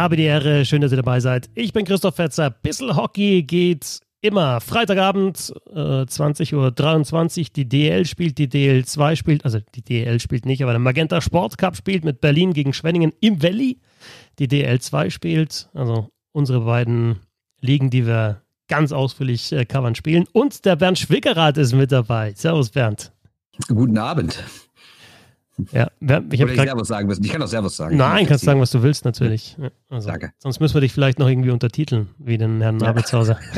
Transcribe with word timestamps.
Habe 0.00 0.16
die 0.16 0.22
Ehre, 0.22 0.64
schön, 0.64 0.80
dass 0.80 0.92
ihr 0.92 0.96
dabei 0.96 1.20
seid. 1.20 1.50
Ich 1.54 1.74
bin 1.74 1.84
Christoph 1.84 2.16
Fetzer. 2.16 2.48
Bissel 2.48 2.96
Hockey 2.96 3.42
geht 3.42 4.00
immer. 4.22 4.62
Freitagabend, 4.62 5.52
äh, 5.74 6.06
20.23 6.06 7.40
Uhr. 7.40 7.46
Die 7.54 7.68
DL 7.68 8.06
spielt, 8.06 8.38
die 8.38 8.48
DL2 8.48 9.16
spielt, 9.16 9.44
also 9.44 9.58
die 9.74 9.82
DL 9.82 10.18
spielt 10.18 10.46
nicht, 10.46 10.62
aber 10.62 10.72
der 10.72 10.78
Magenta 10.78 11.20
Sport 11.20 11.58
Cup 11.58 11.76
spielt 11.76 12.06
mit 12.06 12.22
Berlin 12.22 12.54
gegen 12.54 12.72
Schwenningen 12.72 13.12
im 13.20 13.42
Valley. 13.42 13.78
Die 14.38 14.48
DL2 14.48 15.10
spielt, 15.10 15.68
also 15.74 16.08
unsere 16.32 16.60
beiden 16.60 17.16
Ligen, 17.60 17.90
die 17.90 18.06
wir 18.06 18.40
ganz 18.68 18.92
ausführlich 18.92 19.52
äh, 19.52 19.66
covern, 19.66 19.96
spielen. 19.96 20.24
Und 20.32 20.64
der 20.64 20.76
Bernd 20.76 20.98
Schwickerath 20.98 21.58
ist 21.58 21.74
mit 21.74 21.92
dabei. 21.92 22.32
Servus, 22.34 22.70
Bernd. 22.70 23.12
Guten 23.68 23.98
Abend. 23.98 24.42
Ja, 25.72 25.90
ich, 26.00 26.42
Oder 26.42 26.52
ich 26.52 26.60
Servus 26.60 26.88
sagen 26.88 27.08
müssen. 27.08 27.24
Ich 27.24 27.30
kann 27.30 27.42
auch 27.42 27.48
Servus 27.48 27.76
sagen. 27.76 27.96
Nein, 27.96 28.26
kannst 28.26 28.44
sagen, 28.44 28.60
was 28.60 28.70
du 28.70 28.82
willst, 28.82 29.04
natürlich. 29.04 29.56
Also, 29.88 30.08
Danke. 30.08 30.32
Sonst 30.38 30.60
müssen 30.60 30.74
wir 30.74 30.80
dich 30.80 30.92
vielleicht 30.92 31.18
noch 31.18 31.28
irgendwie 31.28 31.50
untertiteln, 31.50 32.08
wie 32.18 32.38
den 32.38 32.60
Herrn 32.60 32.76
Nabelshauser. 32.76 33.38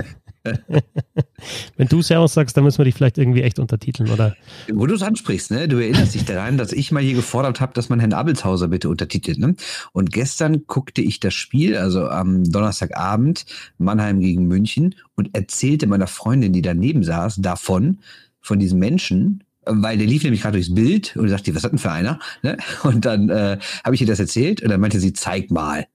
Wenn 1.77 1.89
du 1.89 2.03
Servus 2.03 2.35
sagst, 2.35 2.57
dann 2.57 2.65
müssen 2.65 2.79
wir 2.79 2.85
dich 2.85 2.95
vielleicht 2.95 3.19
irgendwie 3.19 3.43
echt 3.43 3.59
untertiteln, 3.59 4.11
oder? 4.11 4.35
Wo 4.73 4.87
du 4.87 4.95
es 4.95 5.03
ansprichst, 5.03 5.51
ne? 5.51 5.69
Du 5.69 5.79
erinnerst 5.79 6.15
dich 6.15 6.25
daran, 6.25 6.59
dass 6.59 6.73
ich 6.73 6.91
mal 6.91 7.03
hier 7.03 7.15
gefordert 7.15 7.61
habe, 7.61 7.73
dass 7.75 7.89
man 7.89 8.01
Herrn 8.01 8.13
Abelshauser 8.13 8.69
bitte 8.69 8.89
untertitelt, 8.89 9.39
ne? 9.39 9.55
Und 9.93 10.13
gestern 10.13 10.67
guckte 10.67 11.03
ich 11.03 11.21
das 11.21 11.35
Spiel, 11.35 11.77
also 11.77 12.09
am 12.09 12.45
Donnerstagabend, 12.45 13.47
Mannheim 13.79 14.21
gegen 14.21 14.47
München, 14.47 14.95
und 15.15 15.35
erzählte 15.35 15.87
meiner 15.87 16.07
Freundin, 16.09 16.53
die 16.53 16.63
daneben 16.63 17.05
saß, 17.05 17.37
davon, 17.37 18.01
von 18.41 18.59
diesem 18.59 18.79
Menschen, 18.79 19.45
weil 19.65 19.99
der 19.99 20.07
lief 20.07 20.23
nämlich 20.25 20.43
gerade 20.43 20.59
durchs 20.59 20.75
Bild 20.75 21.17
und 21.17 21.29
sagte, 21.29 21.55
was 21.55 21.65
hat 21.65 21.73
denn 21.73 21.79
für 21.79 21.93
einer? 21.93 22.19
Ne? 22.43 22.57
Und 22.83 23.05
dann 23.05 23.29
äh, 23.29 23.59
habe 23.85 23.95
ich 23.95 24.01
ihr 24.01 24.07
das 24.07 24.21
erzählt 24.21 24.63
und 24.63 24.71
dann 24.71 24.81
meinte 24.81 25.01
sie, 25.01 25.13
zeig 25.13 25.51
mal. 25.51 25.87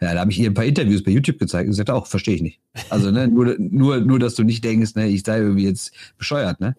Ja, 0.00 0.12
da 0.12 0.20
habe 0.20 0.30
ich 0.30 0.38
ihr 0.38 0.50
ein 0.50 0.54
paar 0.54 0.64
Interviews 0.64 1.02
bei 1.02 1.12
YouTube 1.12 1.38
gezeigt 1.38 1.66
und 1.66 1.72
sie 1.72 1.78
sagte 1.78 1.94
auch, 1.94 2.06
verstehe 2.06 2.34
ich 2.34 2.42
nicht. 2.42 2.60
Also 2.90 3.10
ne, 3.10 3.28
nur, 3.28 3.56
nur, 3.58 4.00
nur, 4.00 4.18
dass 4.18 4.34
du 4.34 4.42
nicht 4.42 4.64
denkst, 4.64 4.94
ne, 4.96 5.08
ich 5.08 5.22
sei 5.22 5.38
irgendwie 5.38 5.64
jetzt 5.64 5.94
bescheuert, 6.18 6.60
ne? 6.60 6.76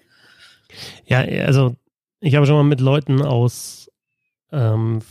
Ja, 1.06 1.20
also 1.20 1.76
ich 2.20 2.36
habe 2.36 2.46
schon 2.46 2.56
mal 2.56 2.64
mit 2.64 2.82
Leuten 2.82 3.22
aus 3.22 3.90
ähm, 4.52 5.02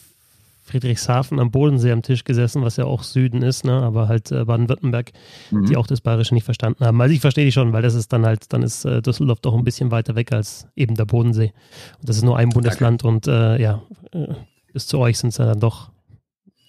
Friedrichshafen 0.65 1.39
am 1.39 1.51
Bodensee 1.51 1.93
am 1.93 2.03
Tisch 2.03 2.25
gesessen, 2.25 2.63
was 2.63 2.77
ja 2.77 2.87
auch 2.87 3.03
Süden 3.03 3.43
ist, 3.43 3.65
ne? 3.65 3.83
aber 3.83 4.09
halt 4.09 4.33
äh, 4.33 4.45
Baden-Württemberg, 4.45 5.13
mhm. 5.51 5.67
die 5.67 5.77
auch 5.77 5.87
das 5.87 6.01
Bayerische 6.01 6.35
nicht 6.35 6.45
verstanden 6.45 6.85
haben. 6.85 7.01
Also 7.01 7.15
ich 7.15 7.21
verstehe 7.21 7.45
die 7.45 7.53
schon, 7.53 7.73
weil 7.73 7.83
das 7.83 7.95
ist 7.95 8.13
dann 8.13 8.25
halt, 8.25 8.53
dann 8.53 8.63
ist 8.63 8.85
äh, 8.85 9.03
Düsseldorf 9.03 9.41
doch 9.41 9.55
ein 9.55 9.65
bisschen 9.65 9.91
weiter 9.91 10.15
weg 10.15 10.33
als 10.33 10.67
eben 10.75 10.95
der 10.95 11.05
Bodensee. 11.05 11.53
Und 12.01 12.09
das 12.09 12.17
ist 12.17 12.25
nur 12.25 12.39
ein 12.39 12.49
Bundesland 12.49 13.05
Danke. 13.05 13.29
und 13.29 13.29
äh, 13.29 13.61
ja, 13.61 13.83
äh, 14.13 14.35
bis 14.73 14.87
zu 14.87 14.99
euch 14.99 15.19
sind 15.19 15.29
es 15.29 15.39
ja 15.39 15.45
dann 15.45 15.61
doch 15.61 15.91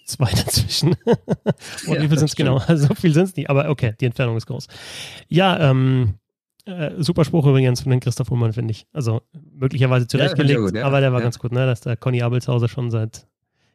zwei 0.05 0.29
dazwischen. 0.45 0.95
und 1.05 1.95
ja, 1.95 2.01
wie 2.01 2.07
viel 2.09 2.17
sind 2.17 2.29
es 2.29 2.35
genau? 2.35 2.59
So 2.75 2.93
viel 2.95 3.13
sind 3.13 3.23
es 3.23 3.35
nicht, 3.35 3.49
aber 3.49 3.69
okay, 3.69 3.93
die 3.99 4.05
Entfernung 4.05 4.35
ist 4.35 4.45
groß. 4.45 4.67
Ja, 5.29 5.71
ähm, 5.71 6.15
äh, 6.65 6.91
super 6.97 7.23
Spruch 7.25 7.45
übrigens 7.45 7.81
von 7.81 7.91
den 7.91 7.99
Christoph 7.99 8.29
Hummern, 8.29 8.51
finde 8.51 8.71
ich. 8.71 8.87
Also 8.91 9.21
möglicherweise 9.53 10.07
zurechtgelegt, 10.07 10.59
ja, 10.59 10.65
gut, 10.65 10.75
ja. 10.75 10.85
aber 10.85 10.99
der 10.99 11.13
war 11.13 11.21
ganz 11.21 11.39
gut, 11.39 11.51
ne? 11.51 11.65
dass 11.65 11.81
der 11.81 11.95
Conny 11.95 12.21
Abelshauser 12.21 12.67
schon 12.67 12.89
seit 12.91 13.27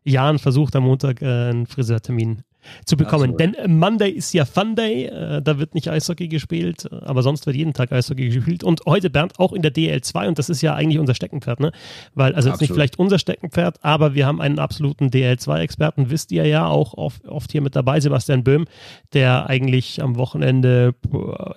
Jahren 0.05 0.39
versucht, 0.39 0.75
am 0.77 0.85
Montag 0.85 1.23
äh, 1.23 1.27
einen 1.27 1.67
Friseurtermin 1.67 2.43
zu 2.85 2.97
bekommen. 2.97 3.33
So. 3.33 3.37
Denn 3.37 3.79
Monday 3.79 4.11
ist 4.11 4.33
ja 4.33 4.45
Fun 4.45 4.75
Day, 4.75 5.07
äh, 5.07 5.43
da 5.43 5.59
wird 5.59 5.75
nicht 5.75 5.89
Eishockey 5.89 6.29
gespielt, 6.29 6.91
aber 6.93 7.23
sonst 7.23 7.47
wird 7.47 7.57
jeden 7.57 7.73
Tag 7.73 7.93
Eishockey 7.93 8.29
gespielt. 8.29 8.65
Und 8.65 8.83
heute, 8.87 9.11
Bernd, 9.11 9.39
auch 9.39 9.53
in 9.53 9.63
der 9.63 9.73
DL2 9.73 10.29
und 10.29 10.39
das 10.39 10.49
ist 10.49 10.63
ja 10.63 10.75
eigentlich 10.75 10.99
unser 10.99 11.15
Steckenpferd, 11.15 11.61
ne? 11.61 11.73
Weil, 12.15 12.35
also 12.35 12.49
jetzt 12.51 12.61
nicht 12.61 12.73
vielleicht 12.73 12.99
unser 12.99 13.19
Steckenpferd, 13.19 13.83
aber 13.83 14.15
wir 14.15 14.27
haben 14.27 14.41
einen 14.41 14.59
absoluten 14.59 15.09
DL2-Experten, 15.09 16.11
wisst 16.11 16.33
ihr 16.33 16.47
ja, 16.47 16.67
auch 16.67 16.95
oft, 16.95 17.27
oft 17.27 17.53
hier 17.53 17.63
mit 17.63 17.77
dabei, 17.77 18.01
Sebastian 18.01 18.45
Böhm, 18.45 18.67
der 19.13 19.49
eigentlich 19.49 20.03
am 20.03 20.17
Wochenende 20.17 20.95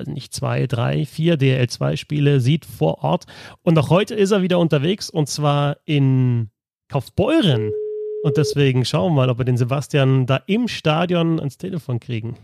nicht 0.06 0.34
zwei, 0.34 0.68
drei, 0.68 1.06
vier 1.06 1.38
DL2-Spiele 1.38 2.40
sieht 2.40 2.66
vor 2.66 3.04
Ort. 3.04 3.26
Und 3.62 3.78
auch 3.78 3.90
heute 3.90 4.16
ist 4.16 4.32
er 4.32 4.42
wieder 4.42 4.60
unterwegs 4.60 5.10
und 5.10 5.28
zwar 5.28 5.78
in 5.86 6.50
Kaufbeuren. 6.90 7.72
Und 8.24 8.38
deswegen 8.38 8.86
schauen 8.86 9.12
wir 9.12 9.16
mal, 9.18 9.30
ob 9.30 9.38
wir 9.38 9.46
den 9.46 9.58
Sebastian 9.58 10.26
da 10.26 10.40
im 10.48 10.70
Stadion 10.70 11.40
ans 11.40 11.58
Telefon 11.58 12.00
kriegen. 12.00 12.38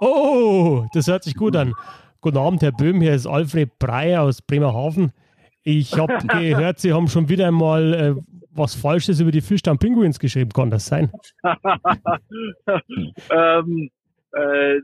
Oh, 0.00 0.86
das 0.92 1.06
hört 1.06 1.22
sich 1.22 1.36
gut 1.36 1.54
an. 1.54 1.72
Guten 2.20 2.36
Abend, 2.36 2.62
Herr 2.62 2.72
Böhm. 2.72 3.00
Hier 3.00 3.14
ist 3.14 3.28
Alfred 3.28 3.78
Breyer 3.78 4.22
aus 4.22 4.42
Bremerhaven. 4.42 5.12
Ich 5.62 5.96
habe 5.96 6.18
gehört, 6.26 6.80
Sie 6.80 6.92
haben 6.92 7.06
schon 7.06 7.28
wieder 7.28 7.46
einmal 7.46 7.94
äh, 7.94 8.14
was 8.50 8.74
Falsches 8.74 9.20
über 9.20 9.30
die 9.30 9.40
Fischdamm 9.40 9.78
Pinguins 9.78 10.18
geschrieben. 10.18 10.50
Kann 10.50 10.70
das 10.70 10.86
sein? 10.86 11.12
ähm, 13.30 13.90
äh, 14.34 14.80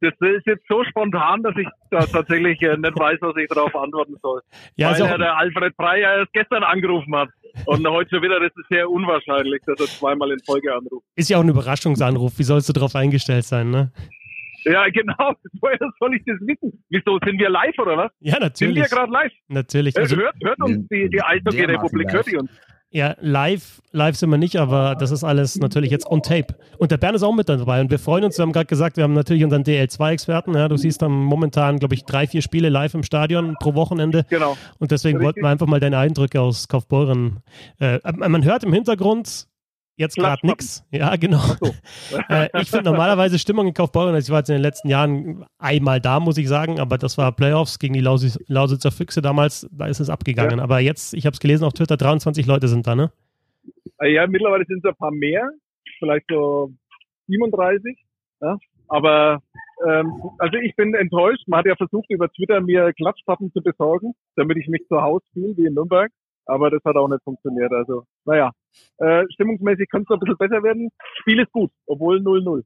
das 0.00 0.12
ist 0.20 0.46
jetzt 0.46 0.64
so 0.68 0.82
spontan, 0.84 1.42
dass 1.42 1.54
ich 1.56 1.68
da 1.90 2.00
tatsächlich 2.00 2.60
äh, 2.62 2.76
nicht 2.76 2.98
weiß, 2.98 3.18
was 3.20 3.36
ich 3.36 3.48
darauf 3.48 3.74
antworten 3.74 4.16
soll. 4.22 4.40
Ja, 4.76 4.88
Weil 4.88 5.02
also, 5.02 5.18
der 5.18 5.36
Alfred 5.36 5.76
Breyer 5.76 6.18
erst 6.18 6.32
gestern 6.32 6.64
angerufen 6.64 7.14
hat. 7.14 7.28
Und 7.66 7.86
heute 7.88 8.10
schon 8.10 8.22
wieder, 8.22 8.40
das 8.40 8.50
ist 8.56 8.68
sehr 8.68 8.90
unwahrscheinlich, 8.90 9.62
dass 9.66 9.80
er 9.80 9.86
zweimal 9.86 10.30
in 10.32 10.38
Folge 10.44 10.74
anruft. 10.74 11.04
Ist 11.16 11.30
ja 11.30 11.38
auch 11.38 11.42
ein 11.42 11.48
Überraschungsanruf. 11.48 12.38
Wie 12.38 12.42
sollst 12.42 12.68
du 12.68 12.72
darauf 12.72 12.94
eingestellt 12.94 13.44
sein, 13.44 13.70
ne? 13.70 13.92
Ja, 14.64 14.88
genau. 14.88 15.14
Woher 15.60 15.78
soll 15.98 16.14
ich 16.14 16.22
das 16.26 16.36
wissen? 16.40 16.82
Wieso 16.90 17.18
sind 17.24 17.38
wir 17.38 17.50
live 17.50 17.78
oder 17.78 17.96
was? 17.96 18.12
Ja, 18.20 18.38
natürlich. 18.38 18.74
Sind 18.74 18.90
wir 18.90 18.96
gerade 18.96 19.12
live? 19.12 19.32
Natürlich. 19.48 19.96
Also, 19.96 20.16
hört, 20.16 20.34
hört 20.42 20.60
uns 20.60 20.88
die, 20.88 21.08
die 21.08 21.22
Eishockey-Republik, 21.22 22.12
hört 22.12 22.26
die 22.26 22.36
uns? 22.36 22.50
Ja, 22.90 23.14
live, 23.20 23.82
live 23.92 24.16
sind 24.16 24.30
wir 24.30 24.38
nicht, 24.38 24.56
aber 24.56 24.94
das 24.94 25.10
ist 25.10 25.22
alles 25.22 25.56
natürlich 25.56 25.90
jetzt 25.90 26.06
on 26.06 26.22
tape. 26.22 26.54
Und 26.78 26.90
der 26.90 26.96
Bern 26.96 27.14
ist 27.14 27.22
auch 27.22 27.34
mit 27.34 27.46
dabei 27.50 27.82
und 27.82 27.90
wir 27.90 27.98
freuen 27.98 28.24
uns. 28.24 28.38
Wir 28.38 28.44
haben 28.44 28.52
gerade 28.52 28.64
gesagt, 28.64 28.96
wir 28.96 29.04
haben 29.04 29.12
natürlich 29.12 29.44
unseren 29.44 29.62
DL2-Experten. 29.62 30.54
Ja, 30.54 30.68
du 30.68 30.78
siehst 30.78 31.02
dann 31.02 31.12
momentan, 31.12 31.78
glaube 31.78 31.94
ich, 31.94 32.04
drei, 32.04 32.26
vier 32.26 32.40
Spiele 32.40 32.70
live 32.70 32.94
im 32.94 33.02
Stadion 33.02 33.56
pro 33.60 33.74
Wochenende. 33.74 34.24
Genau. 34.30 34.56
Und 34.78 34.90
deswegen 34.90 35.18
Richtig. 35.18 35.26
wollten 35.26 35.42
wir 35.42 35.50
einfach 35.50 35.66
mal 35.66 35.80
deine 35.80 35.98
Eindrücke 35.98 36.40
aus 36.40 36.68
Kaufbeuren. 36.68 37.40
Äh, 37.78 37.98
man 38.16 38.42
hört 38.42 38.64
im 38.64 38.72
Hintergrund 38.72 39.47
Jetzt 39.98 40.16
gerade 40.16 40.46
nichts. 40.46 40.84
Ja, 40.92 41.16
genau. 41.16 41.40
So. 41.60 41.66
äh, 42.28 42.48
ich 42.60 42.70
finde 42.70 42.84
normalerweise 42.84 43.36
Stimmung 43.36 43.66
in 43.66 43.74
Kaufbeuren, 43.74 44.14
also 44.14 44.28
ich 44.28 44.30
war 44.30 44.38
jetzt 44.38 44.48
in 44.48 44.54
den 44.54 44.62
letzten 44.62 44.88
Jahren 44.88 45.44
einmal 45.58 46.00
da, 46.00 46.20
muss 46.20 46.38
ich 46.38 46.46
sagen, 46.48 46.78
aber 46.78 46.98
das 46.98 47.18
war 47.18 47.32
Playoffs 47.32 47.80
gegen 47.80 47.94
die 47.94 48.00
Lausitz, 48.00 48.38
Lausitzer 48.46 48.92
Füchse 48.92 49.22
damals, 49.22 49.68
da 49.72 49.86
ist 49.86 49.98
es 49.98 50.08
abgegangen. 50.08 50.58
Ja. 50.58 50.62
Aber 50.64 50.78
jetzt, 50.78 51.14
ich 51.14 51.26
habe 51.26 51.34
es 51.34 51.40
gelesen 51.40 51.64
auf 51.64 51.72
Twitter, 51.72 51.96
23 51.96 52.46
Leute 52.46 52.68
sind 52.68 52.86
da, 52.86 52.94
ne? 52.94 53.10
Äh, 54.00 54.12
ja, 54.12 54.26
mittlerweile 54.28 54.64
sind 54.66 54.84
es 54.84 54.88
ein 54.88 54.96
paar 54.96 55.10
mehr, 55.10 55.50
vielleicht 55.98 56.26
so 56.30 56.70
37. 57.26 57.98
Ja? 58.40 58.56
Aber 58.86 59.42
ähm, 59.84 60.12
also 60.38 60.58
ich 60.58 60.76
bin 60.76 60.94
enttäuscht. 60.94 61.42
Man 61.48 61.58
hat 61.58 61.66
ja 61.66 61.74
versucht, 61.74 62.08
über 62.10 62.28
Twitter 62.30 62.60
mir 62.60 62.92
Klatschpappen 62.92 63.52
zu 63.52 63.60
besorgen, 63.62 64.14
damit 64.36 64.58
ich 64.58 64.68
mich 64.68 64.86
zu 64.86 65.02
Hause 65.02 65.24
fühle 65.32 65.56
wie 65.56 65.66
in 65.66 65.74
Nürnberg 65.74 66.12
aber 66.48 66.70
das 66.70 66.82
hat 66.84 66.96
auch 66.96 67.08
nicht 67.08 67.22
funktioniert. 67.22 67.72
Also, 67.72 68.04
naja, 68.24 68.50
äh, 68.98 69.24
stimmungsmäßig 69.34 69.88
könnte 69.90 70.06
es 70.12 70.16
ein 70.16 70.20
bisschen 70.20 70.36
besser 70.36 70.62
werden. 70.62 70.90
Spiel 71.20 71.40
ist 71.40 71.52
gut, 71.52 71.70
obwohl 71.86 72.18
0-0. 72.18 72.62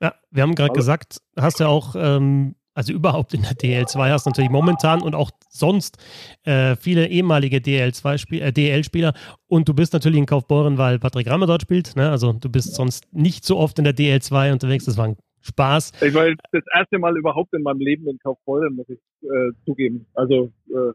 Ja, 0.00 0.14
wir 0.30 0.42
haben 0.42 0.54
gerade 0.54 0.72
gesagt, 0.72 1.18
hast 1.36 1.60
ja 1.60 1.66
auch, 1.66 1.96
ähm, 1.96 2.54
also 2.74 2.92
überhaupt 2.92 3.34
in 3.34 3.42
der 3.42 3.52
DL2 3.52 4.10
hast 4.10 4.26
du 4.26 4.30
natürlich 4.30 4.50
momentan 4.50 5.02
und 5.02 5.16
auch 5.16 5.32
sonst 5.48 5.98
äh, 6.44 6.76
viele 6.76 7.08
ehemalige 7.08 7.56
DL2 7.56 8.40
äh, 8.40 8.52
DL-Spieler 8.52 9.14
und 9.48 9.68
du 9.68 9.74
bist 9.74 9.92
natürlich 9.92 10.18
in 10.18 10.26
Kaufbeuren, 10.26 10.78
weil 10.78 11.00
Patrick 11.00 11.28
Rammer 11.28 11.46
dort 11.46 11.62
spielt. 11.62 11.96
Ne? 11.96 12.08
Also 12.08 12.32
du 12.32 12.48
bist 12.48 12.76
sonst 12.76 13.12
nicht 13.12 13.44
so 13.44 13.56
oft 13.56 13.78
in 13.78 13.84
der 13.84 13.96
DL2 13.96 14.52
unterwegs. 14.52 14.84
Das 14.84 14.96
war 14.96 15.08
ein 15.08 15.16
Spaß. 15.40 15.92
Ich 16.02 16.14
war 16.14 16.26
das 16.52 16.64
erste 16.74 16.98
Mal 16.98 17.16
überhaupt 17.16 17.52
in 17.54 17.62
meinem 17.62 17.80
Leben 17.80 18.08
in 18.08 18.18
Kaufbeuren, 18.18 18.76
muss 18.76 18.88
ich 18.88 19.00
äh, 19.22 19.50
zugeben. 19.64 20.06
Also 20.14 20.52
äh, 20.68 20.92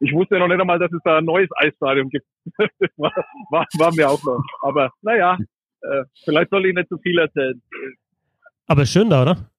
ich 0.00 0.12
wusste 0.12 0.38
noch 0.38 0.48
nicht 0.48 0.60
einmal, 0.60 0.78
dass 0.78 0.92
es 0.92 1.00
da 1.04 1.18
ein 1.18 1.24
neues 1.24 1.48
Eisstadion 1.56 2.08
gibt. 2.10 2.26
war, 2.96 3.12
war, 3.50 3.66
war 3.78 3.94
mir 3.94 4.08
auch 4.08 4.22
noch. 4.24 4.42
Aber 4.62 4.90
naja, 5.02 5.38
äh, 5.82 6.04
vielleicht 6.24 6.50
soll 6.50 6.66
ich 6.66 6.74
nicht 6.74 6.88
zu 6.88 6.98
viel 6.98 7.18
erzählen. 7.18 7.60
Aber 8.66 8.84
schön 8.84 9.10
da, 9.10 9.22
oder? 9.22 9.50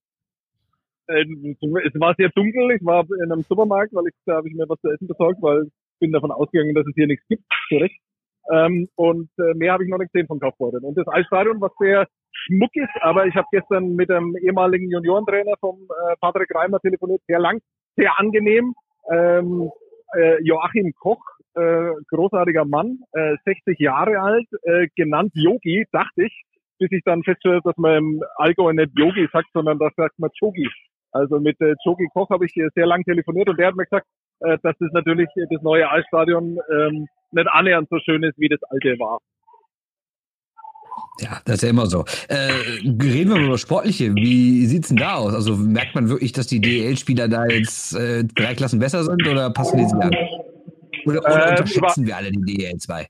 Äh, 1.08 1.22
es 1.22 2.00
war 2.00 2.14
sehr 2.16 2.30
dunkel. 2.30 2.72
Ich 2.72 2.86
war 2.86 3.06
in 3.24 3.32
einem 3.32 3.44
Supermarkt, 3.44 3.94
weil 3.94 4.08
ich 4.08 4.16
da 4.26 4.36
habe 4.36 4.50
ich 4.50 4.56
mir 4.56 4.68
was 4.68 4.80
zu 4.82 4.90
essen 4.90 5.08
besorgt, 5.08 5.42
weil 5.42 5.64
ich 5.64 6.00
bin 6.00 6.12
davon 6.12 6.32
ausgegangen, 6.32 6.76
dass 6.76 6.86
es 6.86 6.94
hier 6.96 7.08
nichts 7.08 7.26
gibt. 7.28 7.44
Zurecht. 7.70 8.00
Ähm, 8.52 8.88
und 8.96 9.30
äh, 9.40 9.54
mehr 9.56 9.74
habe 9.74 9.84
ich 9.84 9.90
noch 9.90 9.98
nicht 9.98 10.14
gesehen 10.14 10.28
von 10.28 10.40
Kaufbeuren. 10.40 10.84
Und 10.84 10.98
das 10.98 11.08
Eisstadion, 11.08 11.60
was 11.60 11.72
sehr 11.80 12.08
schmuck 12.32 12.74
ist, 12.76 12.90
aber 13.02 13.26
ich 13.26 13.36
habe 13.36 13.48
gestern 13.52 13.96
mit 13.96 14.10
dem 14.10 14.36
ehemaligen 14.38 14.90
Juniorentrainer 14.90 15.56
vom 15.60 15.80
äh, 15.82 16.16
Patrick 16.22 16.54
Reimer 16.56 16.80
telefoniert, 16.80 17.22
sehr 17.28 17.40
lang, 17.40 17.60
sehr 17.96 18.18
angenehm. 18.20 18.74
Ähm, 19.12 19.70
äh, 20.16 20.42
Joachim 20.44 20.94
Koch, 21.00 21.24
äh, 21.56 21.92
großartiger 22.10 22.66
Mann, 22.66 23.00
äh, 23.14 23.36
60 23.46 23.80
Jahre 23.80 24.20
alt, 24.20 24.48
äh, 24.64 24.88
genannt 24.96 25.32
Yogi, 25.34 25.86
dachte 25.92 26.26
ich, 26.26 26.44
bis 26.80 26.92
ich 26.92 27.02
dann 27.04 27.24
feststelle, 27.24 27.62
dass 27.64 27.78
man 27.78 27.98
im 27.98 28.24
Allgäu 28.36 28.72
nicht 28.74 28.92
Yogi 28.98 29.28
sagt, 29.32 29.48
sondern 29.54 29.80
das 29.80 29.94
sagt 29.96 30.20
man 30.20 30.30
Chogi. 30.40 30.70
Also 31.12 31.40
mit 31.40 31.60
äh, 31.62 31.76
Chogi 31.84 32.08
Koch 32.14 32.30
habe 32.30 32.46
ich 32.46 32.54
sehr 32.54 32.86
lang 32.86 33.04
telefoniert 33.04 33.50
und 33.50 33.58
der 33.58 33.68
hat 33.68 33.76
mir 33.76 33.86
gesagt, 33.86 34.08
äh, 34.42 34.58
dass 34.62 34.76
das 34.80 34.92
natürlich 34.92 35.30
das 35.36 35.62
neue 35.62 35.90
Eisstadion 35.90 36.60
ähm, 36.72 37.08
nicht 37.32 37.48
annähernd 37.50 37.90
so 37.90 37.98
schön 38.00 38.24
ist, 38.24 38.38
wie 38.38 38.50
das 38.50 38.62
alte 38.64 39.00
war. 39.00 39.20
Ja, 41.20 41.40
das 41.46 41.56
ist 41.56 41.62
ja 41.64 41.70
immer 41.70 41.88
so. 41.88 42.06
Äh, 42.28 42.52
reden 42.84 43.32
wir 43.32 43.38
mal 43.38 43.46
über 43.46 43.58
Sportliche. 43.58 44.14
Wie 44.16 44.66
sieht's 44.66 44.90
denn 44.90 44.98
da 44.98 45.16
aus? 45.16 45.34
Also 45.34 45.56
merkt 45.56 45.96
man 45.96 46.10
wirklich, 46.10 46.32
dass 46.32 46.48
die 46.48 46.62
DL-Spieler 46.62 47.28
da 47.28 47.46
jetzt 47.48 47.96
äh, 47.96 48.24
drei 48.24 48.54
Klassen 48.54 48.80
besser 48.80 49.04
sind 49.04 49.28
oder 49.28 49.50
passen 49.50 49.78
die 49.78 49.86
sich 49.86 49.94
an? 49.94 50.16
Oder, 51.06 51.20
oder 51.22 51.48
Äh, 51.48 51.50
unterschätzen 51.52 52.06
wir 52.06 52.18
alle 52.18 52.32
die 52.32 52.58
DL 52.58 52.78
2? 52.78 53.08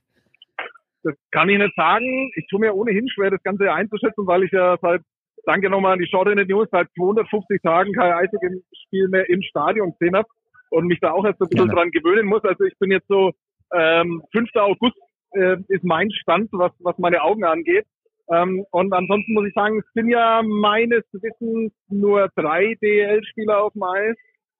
Das 1.02 1.14
kann 1.30 1.48
ich 1.48 1.58
nicht 1.58 1.74
sagen. 1.76 2.30
Ich 2.36 2.46
tue 2.48 2.60
mir 2.60 2.74
ohnehin 2.74 3.08
schwer, 3.08 3.30
das 3.30 3.42
Ganze 3.42 3.72
einzuschätzen, 3.72 4.26
weil 4.26 4.44
ich 4.44 4.52
ja 4.52 4.76
seit, 4.80 5.02
danke 5.44 5.68
nochmal 5.68 5.92
an 5.94 5.98
die 5.98 6.06
Shorthanded 6.06 6.48
News, 6.48 6.68
seit 6.70 6.88
250 6.96 7.62
Tagen 7.62 7.92
kein 7.92 8.12
Eishockey-Spiel 8.12 9.08
mehr 9.08 9.28
im 9.28 9.42
Stadion 9.42 9.92
gesehen 9.98 10.16
habe 10.16 10.28
und 10.70 10.86
mich 10.86 11.00
da 11.00 11.12
auch 11.12 11.24
erst 11.24 11.40
ein 11.40 11.48
bisschen 11.48 11.68
Gerne. 11.68 11.80
dran 11.80 11.90
gewöhnen 11.90 12.26
muss. 12.26 12.42
Also 12.44 12.64
ich 12.64 12.76
bin 12.78 12.90
jetzt 12.90 13.08
so, 13.08 13.32
ähm, 13.74 14.22
5. 14.32 14.48
August 14.56 14.96
äh, 15.32 15.56
ist 15.68 15.84
mein 15.84 16.10
Stand, 16.10 16.48
was, 16.52 16.72
was 16.80 16.96
meine 16.98 17.22
Augen 17.22 17.44
angeht. 17.44 17.86
Ähm, 18.30 18.64
und 18.70 18.92
ansonsten 18.92 19.32
muss 19.32 19.46
ich 19.46 19.54
sagen, 19.54 19.78
es 19.78 19.92
sind 19.94 20.08
ja 20.10 20.42
meines 20.44 21.02
Wissens 21.12 21.72
nur 21.88 22.28
drei 22.36 22.74
DL-Spieler 22.82 23.62
auf 23.62 23.72
dem 23.72 23.82
Eis, 23.82 24.16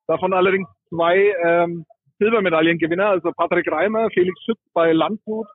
davon 0.07 0.33
allerdings 0.33 0.69
zwei 0.89 1.35
ähm, 1.45 1.85
Silbermedaillengewinner, 2.19 3.07
also 3.07 3.31
Patrick 3.37 3.71
Reimer, 3.71 4.09
Felix 4.11 4.41
Schütz 4.45 4.59
bei 4.73 4.93
Landshut 4.93 5.47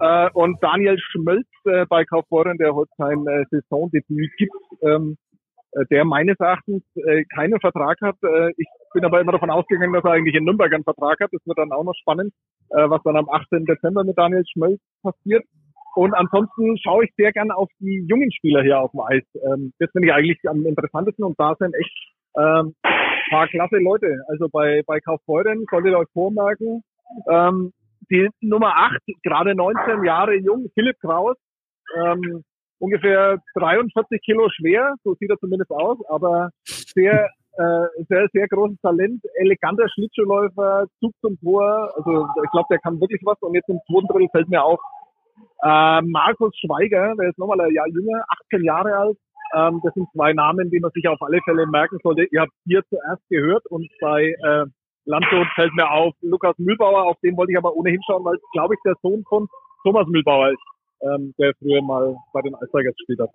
äh, 0.00 0.30
und 0.32 0.62
Daniel 0.62 0.98
Schmölz 0.98 1.46
äh, 1.66 1.84
bei 1.86 2.04
Kaufbeuren, 2.04 2.56
der 2.58 2.74
heute 2.74 2.90
sein 2.96 3.26
äh, 3.26 3.44
Saisondebüt 3.50 4.30
gibt, 4.38 4.54
ähm, 4.82 5.16
äh, 5.27 5.27
der 5.90 6.04
meines 6.04 6.38
Erachtens 6.38 6.82
äh, 6.96 7.24
keinen 7.34 7.60
Vertrag 7.60 7.98
hat. 8.00 8.16
Äh, 8.22 8.50
ich 8.56 8.66
bin 8.94 9.04
aber 9.04 9.20
immer 9.20 9.32
davon 9.32 9.50
ausgegangen, 9.50 9.92
dass 9.92 10.04
er 10.04 10.12
eigentlich 10.12 10.34
in 10.34 10.44
Nürnberg 10.44 10.72
einen 10.72 10.84
Vertrag 10.84 11.20
hat. 11.20 11.30
Das 11.32 11.46
wird 11.46 11.58
dann 11.58 11.72
auch 11.72 11.84
noch 11.84 11.94
spannend, 12.00 12.32
äh, 12.70 12.88
was 12.88 13.02
dann 13.02 13.16
am 13.16 13.28
18. 13.28 13.64
Dezember 13.66 14.04
mit 14.04 14.16
Daniel 14.16 14.44
Schmölz 14.52 14.80
passiert. 15.02 15.44
Und 15.94 16.14
ansonsten 16.14 16.78
schaue 16.78 17.04
ich 17.04 17.14
sehr 17.16 17.32
gern 17.32 17.50
auf 17.50 17.68
die 17.80 18.06
jungen 18.08 18.30
Spieler 18.32 18.62
hier 18.62 18.80
auf 18.80 18.92
dem 18.92 19.00
Eis. 19.00 19.24
Ähm, 19.34 19.72
das 19.78 19.90
finde 19.90 20.08
ich 20.08 20.14
eigentlich 20.14 20.38
am 20.48 20.64
interessantesten 20.64 21.24
und 21.24 21.38
da 21.38 21.54
sind 21.58 21.74
echt 21.74 22.12
ähm, 22.38 22.74
paar 23.30 23.48
klasse 23.48 23.76
Leute. 23.78 24.18
Also 24.28 24.48
bei, 24.48 24.82
bei 24.86 25.00
Kaufbeuren 25.00 25.64
solltet 25.70 25.92
ihr 25.92 25.98
euch 25.98 26.08
vormerken, 26.12 26.82
ähm, 27.30 27.72
die 28.10 28.28
Nummer 28.40 28.74
8, 28.76 29.00
gerade 29.22 29.54
19 29.54 30.04
Jahre 30.04 30.36
jung, 30.36 30.70
Philipp 30.74 30.98
Kraus, 31.00 31.36
ähm, 31.96 32.44
ungefähr 32.78 33.38
43 33.54 34.20
Kilo 34.22 34.48
schwer, 34.50 34.94
so 35.04 35.14
sieht 35.14 35.30
er 35.30 35.38
zumindest 35.38 35.70
aus, 35.70 35.98
aber 36.08 36.50
sehr, 36.64 37.28
äh, 37.56 38.04
sehr, 38.08 38.28
sehr 38.32 38.48
großes 38.48 38.80
Talent, 38.80 39.22
eleganter 39.36 39.88
Schlittschuhläufer, 39.88 40.86
Zug 41.00 41.12
zum 41.20 41.38
Tor, 41.40 41.92
also 41.96 42.26
ich 42.44 42.50
glaube, 42.50 42.68
der 42.70 42.78
kann 42.78 43.00
wirklich 43.00 43.20
was 43.24 43.40
und 43.40 43.54
jetzt 43.54 43.68
im 43.68 43.80
zweiten 43.86 44.06
Drittel 44.08 44.28
fällt 44.30 44.48
mir 44.48 44.62
auf, 44.62 44.80
äh, 45.62 46.02
Markus 46.02 46.56
Schweiger, 46.58 47.14
der 47.16 47.30
ist 47.30 47.38
nochmal 47.38 47.60
ein 47.60 47.74
Jahr 47.74 47.88
jünger, 47.88 48.24
18 48.46 48.64
Jahre 48.64 48.96
alt, 48.96 49.18
ähm, 49.54 49.80
das 49.82 49.94
sind 49.94 50.08
zwei 50.12 50.32
Namen, 50.32 50.70
die 50.70 50.80
man 50.80 50.90
sich 50.92 51.08
auf 51.08 51.20
alle 51.22 51.40
Fälle 51.44 51.66
merken 51.66 51.98
sollte. 52.02 52.24
Ihr 52.30 52.42
habt 52.42 52.52
hier 52.66 52.82
zuerst 52.88 53.22
gehört 53.30 53.64
und 53.66 53.88
bei 54.00 54.34
äh, 54.44 54.66
Landshut 55.06 55.46
fällt 55.54 55.72
mir 55.74 55.90
auf 55.90 56.14
Lukas 56.20 56.54
Mühlbauer, 56.58 57.04
auf 57.04 57.16
den 57.22 57.36
wollte 57.36 57.52
ich 57.52 57.58
aber 57.58 57.74
ohnehin 57.74 58.00
schauen, 58.06 58.24
weil 58.24 58.36
glaube 58.52 58.74
ich, 58.74 58.80
der 58.84 58.94
Sohn 59.02 59.24
von 59.28 59.48
Thomas 59.82 60.06
Mühlbauer 60.06 60.50
ist, 60.50 60.62
ähm, 61.00 61.34
der 61.38 61.52
früher 61.58 61.82
mal 61.82 62.16
bei 62.32 62.42
den 62.42 62.54
Eisbergers 62.54 62.94
gespielt 62.96 63.20
hat. 63.20 63.30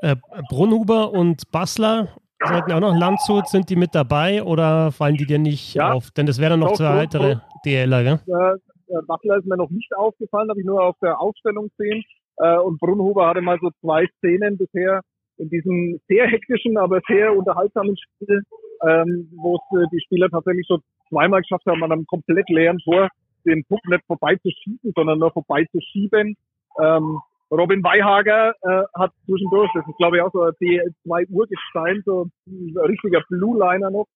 Äh, 0.00 0.14
Brunhuber 0.48 1.12
und 1.12 1.50
Bassler 1.50 2.08
sollten 2.44 2.72
auch 2.72 2.80
noch 2.80 2.96
Landshut, 2.96 3.48
sind 3.48 3.68
die 3.68 3.74
mit 3.76 3.94
dabei 3.94 4.42
oder 4.44 4.92
fallen 4.92 5.16
die 5.16 5.26
dir 5.26 5.38
nicht 5.40 5.74
Ja. 5.74 5.92
auf? 5.92 6.10
Denn 6.12 6.26
das 6.26 6.40
wären 6.40 6.50
dann 6.50 6.60
noch 6.60 6.74
zwei 6.74 6.98
weitere 6.98 7.36
DLer, 7.64 8.04
gell? 8.04 8.20
Äh, 8.26 8.94
äh, 8.94 9.02
Butler 9.06 9.38
ist 9.38 9.46
mir 9.46 9.56
noch 9.56 9.70
nicht 9.70 9.92
aufgefallen, 9.96 10.48
habe 10.50 10.60
ich 10.60 10.66
nur 10.66 10.82
auf 10.82 10.96
der 11.02 11.20
Aufstellung 11.20 11.68
gesehen. 11.76 12.04
Äh, 12.36 12.58
und 12.58 12.78
Brunhuber 12.78 13.26
hatte 13.26 13.40
mal 13.40 13.58
so 13.60 13.70
zwei 13.80 14.06
Szenen 14.18 14.56
bisher 14.56 15.00
in 15.38 15.48
diesem 15.50 16.00
sehr 16.08 16.26
hektischen, 16.28 16.78
aber 16.78 17.00
sehr 17.08 17.36
unterhaltsamen 17.36 17.96
Spiel, 17.96 18.42
ähm, 18.86 19.28
wo 19.36 19.56
es 19.56 19.80
äh, 19.80 19.86
die 19.92 20.00
Spieler 20.00 20.28
tatsächlich 20.30 20.66
so 20.68 20.78
zweimal 21.08 21.40
geschafft 21.40 21.66
haben, 21.66 21.82
an 21.82 21.92
einem 21.92 22.06
komplett 22.06 22.48
leeren 22.48 22.78
Tor 22.78 23.08
den 23.48 23.64
Puck 23.64 23.84
nicht 23.86 24.04
vorbei 24.06 24.36
zu 24.36 24.50
schießen, 24.50 24.92
sondern 24.94 25.18
nur 25.18 25.32
vorbei 25.32 25.66
zu 25.72 25.80
schieben. 25.80 26.36
Ähm, 26.80 27.18
Robin 27.50 27.82
Weihager 27.82 28.54
äh, 28.60 28.82
hat 28.98 29.12
zwischendurch, 29.24 29.70
das 29.74 29.86
ist 29.86 29.96
glaube 29.96 30.18
ich 30.18 30.22
auch 30.22 30.32
so 30.32 30.42
ein 30.42 30.52
DL2 30.60 31.30
Urgestein, 31.30 32.02
so 32.04 32.26
ein 32.46 32.74
richtiger 32.84 33.22
Blue 33.28 33.58
Liner 33.58 33.90
noch, 33.90 34.06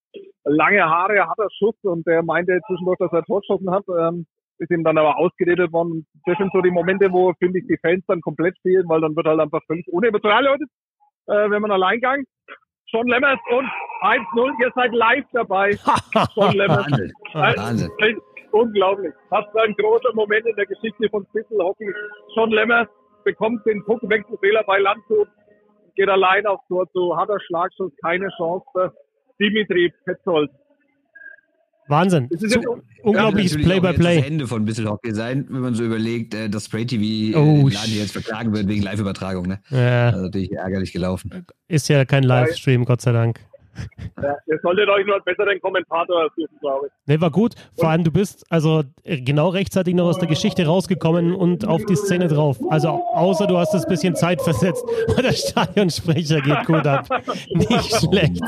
lange 0.44 0.82
Haare, 0.84 1.26
harter 1.26 1.49
Schuss 1.58 1.75
und 1.82 2.06
der 2.06 2.23
meinte 2.23 2.61
zwischendurch, 2.67 2.99
dass 2.99 3.12
er 3.12 3.25
Torschossen 3.25 3.70
hat, 3.70 3.84
ähm, 3.88 4.26
ist 4.58 4.70
ihm 4.70 4.84
dann 4.84 4.99
aber 4.99 5.17
ausgeredet 5.17 5.73
worden. 5.73 6.06
Das 6.26 6.37
sind 6.37 6.52
so 6.52 6.61
die 6.61 6.70
Momente, 6.70 7.11
wo, 7.11 7.32
finde 7.38 7.58
ich, 7.58 7.67
die 7.67 7.79
Fans 7.79 8.05
dann 8.06 8.20
komplett 8.20 8.56
fehlen, 8.62 8.88
weil 8.88 9.00
dann 9.00 9.17
wird 9.17 9.26
halt 9.26 9.40
einfach 9.40 9.62
völlig 9.67 9.87
unemotional, 9.88 10.44
Leute, 10.44 10.64
äh, 11.29 11.50
wenn 11.50 11.62
man 11.62 11.70
Alleingang. 11.70 12.25
John 12.88 13.08
Lemmers 13.08 13.38
und 13.50 13.67
1-0, 14.02 14.61
ihr 14.61 14.73
seid 14.75 14.93
live 14.93 15.25
dabei. 15.32 15.70
John 16.37 16.52
Lemmers. 16.52 16.87
Wahnsinn. 16.87 17.12
Äh, 17.32 17.56
Wahnsinn. 17.56 18.20
Unglaublich. 18.52 19.12
Das 19.31 19.44
war 19.54 19.64
ein 19.64 19.75
großer 19.75 20.14
Moment 20.14 20.46
in 20.46 20.54
der 20.56 20.66
Geschichte 20.66 21.08
von 21.10 21.26
Spitzel 21.31 21.58
Hockey. 21.58 21.90
John 22.37 22.50
Lemmers 22.50 22.87
bekommt 23.25 23.64
den 23.66 23.82
Puck, 23.84 24.00
Wechselfehler 24.08 24.62
bei 24.66 24.78
Landshut, 24.78 25.28
geht 25.96 26.08
allein 26.08 26.46
aufs 26.46 26.66
Tor 26.69 26.87
zu, 26.93 27.16
hat 27.16 27.28
er 27.28 27.40
Schlagschuss, 27.40 27.93
keine 28.04 28.28
Chance 28.37 28.64
für 28.72 28.93
Dimitri 29.40 29.93
Petzold. 30.04 30.50
Wahnsinn. 31.88 32.28
Das 32.31 32.43
ist 32.43 32.54
jetzt, 32.54 32.66
Unglaubliches 33.02 33.54
auch 33.54 33.58
jetzt 33.58 33.69
Das 33.70 33.81
Play-by-Play. 33.81 34.22
Ende 34.26 34.46
von 34.46 34.64
Bissel 34.64 34.88
Hockey 34.88 35.12
sein, 35.12 35.46
wenn 35.50 35.60
man 35.60 35.75
so 35.75 35.84
überlegt, 35.84 36.32
äh, 36.34 36.48
dass 36.48 36.66
Spray 36.66 36.87
TV 36.87 37.37
Oh, 37.38 37.43
äh, 37.43 37.44
den 37.62 37.69
sh- 37.70 37.75
Laden 37.75 37.94
jetzt 37.98 38.12
verklagen 38.12 38.55
wird 38.55 38.69
wegen 38.69 38.82
Live-Übertragung. 38.82 39.46
Ne? 39.48 39.60
Ja, 39.70 40.06
Also 40.10 40.22
natürlich 40.26 40.52
ärgerlich 40.52 40.93
gelaufen. 40.93 41.44
ist 41.69 41.88
ja 41.88 42.05
kein 42.05 42.22
Livestream, 42.22 42.84
Gott 42.84 43.00
sei 43.00 43.12
Dank. 43.12 43.40
Ja, 44.22 44.36
ihr 44.46 44.58
solltet 44.62 44.88
euch 44.88 45.06
nur 45.06 45.16
einen 45.16 45.24
besseren 45.24 45.60
Kommentator 45.60 46.28
suchen, 46.36 46.58
glaube 46.60 46.86
ich. 46.86 46.92
Ne, 47.06 47.20
war 47.20 47.30
gut. 47.30 47.54
Vor 47.78 47.88
allem, 47.88 48.04
du 48.04 48.10
bist 48.10 48.44
also 48.50 48.82
äh, 49.04 49.20
genau 49.20 49.48
rechtzeitig 49.48 49.94
noch 49.94 50.06
aus 50.06 50.19
der 50.19 50.28
Geschichte 50.28 50.66
rausgekommen 50.66 51.34
und 51.34 51.66
auf 51.66 51.84
die 51.86 51.96
Szene 51.96 52.28
drauf. 52.28 52.58
Also 52.70 52.88
außer 52.88 53.46
du 53.46 53.56
hast 53.56 53.74
es 53.74 53.84
ein 53.84 53.90
bisschen 53.90 54.14
Zeit 54.14 54.40
versetzt 54.42 54.84
und 55.08 55.22
der 55.22 55.32
Stadionsprecher 55.32 56.41
geht 56.41 56.64
gut 56.67 56.86
ab. 56.86 57.06
Nicht 57.50 57.96
schlecht. 57.96 58.43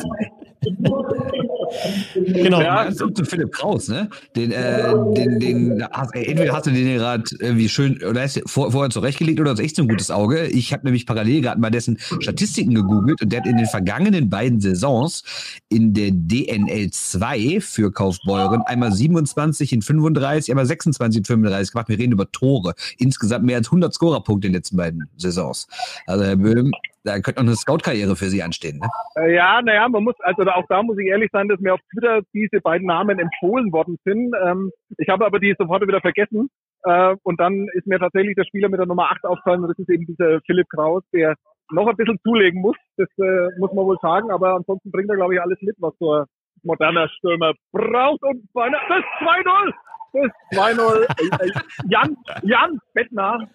Genau. 2.14 2.60
Ja. 2.60 2.90
Zurück 2.92 3.16
zu 3.16 3.24
Philipp 3.24 3.52
Kraus, 3.52 3.88
ne? 3.88 4.08
Den, 4.36 4.50
äh, 4.52 4.94
den, 5.14 5.40
den, 5.40 5.88
hast, 5.90 6.14
äh, 6.14 6.24
entweder 6.24 6.52
hast 6.52 6.66
du 6.66 6.70
den 6.70 6.98
gerade 6.98 7.24
irgendwie 7.38 7.68
schön, 7.68 8.02
oder 8.02 8.22
hast 8.22 8.36
du 8.36 8.42
vor, 8.46 8.72
vorher 8.72 8.90
zurechtgelegt 8.90 9.40
oder 9.40 9.52
hast 9.52 9.60
echt 9.60 9.76
so 9.76 9.82
ein 9.82 9.88
gutes 9.88 10.10
Auge. 10.10 10.46
Ich 10.46 10.72
habe 10.72 10.84
nämlich 10.84 11.06
parallel 11.06 11.42
gerade 11.42 11.60
mal 11.60 11.70
dessen 11.70 11.98
Statistiken 12.20 12.74
gegoogelt 12.74 13.22
und 13.22 13.32
der 13.32 13.40
hat 13.40 13.46
in 13.46 13.56
den 13.56 13.66
vergangenen 13.66 14.30
beiden 14.30 14.60
Saisons 14.60 15.24
in 15.68 15.94
der 15.94 16.10
DNL 16.12 16.90
2 16.90 17.60
für 17.60 17.92
Kaufbeuren 17.92 18.62
einmal 18.62 18.92
27 18.92 19.72
in 19.72 19.82
35, 19.82 20.50
einmal 20.50 20.66
26 20.66 21.18
in 21.18 21.24
35 21.24 21.72
gemacht. 21.72 21.88
Wir 21.88 21.98
reden 21.98 22.12
über 22.12 22.30
Tore. 22.30 22.74
Insgesamt 22.98 23.44
mehr 23.44 23.58
als 23.58 23.68
100 23.68 23.92
Scorerpunkte 23.92 24.46
in 24.46 24.52
den 24.52 24.58
letzten 24.58 24.76
beiden 24.76 25.08
Saisons. 25.16 25.66
Also 26.06 26.24
Herr 26.24 26.36
Böhm, 26.36 26.72
da 27.04 27.20
könnte 27.20 27.40
noch 27.40 27.48
eine 27.48 27.56
Scout-Karriere 27.56 28.16
für 28.16 28.26
Sie 28.26 28.42
anstehen, 28.42 28.78
ne? 28.78 28.88
Äh, 29.16 29.34
Ja, 29.34 29.60
naja, 29.62 29.88
man 29.88 30.04
muss, 30.04 30.14
also 30.20 30.42
auch 30.42 30.64
da 30.68 30.82
muss 30.82 30.98
ich 30.98 31.06
ehrlich 31.06 31.30
sein, 31.32 31.48
dass 31.48 31.60
mir 31.60 31.74
auf 31.74 31.80
Twitter 31.92 32.22
diese 32.32 32.60
beiden 32.60 32.86
Namen 32.86 33.18
empfohlen 33.18 33.72
worden 33.72 33.98
sind. 34.04 34.34
Ähm, 34.42 34.70
ich 34.98 35.08
habe 35.08 35.26
aber 35.26 35.38
die 35.38 35.54
sofort 35.58 35.86
wieder 35.86 36.00
vergessen. 36.00 36.48
Äh, 36.84 37.16
und 37.22 37.40
dann 37.40 37.68
ist 37.74 37.86
mir 37.86 37.98
tatsächlich 37.98 38.34
der 38.36 38.44
Spieler 38.44 38.68
mit 38.68 38.80
der 38.80 38.86
Nummer 38.86 39.10
8 39.10 39.24
aufgefallen. 39.24 39.62
und 39.62 39.68
Das 39.68 39.78
ist 39.78 39.90
eben 39.90 40.06
dieser 40.06 40.40
Philipp 40.46 40.68
Kraus, 40.70 41.02
der 41.12 41.34
noch 41.70 41.86
ein 41.86 41.96
bisschen 41.96 42.18
zulegen 42.22 42.60
muss. 42.60 42.76
Das 42.96 43.08
äh, 43.18 43.48
muss 43.58 43.72
man 43.72 43.84
wohl 43.84 43.98
sagen. 44.00 44.30
Aber 44.30 44.54
ansonsten 44.54 44.90
bringt 44.90 45.10
er, 45.10 45.16
glaube 45.16 45.34
ich, 45.34 45.40
alles 45.40 45.58
mit, 45.60 45.76
was 45.78 45.94
so 45.98 46.12
ein 46.12 46.24
moderner 46.62 47.08
Stürmer 47.08 47.52
braucht. 47.72 48.22
Und 48.22 48.50
bei 48.52 48.64
einer, 48.64 48.78
das 48.88 49.04
2-0! 49.20 49.72
Das 50.14 50.30
2-0. 50.58 51.02
Äh, 51.02 51.46
äh, 51.46 51.50
Jan, 51.88 52.16
Jan 52.42 52.78
Bettner, 52.94 53.48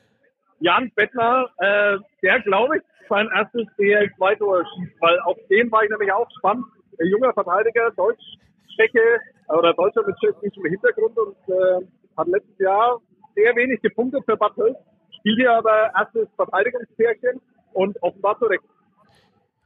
Jan 0.60 0.92
Bettner, 0.96 1.50
äh, 1.58 1.98
der, 2.22 2.40
glaube 2.42 2.78
ich, 2.78 2.84
sein 3.10 3.28
erstes 3.36 3.66
DL2-Tor 3.78 4.64
schießt, 4.66 5.02
weil 5.02 5.20
auf 5.22 5.38
den 5.50 5.72
war 5.72 5.84
ich 5.84 5.90
nämlich 5.90 6.12
auch 6.12 6.28
spannend. 6.38 6.66
Ein 7.00 7.08
junger 7.08 7.34
Verteidiger, 7.34 7.92
Deutsch, 7.96 8.24
Tscheche 8.76 9.20
oder 9.48 9.74
Deutscher 9.74 10.06
mit 10.06 10.16
tschechischem 10.18 10.66
Hintergrund 10.66 11.18
und 11.18 11.36
äh, 11.48 11.86
hat 12.18 12.28
letztes 12.28 12.60
Jahr 12.60 13.00
sehr 13.36 13.56
wenig 13.56 13.82
gepunktet 13.82 14.24
für 14.26 14.38
Bad 14.38 14.56
Hölz, 14.58 14.78
spielt 15.18 15.40
hier 15.40 15.54
aber 15.54 15.92
erstes 15.98 16.28
Verteidigungspärchen 16.36 17.42
und 17.74 18.02
offenbar 18.04 18.38
zurecht. 18.40 18.64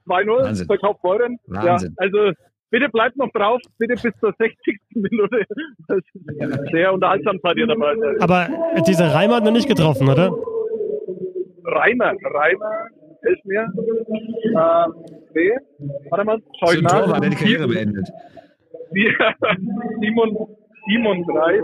2-0 0.07 0.27
Wahnsinn. 0.27 0.67
für 0.67 0.77
Kaufbeuren. 0.77 1.39
Ja, 1.47 1.63
Wahnsinn. 1.63 1.93
also 1.97 2.31
bitte 2.69 2.89
bleibt 2.89 3.17
noch 3.17 3.31
drauf, 3.31 3.61
bitte 3.77 3.95
bis 4.01 4.13
zur 4.19 4.33
60. 4.37 4.79
Minute. 4.95 5.45
Das 5.87 5.97
ist 5.97 6.71
sehr 6.71 6.93
unterhaltsam 6.93 7.39
seid 7.41 7.57
ihr 7.57 7.67
dabei. 7.67 7.95
Aber 8.19 8.47
dieser 8.85 9.13
Reimer 9.13 9.37
hat 9.37 9.43
noch 9.43 9.51
nicht 9.51 9.67
getroffen, 9.67 10.09
oder? 10.09 10.31
Reimer, 11.75 12.13
Reimer, 12.23 12.85
hilf 13.23 13.39
mir. 13.45 13.61
Ähm, 13.63 14.93
nee, 15.33 15.51
warte 16.09 16.25
mal, 16.25 16.39
schau 16.59 16.71
ich 16.73 16.81
nach. 16.81 16.99
Tor 17.03 17.09
war 17.11 17.19
der 17.21 17.29
die 17.31 17.35
Karriere 17.35 17.67
beendet. 17.67 18.07
Die- 18.95 19.15
37, 20.01 21.61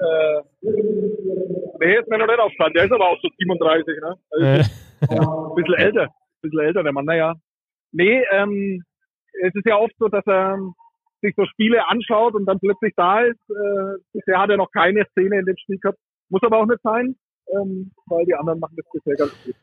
äh, 0.00 0.42
Nee, 1.80 1.98
ist 1.98 2.08
mir 2.08 2.18
noch 2.18 2.26
nicht 2.26 2.38
aufgefallen. 2.38 2.72
Der 2.74 2.84
ist 2.84 2.92
aber 2.92 3.08
auch 3.08 3.18
so 3.20 3.28
37, 3.38 3.96
ne? 4.00 4.14
Also 4.30 4.46
Äh, 4.46 5.14
ja. 5.14 5.20
Ein 5.20 5.54
bisschen 5.56 5.74
älter. 5.74 6.02
Ein 6.04 6.40
bisschen 6.42 6.60
älter, 6.60 6.82
der 6.82 6.92
Mann, 6.92 7.04
naja. 7.04 7.34
Nee, 7.92 8.22
ähm, 8.32 8.82
es 9.42 9.54
ist 9.54 9.66
ja 9.66 9.76
oft 9.76 9.92
so, 9.98 10.08
dass 10.08 10.24
er 10.26 10.58
sich 11.22 11.34
so 11.36 11.44
Spiele 11.46 11.86
anschaut 11.88 12.34
und 12.34 12.46
dann 12.46 12.58
plötzlich 12.60 12.92
da 12.96 13.20
ist. 13.22 13.40
Äh, 13.50 13.98
bisher 14.12 14.38
hat 14.40 14.50
er 14.50 14.56
noch 14.56 14.70
keine 14.70 15.04
Szene 15.10 15.40
in 15.40 15.46
dem 15.46 15.56
Spiel 15.56 15.78
gehabt. 15.78 15.98
Muss 16.30 16.42
aber 16.44 16.58
auch 16.58 16.66
nicht 16.66 16.80
sein, 16.82 17.16
ähm, 17.48 17.90
weil 18.06 18.24
die 18.24 18.34
anderen 18.34 18.58
machen 18.60 18.76
das 18.76 18.86
bisher 18.92 19.16
ganz 19.16 19.32
gut. 19.44 19.54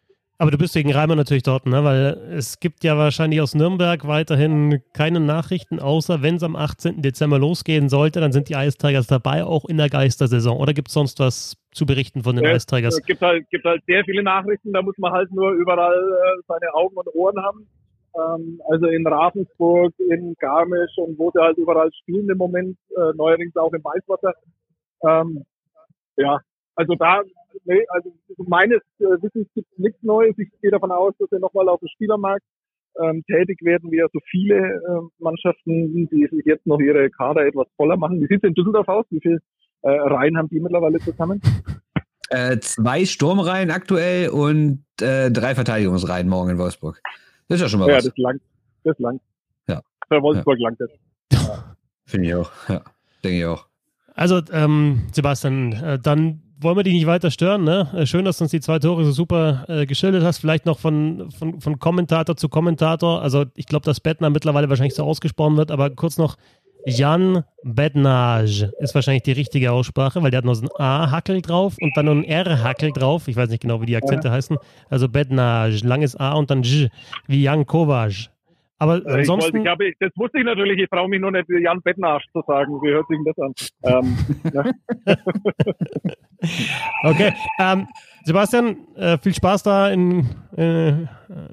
Aber 0.41 0.51
du 0.51 0.57
bist 0.57 0.74
wegen 0.75 0.93
Reimer 0.93 1.17
natürlich 1.17 1.43
dort, 1.43 1.65
ne? 1.65 1.83
Weil 1.83 2.17
es 2.31 2.62
gibt 2.62 2.86
ja 2.86 2.98
wahrscheinlich 2.98 3.41
aus 3.41 3.55
Nürnberg 3.55 4.07
weiterhin 4.07 4.81
keine 4.93 5.19
Nachrichten, 5.19 5.81
außer 5.81 6.21
wenn 6.21 6.36
es 6.36 6.43
am 6.43 6.55
18. 6.55 7.01
Dezember 7.01 7.38
losgehen 7.38 7.89
sollte, 7.89 8.21
dann 8.21 8.31
sind 8.31 8.48
die 8.48 8.53
Ice 8.53 8.77
Tigers 8.77 9.07
dabei, 9.07 9.43
auch 9.43 9.65
in 9.65 9.75
der 9.75 9.89
Geistersaison. 9.89 10.57
Oder 10.57 10.74
gibt 10.74 10.88
es 10.88 10.93
sonst 10.93 11.19
was 11.19 11.57
zu 11.74 11.86
berichten 11.86 12.24
von 12.24 12.38
den 12.38 12.45
Ja, 12.45 12.55
Ice 12.55 12.67
Tigers? 12.67 12.98
Es 12.98 13.05
gibt 13.05 13.21
halt, 13.21 13.50
gibt 13.50 13.65
halt 13.65 13.83
sehr 13.86 14.01
viele 14.05 14.24
Nachrichten, 14.24 14.71
da 14.71 14.81
muss 14.81 14.98
man 14.98 15.12
halt 15.12 15.29
nur 15.33 15.51
überall 15.51 15.98
äh, 16.00 16.41
seine 16.48 16.74
Augen 16.74 16.95
und 16.95 17.13
Ohren 17.15 17.43
haben. 17.43 17.67
Ähm, 18.15 18.62
also 18.69 18.86
in 18.86 19.05
Ravensburg, 19.05 19.93
in 20.09 20.36
Garmisch 20.39 20.98
und 20.98 21.19
wo 21.19 21.31
sie 21.31 21.41
halt 21.41 21.57
überall 21.57 21.91
spielen 22.01 22.29
im 22.29 22.38
Moment, 22.38 22.77
äh, 22.95 23.13
neuerdings 23.13 23.57
auch 23.57 23.74
im 23.74 23.83
Weißwasser. 23.83 24.33
Ähm, 25.05 25.43
ja, 26.15 26.39
also 26.79 26.95
da, 26.95 27.21
nee, 27.65 27.86
also 27.89 28.09
meines 28.38 28.79
äh, 29.00 29.21
Wissens 29.21 29.48
gibt 29.53 29.67
es 29.74 29.77
nichts 29.79 30.01
Neues. 30.01 30.33
Ich 30.38 30.50
gehe 30.62 30.71
davon 30.71 30.93
aus, 30.93 31.13
dass 31.19 31.29
wir 31.29 31.39
nochmal 31.39 31.67
auf 31.67 31.81
dem 31.81 31.89
Spielermarkt 31.89 32.45
ähm, 33.01 33.21
tätig 33.25 33.59
werden, 33.63 33.91
wie 33.91 33.98
ja 33.98 34.07
so 34.13 34.19
viele 34.31 34.55
äh, 34.55 35.01
Mannschaften, 35.21 36.07
die 36.07 36.27
sich 36.31 36.45
jetzt 36.45 36.65
noch 36.65 36.79
ihre 36.79 37.09
Kader 37.09 37.45
etwas 37.45 37.67
voller 37.75 37.98
machen. 37.98 38.21
Wie 38.21 38.27
sieht 38.27 38.41
es 38.43 38.48
in 38.48 38.53
Düsseldorf 38.53 38.88
aus? 38.88 39.05
Wie 39.09 39.19
viele 39.19 39.39
äh, 39.81 39.89
Reihen 39.89 40.38
haben 40.38 40.48
die 40.48 40.62
mittlerweile 40.62 41.00
zusammen? 41.00 41.41
Äh, 42.29 42.59
zwei 42.59 43.03
Sturmreihen 43.03 43.71
aktuell 43.71 44.29
und 44.29 44.86
äh, 45.01 45.29
drei 45.31 45.55
Verteidigungsreihen 45.55 46.29
morgen 46.29 46.51
in 46.51 46.57
Wolfsburg. 46.59 47.01
Das 47.50 47.57
ist 47.57 47.62
ja 47.63 47.67
schon 47.67 47.81
mal 47.81 47.89
Ja, 47.89 47.98
was. 47.98 48.05
das 48.05 48.17
langt. 48.17 48.41
Das 48.86 48.98
langt. 49.00 49.21
Ja. 49.67 49.81
Für 50.07 50.21
Wolfsburg 50.21 50.59
langt 50.59 50.79
das. 50.79 50.91
Finde 52.05 52.27
ich 52.27 52.36
auch. 52.36 52.51
Ja, 52.69 52.83
denke 53.21 53.38
ich 53.38 53.45
auch. 53.45 53.67
Also, 54.15 54.39
ähm, 54.53 55.07
Sebastian, 55.12 55.74
äh, 55.74 56.00
dann 56.00 56.41
wollen 56.61 56.77
wir 56.77 56.83
dich 56.83 56.93
nicht 56.93 57.07
weiter 57.07 57.31
stören. 57.31 57.63
Ne? 57.63 57.87
Äh, 57.95 58.05
Schön, 58.05 58.25
dass 58.25 58.37
du 58.37 58.43
uns 58.45 58.51
die 58.51 58.59
zwei 58.59 58.79
Tore 58.79 59.03
so 59.05 59.11
super 59.11 59.65
äh, 59.67 59.85
geschildert 59.85 60.23
hast. 60.23 60.39
Vielleicht 60.39 60.65
noch 60.65 60.79
von, 60.79 61.31
von, 61.31 61.59
von 61.61 61.79
Kommentator 61.79 62.35
zu 62.35 62.49
Kommentator. 62.49 63.21
Also, 63.21 63.45
ich 63.55 63.65
glaube, 63.65 63.85
dass 63.85 63.99
Bettner 63.99 64.29
mittlerweile 64.29 64.69
wahrscheinlich 64.69 64.95
so 64.95 65.03
ausgesprochen 65.03 65.57
wird, 65.57 65.71
aber 65.71 65.89
kurz 65.89 66.17
noch. 66.17 66.35
Jan 66.85 67.43
Bednage 67.63 68.71
ist 68.79 68.95
wahrscheinlich 68.95 69.23
die 69.23 69.33
richtige 69.33 69.73
Aussprache, 69.73 70.23
weil 70.23 70.31
der 70.31 70.37
hat 70.37 70.45
noch 70.45 70.53
so 70.53 70.63
ein 70.63 70.69
A-Hackel 70.79 71.41
drauf 71.41 71.75
und 71.81 71.91
dann 71.97 72.05
noch 72.05 72.13
ein 72.13 72.23
R-Hackel 72.23 72.93
drauf. 72.93 73.27
Ich 73.27 73.35
weiß 73.35 73.49
nicht 73.49 73.61
genau, 73.61 73.81
wie 73.81 73.85
die 73.85 73.97
Akzente 73.97 74.31
heißen. 74.31 74.57
Also 74.89 75.09
Bednage, 75.09 75.85
langes 75.85 76.15
A 76.15 76.31
und 76.31 76.49
dann 76.49 76.63
J, 76.63 76.89
wie 77.27 77.43
Jan 77.43 77.65
Kovac. 77.65 78.29
Aber 78.77 78.95
Äh, 78.95 78.97
Ich 78.99 79.03
wollte, 79.05 79.19
ansonsten, 79.19 79.57
ich 79.61 79.67
habe, 79.67 79.91
das 79.99 80.11
wusste 80.15 80.39
ich 80.39 80.45
natürlich, 80.45 80.79
ich 80.79 80.89
traue 80.89 81.09
mich 81.09 81.19
nur 81.19 81.31
nicht, 81.31 81.49
Jan 81.49 81.81
Bettnarsch 81.81 82.23
zu 82.31 82.41
sagen. 82.47 82.71
Wie 82.81 82.91
hört 82.91 83.05
sich 83.09 83.17
denn 83.17 83.59
das 83.83 84.01
an? 84.01 84.13
Ähm, 84.55 84.73
ja. 85.05 85.15
Okay. 87.03 87.34
Ähm, 87.60 87.88
Sebastian, 88.24 88.77
äh, 88.96 89.17
viel 89.17 89.34
Spaß 89.34 89.63
da 89.63 89.89
in, 89.89 90.27
äh, 90.55 90.89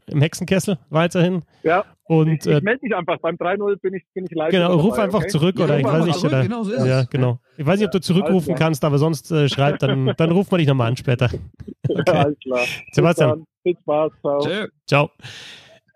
im 0.07 0.21
Hexenkessel 0.21 0.79
weiterhin. 0.91 1.43
ja. 1.63 1.85
Und 2.09 2.29
Ich, 2.29 2.47
äh, 2.47 2.59
ich 2.59 2.63
melde 2.63 2.79
mich 2.85 2.95
einfach. 2.95 3.19
Beim 3.19 3.35
3-0 3.37 3.81
bin 3.81 3.95
ich, 3.95 4.05
bin 4.15 4.27
ich 4.27 4.31
live. 4.31 4.53
genau, 4.53 4.69
dabei, 4.69 4.83
ruf 4.83 4.97
einfach 4.99 5.19
okay? 5.21 5.27
zurück 5.29 5.59
oder 5.59 5.75
Ja, 5.75 5.79
ich 5.81 5.85
weiß 5.87 5.93
einfach 5.95 6.07
nicht. 6.07 6.19
zurück, 6.21 6.33
Oder, 6.35 6.43
genau 6.45 6.63
so 6.63 6.71
ist 6.73 6.81
es. 6.83 6.87
ja, 6.87 7.03
genau. 7.11 7.41
Ich 7.57 7.67
weiß 7.67 7.79
nicht, 7.81 7.87
ob 7.87 7.93
du 7.93 8.01
zurückrufen 8.01 8.55
klar. 8.55 8.59
kannst, 8.69 8.85
aber 8.85 8.99
sonst 8.99 9.33
äh, 9.33 9.49
schreib, 9.49 9.81
dann, 9.81 10.15
dann 10.17 10.31
rufen 10.31 10.53
wir 10.53 10.59
dich 10.59 10.69
nochmal 10.69 10.89
an 10.89 10.97
später. 10.97 11.29
Ja, 11.89 11.97
Okay. 12.01 12.11
alles 12.17 12.39
klar. 12.41 12.61
Sebastian. 12.93 13.45
Viel 13.65 13.77
Spaß. 13.83 14.13
Ciao. 14.21 14.39
Tschö. 14.41 14.67
Ciao. 14.87 15.11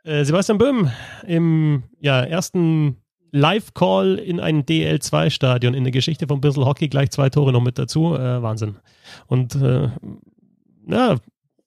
Äh, 0.03 0.25
Sebastian 0.25 0.59
Böhm 0.59 0.91
im 1.29 1.83
ja, 2.01 2.23
ersten 2.25 2.97
Live-Call 3.33 4.17
in 4.17 4.41
ein 4.41 4.65
DL2-Stadion 4.65 5.75
in 5.75 5.85
der 5.85 5.93
Geschichte 5.93 6.27
von 6.27 6.41
Bissel 6.41 6.65
Hockey, 6.65 6.89
gleich 6.89 7.11
zwei 7.11 7.31
Tore 7.31 7.53
noch 7.53 7.63
mit 7.63 7.79
dazu. 7.79 8.15
Äh, 8.15 8.43
Wahnsinn. 8.43 8.77
Und 9.27 9.55
äh, 9.57 9.89
ja, 10.87 11.17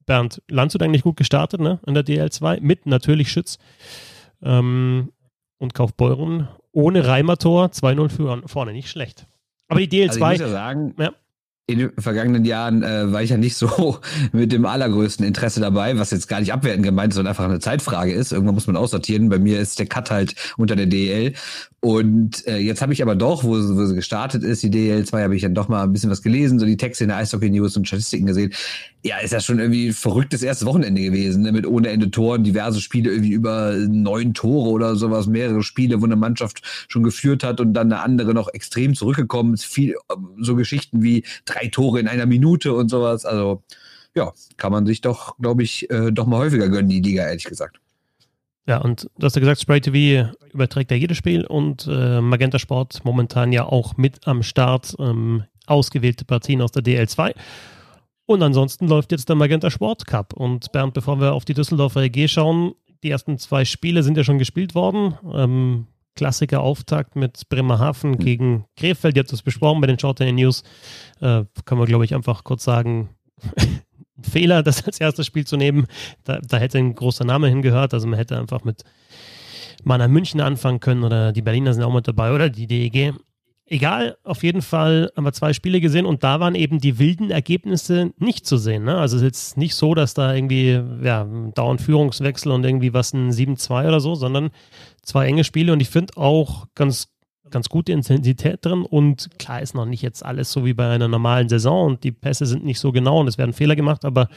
Bernd, 0.06 0.42
Landshut 0.50 0.82
eigentlich 0.84 1.04
gut 1.04 1.16
gestartet, 1.18 1.62
ne? 1.62 1.80
In 1.86 1.94
der 1.94 2.06
DL2, 2.06 2.60
mit 2.62 2.86
natürlich 2.86 3.32
Schütz. 3.32 3.58
Ähm, 4.42 5.12
und 5.58 5.74
Kaufbeuren 5.74 6.50
ohne 6.74 7.08
Reimertor 7.08 7.68
2-0 7.68 8.10
für 8.10 8.42
vorne, 8.48 8.74
nicht 8.74 8.90
schlecht. 8.90 9.28
Aber 9.70 9.80
die 9.80 9.88
DL2, 9.88 10.10
Also 10.10 10.20
ich 10.20 10.30
muss 10.32 10.40
ja 10.40 10.50
sagen, 10.50 10.96
Ja. 11.00 11.14
In 11.66 11.80
den 11.80 11.92
vergangenen 11.98 12.44
Jahren 12.44 12.84
äh, 12.84 13.12
war 13.14 13.24
ich 13.24 13.30
ja 13.30 13.38
nicht 13.38 13.56
so 13.56 14.00
mit 14.34 14.52
dem 14.52 14.66
allergrößten 14.66 15.26
Interesse 15.26 15.62
dabei, 15.62 15.98
was 15.98 16.12
jetzt 16.12 16.28
gar 16.28 16.42
nicht 16.42 16.52
abwertend 16.52 16.84
gemeint 16.84 17.14
ist, 17.14 17.16
sondern 17.16 17.32
einfach 17.32 17.46
eine 17.46 17.60
Zeitfrage 17.60 18.12
ist. 18.12 18.34
Irgendwann 18.34 18.56
muss 18.56 18.68
man 18.68 18.76
aussortieren. 18.76 19.30
Bei 19.30 19.40
mir 19.40 19.60
ist 19.60 19.80
der 19.80 19.86
Cut 19.86 20.12
halt 20.12 20.36
unter 20.58 20.76
der 20.76 20.88
DL. 20.88 21.34
Und 21.80 22.46
äh, 22.48 22.58
jetzt 22.58 22.82
habe 22.82 22.92
ich 22.92 23.02
aber 23.02 23.16
doch, 23.16 23.46
wo, 23.46 23.52
wo 23.52 23.86
sie 23.86 23.96
gestartet 23.96 24.44
ist, 24.44 24.62
die 24.64 24.72
DL2, 24.72 25.24
habe 25.24 25.36
ich 25.36 25.42
dann 25.42 25.56
doch 25.56 25.70
mal 25.70 25.84
ein 25.84 25.94
bisschen 25.94 26.10
was 26.10 26.22
gelesen, 26.22 26.60
so 26.60 26.66
die 26.66 26.78
Texte 26.78 27.06
in 27.06 27.10
der 27.10 27.18
Eishockey 27.18 27.50
News 27.50 27.78
und 27.78 27.88
Statistiken 27.88 28.26
gesehen. 28.26 28.54
Ja, 29.06 29.18
ist 29.18 29.34
ja 29.34 29.42
schon 29.42 29.60
irgendwie 29.60 29.88
ein 29.90 29.94
verrücktes 29.94 30.44
erstes 30.44 30.66
Wochenende 30.66 31.02
gewesen, 31.02 31.44
ne? 31.44 31.52
mit 31.52 31.68
ohne 31.68 31.90
Ende 31.90 32.10
Toren, 32.10 32.46
diverse 32.46 32.80
Spiele, 32.80 33.12
irgendwie 33.12 33.34
über 33.34 33.74
neun 33.74 34.34
Tore 34.34 34.70
oder 34.70 34.96
sowas, 34.96 35.28
mehrere 35.28 35.62
Spiele, 35.62 36.02
wo 36.02 36.06
eine 36.06 36.16
Mannschaft 36.16 36.62
schon 36.88 37.04
geführt 37.04 37.44
hat 37.44 37.60
und 37.60 37.74
dann 37.74 37.92
eine 37.92 38.02
andere 38.02 38.34
noch 38.34 38.48
extrem 38.54 38.96
zurückgekommen 38.96 39.56
ist. 39.56 39.66
Viel 39.66 39.96
ähm, 40.10 40.38
so 40.40 40.56
Geschichten 40.56 41.04
wie 41.04 41.26
drei 41.44 41.68
Tore 41.68 42.00
in 42.00 42.08
einer 42.08 42.26
Minute 42.26 42.74
und 42.74 42.88
sowas. 42.88 43.26
Also 43.26 43.62
ja, 44.16 44.32
kann 44.56 44.72
man 44.72 44.86
sich 44.86 45.02
doch, 45.02 45.38
glaube 45.38 45.64
ich, 45.64 45.90
äh, 45.90 46.12
doch 46.12 46.26
mal 46.26 46.38
häufiger 46.38 46.70
gönnen, 46.70 46.90
die 46.90 47.02
Liga, 47.02 47.28
ehrlich 47.28 47.44
gesagt. 47.44 47.80
Ja, 48.66 48.78
und 48.78 49.10
du 49.18 49.26
hast 49.26 49.36
ja 49.36 49.42
gesagt, 49.42 49.60
Spray 49.60 49.82
TV 49.82 50.32
überträgt 50.54 50.92
ja 50.92 50.98
jedes 50.98 51.18
Spiel 51.18 51.46
und 51.46 51.88
äh, 51.92 52.22
Magenta 52.22 52.60
Sport 52.60 53.04
momentan 53.04 53.52
ja 53.52 53.66
auch 53.66 53.98
mit 53.98 54.26
am 54.26 54.44
Start 54.44 54.96
ähm, 55.00 55.44
ausgewählte 55.66 56.24
Partien 56.24 56.62
aus 56.62 56.72
der 56.72 56.84
DL2. 56.84 57.34
Und 58.26 58.42
ansonsten 58.42 58.88
läuft 58.88 59.12
jetzt 59.12 59.28
der 59.30 59.36
Magenta 59.36 59.70
Sport 59.70 60.08
Cup. 60.08 60.34
Und 60.34 60.72
Bernd, 60.72 60.94
bevor 60.94 61.20
wir 61.20 61.34
auf 61.34 61.46
die 61.46 61.54
Düsseldorfer 61.54 62.04
EG 62.04 62.28
schauen, 62.28 62.74
die 63.04 63.10
ersten 63.10 63.38
zwei 63.38 63.66
Spiele 63.66 64.02
sind 64.02 64.18
ja 64.18 64.24
schon 64.24 64.40
gespielt 64.40 64.76
worden. 64.76 65.18
Ähm, 65.34 65.88
Klassiker 66.16 66.62
Auftakt 66.62 67.16
mit 67.16 67.50
Bremerhaven 67.50 68.18
gegen 68.18 68.66
Krefeld. 68.78 69.16
Ihr 69.18 69.22
habt 69.22 69.32
das 69.32 69.42
besprochen 69.42 69.82
bei 69.82 69.88
den 69.88 70.00
Shorten 70.00 70.36
News. 70.36 70.64
Äh, 71.20 71.44
kann 71.66 71.78
man, 71.78 71.88
glaube 71.88 72.06
ich, 72.06 72.14
einfach 72.14 72.44
kurz 72.44 72.64
sagen, 72.64 73.10
Fehler, 74.22 74.64
das 74.64 74.86
als 74.86 75.00
erstes 75.00 75.26
Spiel 75.26 75.46
zu 75.46 75.58
nehmen. 75.58 75.88
Da, 76.24 76.40
da 76.40 76.58
hätte 76.58 76.78
ein 76.78 76.96
großer 76.96 77.26
Name 77.26 77.50
hingehört. 77.50 77.94
Also 77.94 78.08
man 78.08 78.18
hätte 78.18 78.38
einfach 78.38 78.64
mit 78.64 78.84
Mannheim 79.84 80.12
München 80.12 80.40
anfangen 80.40 80.80
können 80.80 81.04
oder 81.04 81.32
die 81.34 81.42
Berliner 81.42 81.74
sind 81.74 81.84
auch 81.84 81.94
mit 81.94 82.08
dabei 82.08 82.34
oder 82.34 82.50
die 82.50 82.68
DEG. 82.68 83.14
Egal, 83.74 84.18
auf 84.24 84.44
jeden 84.44 84.62
Fall 84.62 85.12
haben 85.18 85.24
wir 85.24 85.34
zwei 85.34 85.52
Spiele 85.52 85.82
gesehen 85.82 86.06
und 86.06 86.24
da 86.24 86.40
waren 86.40 86.54
eben 86.54 86.78
die 86.78 87.00
wilden 87.00 87.32
Ergebnisse 87.32 88.12
nicht 88.20 88.46
zu 88.46 88.58
sehen. 88.58 88.84
Ne? 88.84 88.96
Also 89.00 89.16
es 89.16 89.24
ist 89.24 89.26
jetzt 89.26 89.58
nicht 89.58 89.74
so, 89.74 89.96
dass 89.96 90.14
da 90.14 90.32
irgendwie 90.32 90.80
ja, 91.02 91.28
dauernd 91.56 91.82
Führungswechsel 91.82 92.52
und 92.52 92.64
irgendwie 92.64 92.94
was 92.94 93.14
ein 93.14 93.32
7-2 93.32 93.88
oder 93.88 94.00
so, 94.00 94.14
sondern 94.14 94.52
zwei 95.02 95.26
enge 95.26 95.44
Spiele 95.44 95.74
und 95.74 95.80
ich 95.80 95.90
finde 95.90 96.16
auch 96.18 96.68
ganz, 96.76 97.08
ganz 97.50 97.68
gute 97.68 97.94
Intensität 97.94 98.64
drin 98.64 98.84
und 98.84 99.32
klar 99.40 99.64
ist 99.64 99.74
noch 99.74 99.86
nicht 99.86 100.04
jetzt 100.04 100.24
alles 100.24 100.52
so 100.52 100.66
wie 100.66 100.76
bei 100.76 100.92
einer 100.92 101.08
normalen 101.08 101.50
Saison 101.50 101.88
und 101.88 102.04
die 102.04 102.12
Pässe 102.12 102.46
sind 102.46 102.64
nicht 102.64 102.80
so 102.80 102.92
genau 102.92 103.22
und 103.22 103.28
es 103.28 103.40
werden 103.40 103.54
Fehler 103.54 103.76
gemacht, 103.76 104.06
aber 104.06 104.28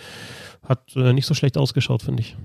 hat 0.67 0.97
äh, 0.97 1.13
nicht 1.13 1.27
so 1.27 1.35
schlecht 1.35 1.59
ausgeschaut, 1.59 2.03
finde 2.03 2.23
ich. 2.23 2.39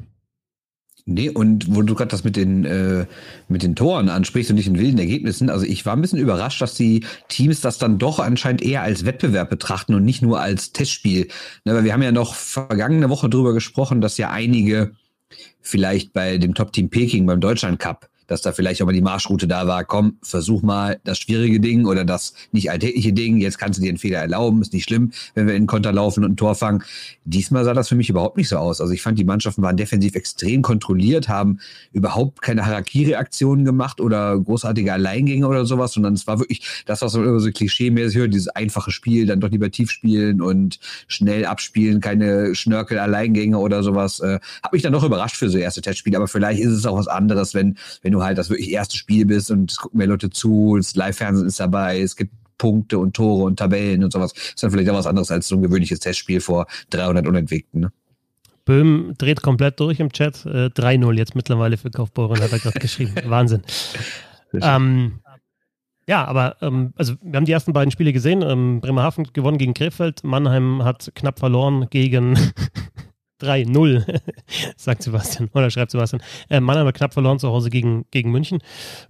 Nee, 1.06 1.30
und 1.30 1.74
wo 1.76 1.82
du 1.82 1.96
gerade 1.96 2.10
das 2.10 2.24
mit 2.24 2.36
den, 2.36 2.64
äh, 2.66 3.06
mit 3.48 3.64
den 3.64 3.76
Toren 3.76 4.10
ansprichst 4.10 4.52
und 4.52 4.58
nicht 4.58 4.68
in 4.68 4.78
wilden 4.78 5.00
Ergebnissen, 5.00 5.50
also 5.50 5.66
ich 5.66 5.86
war 5.86 5.96
ein 5.96 6.02
bisschen 6.02 6.20
überrascht, 6.20 6.62
dass 6.62 6.76
die 6.76 7.06
Teams 7.28 7.62
das 7.62 7.80
dann 7.80 7.98
doch 7.98 8.20
anscheinend 8.20 8.62
eher 8.62 8.84
als 8.84 9.06
Wettbewerb 9.06 9.50
betrachten 9.50 9.96
und 9.96 10.06
nicht 10.06 10.22
nur 10.22 10.40
als 10.40 10.74
Testspiel. 10.74 11.28
Ne, 11.66 11.74
weil 11.74 11.84
wir 11.84 11.94
haben 11.94 12.04
ja 12.04 12.12
noch 12.12 12.36
vergangene 12.36 13.10
Woche 13.10 13.30
drüber 13.30 13.54
gesprochen, 13.54 14.02
dass 14.02 14.18
ja 14.18 14.30
einige 14.30 14.92
vielleicht 15.62 16.14
bei 16.14 16.38
dem 16.38 16.54
Top-Team 16.54 16.90
Peking 16.90 17.26
beim 17.26 17.42
Deutschland 17.42 17.80
Cup 17.80 18.11
dass 18.32 18.42
da 18.42 18.54
vielleicht 18.54 18.82
auch 18.82 18.86
mal 18.86 18.94
die 18.94 19.02
Marschroute 19.02 19.46
da 19.46 19.68
war, 19.68 19.84
komm, 19.84 20.18
versuch 20.24 20.62
mal 20.62 21.02
das 21.04 21.18
schwierige 21.18 21.60
Ding 21.60 21.86
oder 21.86 22.06
das 22.06 22.34
nicht 22.54 22.72
alltägliche 22.72 23.12
Ding, 23.12 23.40
jetzt 23.40 23.58
kannst 23.58 23.78
du 23.78 23.84
dir 23.84 23.90
einen 23.90 23.98
Fehler 23.98 24.20
erlauben, 24.20 24.62
ist 24.62 24.72
nicht 24.72 24.86
schlimm, 24.86 25.12
wenn 25.34 25.48
wir 25.48 25.56
in 25.56 25.64
den 25.64 25.68
Konter 25.68 25.92
laufen 25.92 26.24
und 26.24 26.32
ein 26.32 26.38
Tor 26.38 26.56
fangen. 26.56 26.82
Diesmal 27.26 27.66
sah 27.66 27.74
das 27.74 27.90
für 27.90 27.96
mich 27.96 28.10
überhaupt 28.10 28.38
nicht 28.38 28.48
so 28.48 28.56
aus. 28.56 28.80
Also 28.80 28.94
ich 28.94 29.02
fand, 29.02 29.20
die 29.20 29.26
Mannschaften 29.26 29.62
waren 29.62 29.76
defensiv 29.76 30.16
extrem 30.16 30.62
kontrolliert, 30.62 31.28
haben 31.28 31.60
überhaupt 31.92 32.42
keine 32.42 32.66
Harakiri-Aktionen 32.66 33.66
gemacht 33.66 34.00
oder 34.00 34.40
großartige 34.40 34.94
Alleingänge 34.94 35.46
oder 35.46 35.66
sowas, 35.66 35.92
sondern 35.92 36.14
es 36.14 36.26
war 36.26 36.40
wirklich 36.40 36.84
das, 36.86 37.02
was 37.02 37.14
man 37.14 37.26
immer 37.26 37.42
so 37.42 37.50
klischee-mäßig 37.50 38.18
hört, 38.18 38.34
dieses 38.34 38.48
einfache 38.48 38.92
Spiel, 38.92 39.26
dann 39.26 39.42
doch 39.42 39.50
lieber 39.50 39.72
tief 39.72 39.92
spielen 39.92 40.42
und 40.42 40.80
schnell 41.10 41.44
abspielen, 41.46 42.00
keine 42.00 42.56
Schnörkel-Alleingänge 42.56 43.58
oder 43.58 43.84
sowas. 43.84 44.22
Äh, 44.22 44.40
hat 44.64 44.72
mich 44.72 44.84
dann 44.84 44.94
doch 44.94 45.04
überrascht 45.04 45.36
für 45.36 45.50
so 45.50 45.58
erste 45.58 45.82
Testspiele, 45.82 46.16
aber 46.16 46.30
vielleicht 46.30 46.62
ist 46.62 46.72
es 46.72 46.86
auch 46.86 46.98
was 46.98 47.10
anderes, 47.10 47.54
wenn, 47.54 47.76
wenn 48.02 48.14
du 48.14 48.21
halt 48.24 48.38
das 48.38 48.50
wirklich 48.50 48.72
erste 48.72 48.98
Spiel 48.98 49.26
bist 49.26 49.52
und 49.52 49.72
es 49.72 49.78
gucken 49.78 49.98
mehr 49.98 50.08
Leute 50.08 50.30
zu, 50.30 50.76
das 50.78 50.96
Live-Fernsehen 50.96 51.48
ist 51.48 51.60
dabei, 51.60 52.02
es 52.02 52.16
gibt 52.16 52.34
Punkte 52.58 53.00
und 53.00 53.16
Tore 53.16 53.46
und 53.46 53.58
Tabellen 53.58 54.04
und 54.04 54.14
sowas. 54.14 54.34
Ist 54.34 54.62
dann 54.62 54.70
vielleicht 54.70 54.90
auch 54.90 54.96
was 54.96 55.08
anderes 55.08 55.32
als 55.32 55.48
so 55.48 55.56
ein 55.56 55.64
gewöhnliches 55.64 56.00
Testspiel 56.00 56.42
vor 56.42 56.68
300 56.92 57.28
Unentwickelten. 57.28 57.82
Ne? 57.82 57.92
Böhm 58.66 59.16
dreht 59.18 59.42
komplett 59.42 59.80
durch 59.80 60.00
im 60.00 60.12
Chat. 60.12 60.46
Äh, 60.46 60.68
3-0 60.68 61.18
jetzt 61.18 61.36
mittlerweile 61.36 61.78
für 61.78 61.90
Kaufbeuren, 61.90 62.40
hat 62.40 62.52
er 62.52 62.60
gerade 62.60 62.80
geschrieben. 62.80 63.16
Wahnsinn. 63.26 63.64
Ähm, 64.54 65.22
ja, 66.08 66.26
aber 66.26 66.58
ähm, 66.62 66.94
also 66.96 67.16
wir 67.24 67.38
haben 67.38 67.46
die 67.46 67.52
ersten 67.52 67.74
beiden 67.74 67.90
Spiele 67.90 68.14
gesehen. 68.14 68.42
Ähm, 68.42 68.82
Bremerhaven 68.82 69.28
gewonnen 69.34 69.58
gegen 69.58 69.74
Krefeld. 69.74 70.24
Mannheim 70.24 70.84
hat 70.84 71.12
knapp 71.16 71.40
verloren 71.40 71.88
gegen 71.90 72.38
3-0, 73.42 74.22
sagt 74.76 75.04
Sebastian, 75.04 75.50
oder 75.54 75.70
schreibt 75.70 75.92
Sebastian. 75.92 76.22
Äh, 76.50 76.60
Mannheim 76.60 76.88
hat 76.88 76.96
knapp 76.96 77.14
verloren 77.14 77.40
zu 77.40 77.50
Hause 77.50 77.70
gegen, 77.70 78.06
gegen 78.12 78.32
München. 78.32 78.60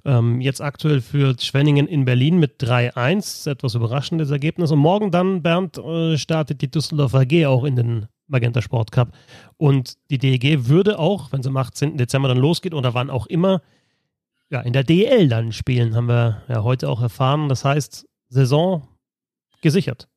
Ähm, 0.05 0.41
jetzt 0.41 0.61
aktuell 0.61 1.01
führt 1.01 1.41
Schwenningen 1.43 1.87
in 1.87 2.05
Berlin 2.05 2.39
mit 2.39 2.61
3-1. 2.61 3.49
Etwas 3.49 3.75
überraschendes 3.75 4.31
Ergebnis. 4.31 4.71
Und 4.71 4.79
morgen 4.79 5.11
dann, 5.11 5.41
Bernd, 5.41 5.77
äh, 5.77 6.17
startet 6.17 6.61
die 6.61 6.71
Düsseldorfer 6.71 7.19
AG 7.19 7.45
auch 7.45 7.63
in 7.63 7.75
den 7.75 8.07
Magenta 8.27 8.61
Sport 8.61 8.91
Cup. 8.91 9.11
Und 9.57 9.95
die 10.09 10.17
DEG 10.17 10.67
würde 10.67 10.99
auch, 10.99 11.31
wenn 11.31 11.41
es 11.41 11.47
am 11.47 11.57
18. 11.57 11.97
Dezember 11.97 12.29
dann 12.29 12.37
losgeht 12.37 12.73
oder 12.73 12.93
wann 12.93 13.09
auch 13.09 13.27
immer, 13.27 13.61
ja, 14.49 14.61
in 14.61 14.73
der 14.73 14.83
DL 14.83 15.29
dann 15.29 15.51
spielen, 15.51 15.95
haben 15.95 16.07
wir 16.07 16.43
ja 16.47 16.63
heute 16.63 16.89
auch 16.89 17.01
erfahren. 17.01 17.49
Das 17.49 17.63
heißt, 17.63 18.07
Saison 18.29 18.87
gesichert 19.61 20.10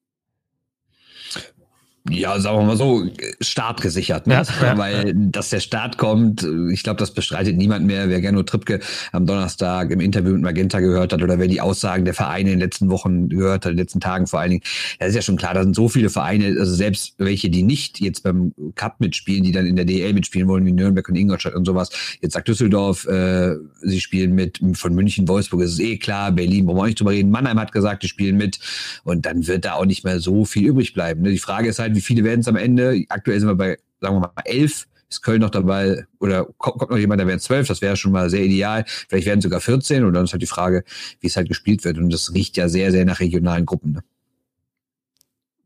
ja, 2.10 2.38
sagen 2.38 2.58
wir 2.58 2.64
mal 2.64 2.76
so, 2.76 3.06
Start 3.40 3.80
gesichert, 3.80 4.26
ne? 4.26 4.34
Ja, 4.34 4.76
Weil, 4.76 5.14
dass 5.14 5.48
der 5.48 5.60
Start 5.60 5.96
kommt, 5.96 6.46
ich 6.70 6.82
glaube, 6.82 6.98
das 6.98 7.12
bestreitet 7.12 7.56
niemand 7.56 7.86
mehr. 7.86 8.10
Wer 8.10 8.20
Gernot 8.20 8.46
Trippke 8.46 8.80
am 9.12 9.24
Donnerstag 9.24 9.90
im 9.90 10.00
Interview 10.00 10.32
mit 10.32 10.42
Magenta 10.42 10.80
gehört 10.80 11.14
hat 11.14 11.22
oder 11.22 11.38
wer 11.38 11.48
die 11.48 11.62
Aussagen 11.62 12.04
der 12.04 12.12
Vereine 12.12 12.52
in 12.52 12.58
den 12.58 12.60
letzten 12.60 12.90
Wochen 12.90 13.30
gehört 13.30 13.64
hat, 13.64 13.70
in 13.70 13.78
den 13.78 13.84
letzten 13.84 14.00
Tagen 14.00 14.26
vor 14.26 14.40
allen 14.40 14.50
Dingen, 14.50 14.62
da 14.98 15.06
ist 15.06 15.14
ja 15.14 15.22
schon 15.22 15.38
klar, 15.38 15.54
da 15.54 15.62
sind 15.62 15.74
so 15.74 15.88
viele 15.88 16.10
Vereine, 16.10 16.56
also 16.58 16.74
selbst 16.74 17.14
welche, 17.16 17.48
die 17.48 17.62
nicht 17.62 18.00
jetzt 18.00 18.22
beim 18.22 18.52
Cup 18.74 19.00
mitspielen, 19.00 19.42
die 19.42 19.52
dann 19.52 19.64
in 19.64 19.76
der 19.76 19.86
DL 19.86 20.12
mitspielen 20.12 20.46
wollen, 20.46 20.66
wie 20.66 20.72
Nürnberg 20.72 21.08
und 21.08 21.14
Ingolstadt 21.14 21.54
und 21.54 21.64
sowas. 21.64 21.88
Jetzt 22.20 22.34
sagt 22.34 22.48
Düsseldorf, 22.48 23.06
äh, 23.06 23.54
sie 23.80 24.00
spielen 24.02 24.34
mit 24.34 24.60
von 24.74 24.94
München, 24.94 25.26
Wolfsburg, 25.26 25.62
das 25.62 25.72
ist 25.72 25.80
eh 25.80 25.96
klar, 25.96 26.32
Berlin, 26.32 26.66
wollen 26.66 26.76
wir 26.76 26.82
auch 26.82 26.86
nicht 26.86 27.00
drüber 27.00 27.12
reden. 27.12 27.30
Mannheim 27.30 27.58
hat 27.58 27.72
gesagt, 27.72 28.02
die 28.02 28.08
spielen 28.08 28.36
mit 28.36 28.58
und 29.04 29.24
dann 29.24 29.46
wird 29.46 29.64
da 29.64 29.72
auch 29.72 29.86
nicht 29.86 30.04
mehr 30.04 30.20
so 30.20 30.44
viel 30.44 30.66
übrig 30.66 30.92
bleiben. 30.92 31.22
Ne? 31.22 31.30
Die 31.30 31.38
Frage 31.38 31.70
ist 31.70 31.78
halt, 31.78 31.93
wie 31.94 32.00
viele 32.00 32.24
werden 32.24 32.40
es 32.40 32.48
am 32.48 32.56
Ende? 32.56 33.04
Aktuell 33.08 33.38
sind 33.38 33.48
wir 33.48 33.54
bei, 33.54 33.78
sagen 34.00 34.16
wir 34.16 34.20
mal, 34.20 34.32
elf. 34.44 34.86
Ist 35.10 35.22
Köln 35.22 35.42
noch 35.42 35.50
dabei 35.50 36.06
oder 36.18 36.46
kommt, 36.56 36.90
noch 36.90 36.96
jemand, 36.96 37.20
der 37.20 37.28
wären 37.28 37.38
zwölf, 37.38 37.68
das 37.68 37.82
wäre 37.82 37.94
schon 37.94 38.10
mal 38.10 38.30
sehr 38.30 38.42
ideal. 38.42 38.84
Vielleicht 38.86 39.26
werden 39.26 39.42
sogar 39.42 39.60
14 39.60 40.02
und 40.02 40.14
dann 40.14 40.24
ist 40.24 40.32
halt 40.32 40.42
die 40.42 40.46
Frage, 40.46 40.82
wie 41.20 41.26
es 41.26 41.36
halt 41.36 41.46
gespielt 41.46 41.84
wird. 41.84 41.98
Und 41.98 42.12
das 42.12 42.32
riecht 42.32 42.56
ja 42.56 42.68
sehr, 42.68 42.90
sehr 42.90 43.04
nach 43.04 43.20
regionalen 43.20 43.66
Gruppen. 43.66 43.92
Ne? 43.92 44.04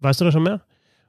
Weißt 0.01 0.21
du 0.21 0.25
da 0.25 0.33
schon 0.33 0.43
mehr? 0.43 0.63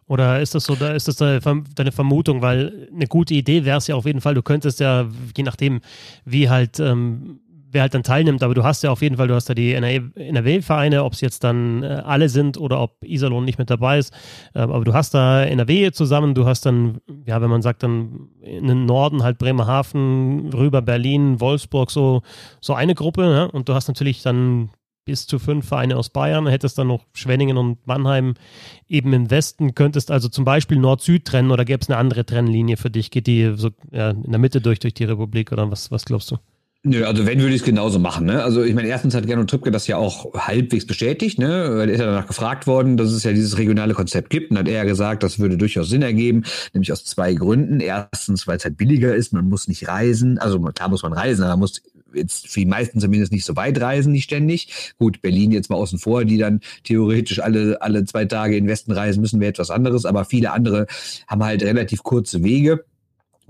Oder 0.09 0.41
ist 0.41 0.55
das 0.55 0.63
so, 0.63 0.75
da 0.75 0.93
ist 0.93 1.07
das 1.07 1.17
deine 1.17 1.91
Vermutung? 1.91 2.41
Weil 2.41 2.89
eine 2.93 3.05
gute 3.07 3.35
Idee 3.35 3.65
wäre 3.65 3.77
es 3.77 3.87
ja 3.87 3.95
auf 3.95 4.05
jeden 4.05 4.21
Fall, 4.21 4.33
du 4.33 4.41
könntest 4.41 4.79
ja, 4.79 5.07
je 5.35 5.43
nachdem, 5.43 5.81
wie 6.25 6.49
halt 6.49 6.79
ähm, 6.79 7.41
wer 7.71 7.81
halt 7.81 7.93
dann 7.93 8.03
teilnimmt, 8.03 8.43
aber 8.43 8.53
du 8.53 8.63
hast 8.63 8.83
ja 8.83 8.91
auf 8.91 9.01
jeden 9.01 9.17
Fall, 9.17 9.27
du 9.27 9.35
hast 9.35 9.49
ja 9.49 9.55
die 9.55 9.73
NRW-Vereine, 9.73 11.03
ob 11.03 11.13
es 11.13 11.21
jetzt 11.21 11.43
dann 11.43 11.83
äh, 11.83 12.01
alle 12.05 12.29
sind 12.29 12.57
oder 12.57 12.81
ob 12.81 13.03
Iserlohn 13.03 13.45
nicht 13.45 13.59
mit 13.59 13.69
dabei 13.69 13.99
ist, 13.99 14.13
äh, 14.53 14.59
aber 14.59 14.83
du 14.83 14.93
hast 14.93 15.13
da 15.13 15.43
NRW 15.43 15.91
zusammen, 15.91 16.33
du 16.33 16.45
hast 16.45 16.65
dann, 16.65 16.99
ja, 17.25 17.41
wenn 17.41 17.49
man 17.49 17.61
sagt, 17.61 17.83
dann 17.83 18.29
in 18.41 18.67
den 18.67 18.85
Norden 18.85 19.23
halt 19.23 19.37
Bremerhaven, 19.37 20.51
rüber 20.53 20.81
Berlin, 20.81 21.39
Wolfsburg, 21.39 21.91
so, 21.91 22.21
so 22.61 22.73
eine 22.73 22.95
Gruppe, 22.95 23.23
ja? 23.23 23.43
und 23.45 23.69
du 23.69 23.73
hast 23.73 23.87
natürlich 23.87 24.21
dann 24.21 24.69
bis 25.09 25.25
zu 25.25 25.39
fünf 25.39 25.67
Vereine 25.67 25.97
aus 25.97 26.09
Bayern, 26.09 26.45
hättest 26.45 26.77
dann 26.77 26.87
noch 26.87 27.03
Schwenningen 27.13 27.57
und 27.57 27.87
Mannheim 27.87 28.35
eben 28.87 29.11
im 29.13 29.31
Westen, 29.31 29.73
könntest 29.73 30.11
also 30.11 30.29
zum 30.29 30.45
Beispiel 30.45 30.77
Nord-Süd 30.77 31.25
trennen 31.25 31.49
oder 31.49 31.65
gäbe 31.65 31.81
es 31.81 31.89
eine 31.89 31.97
andere 31.97 32.27
Trennlinie 32.27 32.77
für 32.77 32.91
dich? 32.91 33.09
Geht 33.09 33.25
die 33.25 33.53
so 33.55 33.71
ja, 33.91 34.11
in 34.11 34.29
der 34.29 34.39
Mitte 34.39 34.61
durch, 34.61 34.77
durch 34.77 34.93
die 34.93 35.05
Republik 35.05 35.51
oder 35.51 35.71
was, 35.71 35.89
was 35.89 36.05
glaubst 36.05 36.29
du? 36.29 36.37
Nö, 36.83 37.03
also 37.03 37.25
wenn 37.25 37.41
würde 37.41 37.53
ich 37.53 37.59
es 37.61 37.65
genauso 37.65 37.99
machen. 37.99 38.25
Ne? 38.25 38.41
Also 38.41 38.63
ich 38.63 38.73
meine, 38.73 38.87
erstens 38.87 39.13
hat 39.13 39.27
Gernot 39.27 39.49
Trippke 39.49 39.69
das 39.69 39.87
ja 39.87 39.97
auch 39.97 40.33
halbwegs 40.33 40.87
bestätigt, 40.87 41.37
ne? 41.37 41.71
weil 41.73 41.89
er 41.89 41.95
ist 41.95 41.99
ja 41.99 42.05
danach 42.05 42.27
gefragt 42.27 42.67
worden, 42.67 42.95
dass 42.95 43.11
es 43.11 43.25
ja 43.25 43.33
dieses 43.33 43.57
regionale 43.57 43.93
Konzept 43.93 44.29
gibt. 44.29 44.49
Und 44.49 44.57
hat 44.57 44.69
er 44.69 44.75
ja 44.75 44.83
gesagt, 44.85 45.23
das 45.23 45.39
würde 45.39 45.57
durchaus 45.57 45.89
Sinn 45.89 46.03
ergeben, 46.03 46.45
nämlich 46.73 46.93
aus 46.93 47.03
zwei 47.03 47.33
Gründen. 47.33 47.81
Erstens, 47.81 48.47
weil 48.47 48.55
es 48.55 48.63
halt 48.63 48.77
billiger 48.77 49.13
ist, 49.13 49.33
man 49.33 49.49
muss 49.49 49.67
nicht 49.67 49.89
reisen. 49.89 50.37
Also 50.37 50.57
klar 50.61 50.87
muss 50.87 51.03
man 51.03 51.11
reisen, 51.11 51.43
aber 51.43 51.51
man 51.51 51.59
muss 51.59 51.81
jetzt 52.13 52.47
für 52.47 52.61
die 52.61 52.65
meisten 52.65 53.01
zumindest 53.01 53.33
nicht 53.33 53.43
so 53.43 53.57
weit 53.57 53.81
reisen, 53.81 54.13
nicht 54.13 54.23
ständig. 54.23 54.93
Gut, 54.97 55.21
Berlin 55.21 55.51
jetzt 55.51 55.69
mal 55.69 55.75
außen 55.75 55.99
vor, 55.99 56.23
die 56.23 56.37
dann 56.37 56.61
theoretisch 56.85 57.41
alle, 57.41 57.81
alle 57.81 58.05
zwei 58.05 58.23
Tage 58.23 58.55
in 58.55 58.63
den 58.63 58.69
Westen 58.69 58.93
reisen 58.93 59.19
müssen, 59.19 59.41
wäre 59.41 59.49
etwas 59.49 59.69
anderes. 59.69 60.05
Aber 60.05 60.23
viele 60.23 60.53
andere 60.53 60.87
haben 61.27 61.43
halt 61.43 61.61
relativ 61.61 62.03
kurze 62.03 62.41
Wege. 62.41 62.85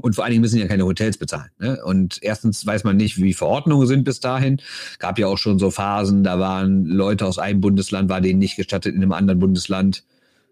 Und 0.02 0.16
vor 0.16 0.24
allen 0.24 0.32
Dingen 0.32 0.42
müssen 0.42 0.60
ja 0.60 0.68
keine 0.68 0.86
Hotels 0.86 1.18
bezahlen. 1.18 1.50
Ne? 1.60 1.84
Und 1.84 2.20
erstens 2.22 2.66
weiß 2.66 2.84
man 2.84 2.98
nicht, 2.98 3.18
wie 3.18 3.34
Verordnungen 3.34 3.86
sind 3.86 4.06
bis 4.06 4.20
dahin. 4.20 4.62
Gab 4.98 5.20
ja 5.20 5.28
auch 5.28 5.38
schon 5.38 5.60
so 5.60 5.72
Phasen, 5.72 6.24
da 6.24 6.40
waren 6.40 6.86
Leute 6.86 7.26
aus 7.26 7.38
einem 7.38 7.60
Bundesland, 7.60 8.10
war 8.10 8.22
denen 8.22 8.40
nicht 8.40 8.56
gestattet, 8.56 8.96
in 8.96 9.02
einem 9.02 9.12
anderen 9.12 9.40
Bundesland 9.40 10.04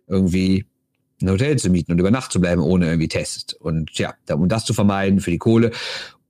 irgendwie 0.08 0.66
ein 1.22 1.30
Hotel 1.30 1.58
zu 1.58 1.70
mieten 1.70 1.94
und 1.94 2.00
über 2.00 2.12
Nacht 2.12 2.32
zu 2.32 2.42
bleiben, 2.42 2.62
ohne 2.62 2.88
irgendwie 2.88 3.08
Test. 3.08 3.56
Und 3.60 3.92
ja, 3.98 4.14
um 4.32 4.50
das 4.50 4.66
zu 4.66 4.74
vermeiden 4.74 5.20
für 5.20 5.32
die 5.32 5.38
Kohle 5.38 5.72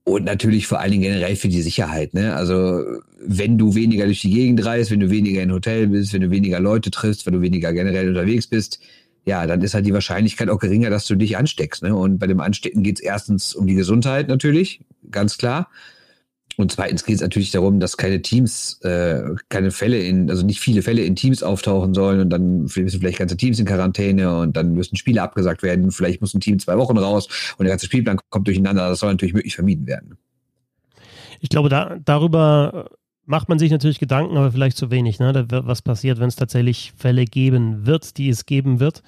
und 0.03 0.23
natürlich 0.23 0.67
vor 0.67 0.79
allen 0.79 0.91
Dingen 0.91 1.03
generell 1.03 1.35
für 1.35 1.49
die 1.49 1.61
Sicherheit. 1.61 2.13
Ne? 2.13 2.33
Also 2.33 2.81
wenn 3.19 3.57
du 3.57 3.75
weniger 3.75 4.05
durch 4.05 4.21
die 4.21 4.31
Gegend 4.31 4.63
reist, 4.63 4.89
wenn 4.89 5.01
du 5.01 5.09
weniger 5.09 5.41
in 5.41 5.51
Hotel 5.51 5.87
bist, 5.87 6.13
wenn 6.13 6.21
du 6.21 6.29
weniger 6.29 6.61
Leute 6.61 6.91
triffst, 6.91 7.25
wenn 7.25 7.33
du 7.33 7.41
weniger 7.41 7.73
generell 7.73 8.07
unterwegs 8.07 8.47
bist, 8.47 8.79
ja, 9.27 9.45
dann 9.45 9.61
ist 9.61 9.73
halt 9.73 9.85
die 9.85 9.93
Wahrscheinlichkeit 9.93 10.49
auch 10.49 10.57
geringer, 10.57 10.89
dass 10.89 11.05
du 11.05 11.15
dich 11.15 11.35
ansteckst. 11.35 11.83
Ne? 11.83 11.93
Und 11.93 12.17
bei 12.17 12.27
dem 12.27 12.39
Anstecken 12.39 12.81
geht 12.81 12.99
es 12.99 13.03
erstens 13.03 13.53
um 13.53 13.67
die 13.67 13.75
Gesundheit 13.75 14.29
natürlich, 14.29 14.79
ganz 15.11 15.37
klar. 15.37 15.69
Und 16.55 16.71
zweitens 16.71 17.03
geht 17.03 17.15
es 17.15 17.21
natürlich 17.21 17.51
darum, 17.51 17.81
dass 17.81 17.97
keine 17.97 18.21
Teams, 18.21 18.79
äh, 18.83 19.21
keine 19.49 19.71
Fälle 19.71 19.99
in, 19.99 20.29
also 20.29 20.45
nicht 20.45 20.61
viele 20.61 20.81
Fälle 20.81 21.03
in 21.03 21.17
Teams 21.17 21.43
auftauchen 21.43 21.93
sollen 21.93 22.21
und 22.21 22.29
dann 22.29 22.61
müssen 22.61 22.99
vielleicht 22.99 23.19
ganze 23.19 23.35
Teams 23.35 23.59
in 23.59 23.65
Quarantäne 23.65 24.39
und 24.39 24.55
dann 24.55 24.73
müssen 24.73 24.95
Spiele 24.95 25.21
abgesagt 25.21 25.61
werden. 25.61 25.91
Vielleicht 25.91 26.21
muss 26.21 26.33
ein 26.33 26.39
Team 26.39 26.57
zwei 26.57 26.77
Wochen 26.77 26.97
raus 26.97 27.27
und 27.57 27.65
der 27.65 27.73
ganze 27.73 27.85
Spielplan 27.87 28.17
kommt 28.29 28.47
durcheinander. 28.47 28.87
Das 28.87 28.99
soll 28.99 29.11
natürlich 29.11 29.35
möglich 29.35 29.55
vermieden 29.55 29.87
werden. 29.87 30.17
Ich 31.41 31.49
glaube, 31.49 31.67
da, 31.67 31.97
darüber 32.03 32.89
macht 33.27 33.49
man 33.49 33.59
sich 33.59 33.69
natürlich 33.69 33.99
Gedanken, 33.99 34.37
aber 34.37 34.51
vielleicht 34.51 34.77
zu 34.77 34.89
wenig. 34.89 35.19
Ne? 35.19 35.45
Was 35.49 35.81
passiert, 35.81 36.19
wenn 36.19 36.29
es 36.29 36.37
tatsächlich 36.37 36.93
Fälle 36.95 37.25
geben 37.25 37.85
wird, 37.85 38.17
die 38.17 38.29
es 38.29 38.45
geben 38.45 38.79
wird? 38.79 39.03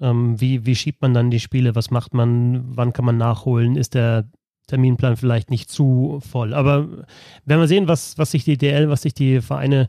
Ähm, 0.00 0.40
wie, 0.40 0.66
wie 0.66 0.76
schiebt 0.76 1.00
man 1.00 1.14
dann 1.14 1.30
die 1.30 1.40
Spiele? 1.40 1.74
Was 1.74 1.90
macht 1.90 2.12
man? 2.12 2.76
Wann 2.76 2.92
kann 2.92 3.06
man 3.06 3.16
nachholen? 3.16 3.76
Ist 3.76 3.94
der 3.94 4.28
Terminplan 4.66 5.16
vielleicht 5.16 5.50
nicht 5.50 5.70
zu 5.70 6.20
voll? 6.20 6.52
Aber 6.52 7.06
werden 7.46 7.60
wir 7.60 7.66
sehen, 7.66 7.88
was, 7.88 8.18
was 8.18 8.30
sich 8.30 8.44
die 8.44 8.58
DL, 8.58 8.90
was 8.90 9.02
sich 9.02 9.14
die 9.14 9.40
Vereine 9.40 9.88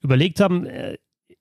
überlegt 0.00 0.38
haben. 0.38 0.66
Äh, 0.66 0.96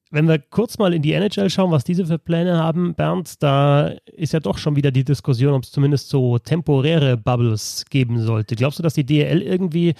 wenn 0.10 0.28
wir 0.28 0.40
kurz 0.40 0.80
mal 0.80 0.94
in 0.94 1.02
die 1.02 1.12
NHL 1.14 1.50
schauen, 1.50 1.72
was 1.72 1.84
diese 1.84 2.06
für 2.06 2.18
Pläne 2.18 2.58
haben, 2.58 2.96
Bernd, 2.96 3.44
da 3.44 3.90
ist 4.06 4.34
ja 4.34 4.40
doch 4.40 4.58
schon 4.58 4.76
wieder 4.78 4.90
die 4.90 5.04
Diskussion, 5.04 5.54
ob 5.54 5.64
es 5.64 5.72
zumindest 5.72 6.10
so 6.10 6.40
temporäre 6.40 7.18
Bubbles 7.18 7.86
geben 7.90 8.22
sollte. 8.22 8.56
Glaubst 8.56 8.80
du, 8.80 8.84
dass 8.84 8.94
die 8.94 9.06
DL 9.06 9.42
irgendwie 9.42 9.94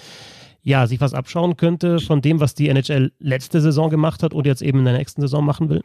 ja, 0.62 0.86
sich 0.86 1.00
was 1.00 1.14
abschauen 1.14 1.56
könnte 1.56 1.98
von 2.00 2.20
dem, 2.20 2.40
was 2.40 2.54
die 2.54 2.68
NHL 2.68 3.12
letzte 3.18 3.60
Saison 3.60 3.90
gemacht 3.90 4.22
hat 4.22 4.34
und 4.34 4.46
jetzt 4.46 4.62
eben 4.62 4.80
in 4.80 4.84
der 4.84 4.98
nächsten 4.98 5.20
Saison 5.20 5.44
machen 5.44 5.68
will? 5.68 5.82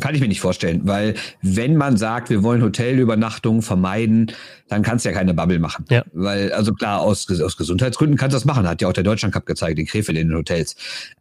Kann 0.00 0.14
ich 0.14 0.22
mir 0.22 0.28
nicht 0.28 0.40
vorstellen, 0.40 0.80
weil 0.84 1.14
wenn 1.42 1.76
man 1.76 1.98
sagt, 1.98 2.30
wir 2.30 2.42
wollen 2.42 2.62
Hotelübernachtungen 2.62 3.60
vermeiden, 3.60 4.32
dann 4.68 4.82
kannst 4.82 5.04
du 5.04 5.10
ja 5.10 5.14
keine 5.14 5.34
Bubble 5.34 5.58
machen. 5.58 5.84
Ja. 5.90 6.02
Weil, 6.14 6.50
also 6.52 6.72
klar, 6.72 7.02
aus, 7.02 7.28
aus 7.42 7.58
Gesundheitsgründen 7.58 8.16
kannst 8.16 8.32
du 8.32 8.36
das 8.36 8.46
machen, 8.46 8.66
hat 8.66 8.80
ja 8.80 8.88
auch 8.88 8.94
der 8.94 9.04
Deutschland 9.04 9.34
Cup 9.34 9.44
gezeigt, 9.44 9.78
in 9.78 9.86
Krefeld 9.86 10.16
in 10.16 10.28
den 10.28 10.36
Hotels. 10.36 10.76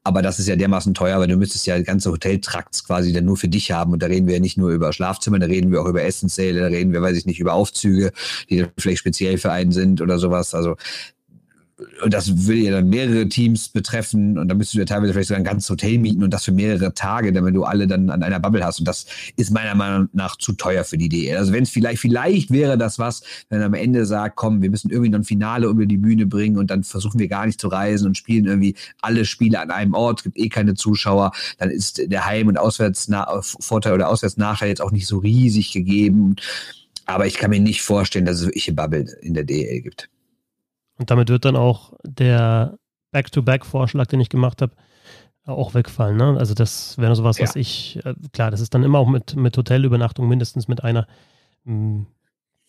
Aber 0.06 0.22
das 0.22 0.40
ist 0.40 0.48
ja 0.48 0.56
dermaßen 0.56 0.94
teuer, 0.94 1.20
weil 1.20 1.28
du 1.28 1.36
müsstest 1.36 1.68
ja 1.68 1.82
ganze 1.82 2.12
Hoteltrakts 2.12 2.86
quasi 2.86 3.12
dann 3.12 3.26
nur 3.26 3.36
für 3.36 3.50
dich 3.50 3.74
haben. 3.74 3.92
Und 3.92 4.02
da 4.02 4.08
reden 4.08 4.28
wir 4.28 4.36
ja 4.36 4.40
nicht 4.40 4.58
nur 4.58 4.70
über 4.72 4.94
Schlafzimmer, 4.94 5.38
da 5.38 5.48
reden 5.48 5.72
wir 5.74 5.82
auch 5.82 5.88
über 5.88 6.04
Essenssäle, 6.04 6.62
da 6.62 6.68
reden 6.68 6.94
wir, 6.94 7.02
weiß 7.02 7.18
ich 7.18 7.26
nicht, 7.26 7.42
über 7.42 7.54
Aufzüge, 7.54 8.14
die 8.50 8.60
dann 8.60 8.70
vielleicht 8.78 9.00
speziell 9.00 9.38
für 9.38 9.52
einen 9.52 9.74
sind 9.74 10.02
oder 10.02 10.18
sowas. 10.18 10.56
Also 10.56 10.78
und 12.04 12.14
das 12.14 12.48
will 12.48 12.60
ja 12.60 12.72
dann 12.72 12.90
mehrere 12.90 13.28
Teams 13.28 13.70
betreffen 13.70 14.38
und 14.38 14.48
dann 14.48 14.58
müsstest 14.58 14.76
du 14.76 14.80
ja 14.80 14.86
teilweise 14.86 15.14
vielleicht 15.14 15.30
sogar 15.30 15.40
ein 15.40 15.46
ganzes 15.46 15.70
Hotel 15.70 15.98
mieten 15.98 16.24
und 16.24 16.32
das 16.32 16.46
für 16.46 16.52
mehrere 16.52 16.94
Tage, 16.94 17.32
damit 17.32 17.56
du 17.56 17.64
alle 17.64 17.88
dann 17.88 18.10
an 18.10 18.24
einer 18.24 18.40
Bubble 18.40 18.64
hast. 18.64 18.80
Und 18.80 18.88
das 18.88 19.06
ist 19.36 19.52
meiner 19.52 19.76
Meinung 19.76 20.10
nach 20.14 20.36
zu 20.36 20.54
teuer 20.54 20.84
für 20.84 20.98
die 20.98 21.10
DL. 21.10 21.38
Also 21.38 21.54
wenn 21.54 21.64
es 21.64 21.70
vielleicht, 21.70 22.00
vielleicht 22.00 22.52
wäre 22.52 22.78
das 22.78 23.00
was, 23.00 23.22
wenn 23.50 23.62
am 23.62 23.74
Ende 23.74 24.06
sagt, 24.06 24.36
komm, 24.36 24.62
wir 24.62 24.70
müssen 24.70 24.90
irgendwie 24.90 25.10
noch 25.10 25.20
ein 25.20 25.24
Finale 25.24 25.68
über 25.68 25.86
die 25.86 25.98
Bühne 25.98 26.26
bringen 26.26 26.58
und 26.58 26.72
dann 26.72 26.84
versuchen 26.84 27.20
wir 27.20 27.28
gar 27.28 27.46
nicht 27.46 27.60
zu 27.60 27.68
reisen 27.68 28.08
und 28.08 28.18
spielen 28.18 28.46
irgendwie 28.46 28.76
alle 29.02 29.26
Spiele 29.26 29.60
an 29.60 29.72
einem 29.72 29.94
Ort, 29.94 30.24
gibt 30.24 30.38
eh 30.38 30.50
keine 30.50 30.74
Zuschauer, 30.74 31.32
dann 31.58 31.70
ist 31.70 32.02
der 32.06 32.26
Heim- 32.26 32.48
und 32.48 32.58
Auswärtsvorteil 32.58 33.94
oder 33.94 34.10
Auswärtsnachteil 34.10 34.70
jetzt 34.70 34.82
auch 34.82 34.92
nicht 34.92 35.08
so 35.08 35.20
riesig 35.20 35.72
gegeben. 35.72 36.36
Aber 37.06 37.26
ich 37.26 37.36
kann 37.36 37.50
mir 37.50 37.60
nicht 37.60 37.82
vorstellen, 37.82 38.26
dass 38.26 38.38
es 38.38 38.46
wirklich 38.46 38.68
eine 38.68 38.76
Bubble 38.76 39.18
in 39.22 39.34
der 39.34 39.44
DL 39.44 39.82
gibt. 39.82 40.11
Und 41.02 41.10
damit 41.10 41.30
wird 41.30 41.46
dann 41.46 41.56
auch 41.56 41.94
der 42.04 42.78
Back-to-Back-Vorschlag, 43.12 44.06
den 44.06 44.20
ich 44.20 44.30
gemacht 44.30 44.62
habe, 44.62 44.74
auch 45.46 45.74
wegfallen. 45.74 46.16
Ne? 46.16 46.38
Also 46.38 46.54
das 46.54 46.96
wäre 47.00 47.16
sowas, 47.16 47.40
ja. 47.40 47.44
was 47.48 47.56
ich, 47.56 48.00
äh, 48.06 48.14
klar, 48.34 48.52
das 48.52 48.62
ist 48.62 48.76
dann 48.76 48.84
immer 48.84 49.00
auch 49.00 49.08
mit, 49.08 49.36
mit 49.36 49.58
Hotelübernachtung 49.58 50.28
mindestens 50.28 50.68
mit 50.68 50.84
einer. 50.84 51.08
Mh, 51.64 51.74
hm, 51.74 52.06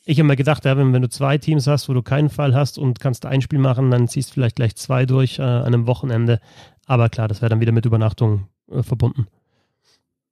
ich 0.07 0.19
habe 0.19 0.29
mir 0.29 0.37
gedacht, 0.37 0.65
ja, 0.65 0.79
wenn, 0.79 0.95
wenn, 0.95 1.03
du 1.03 1.11
zwei 1.11 1.37
Teams 1.37 1.67
hast, 1.67 1.91
wo 1.91 1.93
du 1.93 2.01
keinen 2.01 2.31
Fall 2.31 2.55
hast 2.55 2.79
und 2.79 3.01
kannst 3.01 3.27
ein 3.27 3.43
Spiel 3.43 3.59
machen, 3.59 3.91
dann 3.91 4.09
ziehst 4.09 4.31
du 4.31 4.35
vielleicht 4.35 4.57
gleich 4.57 4.77
zwei 4.77 5.05
durch 5.05 5.39
äh, 5.39 5.43
an 5.43 5.67
einem 5.67 5.87
Wochenende. 5.87 6.41
Aber 6.87 7.11
klar, 7.11 7.29
das 7.29 7.43
wäre 7.43 7.51
dann 7.51 7.61
wieder 7.61 7.73
mit 7.73 7.85
Übernachtung 7.85 8.49
äh, 8.71 8.83
verbunden. 8.83 9.27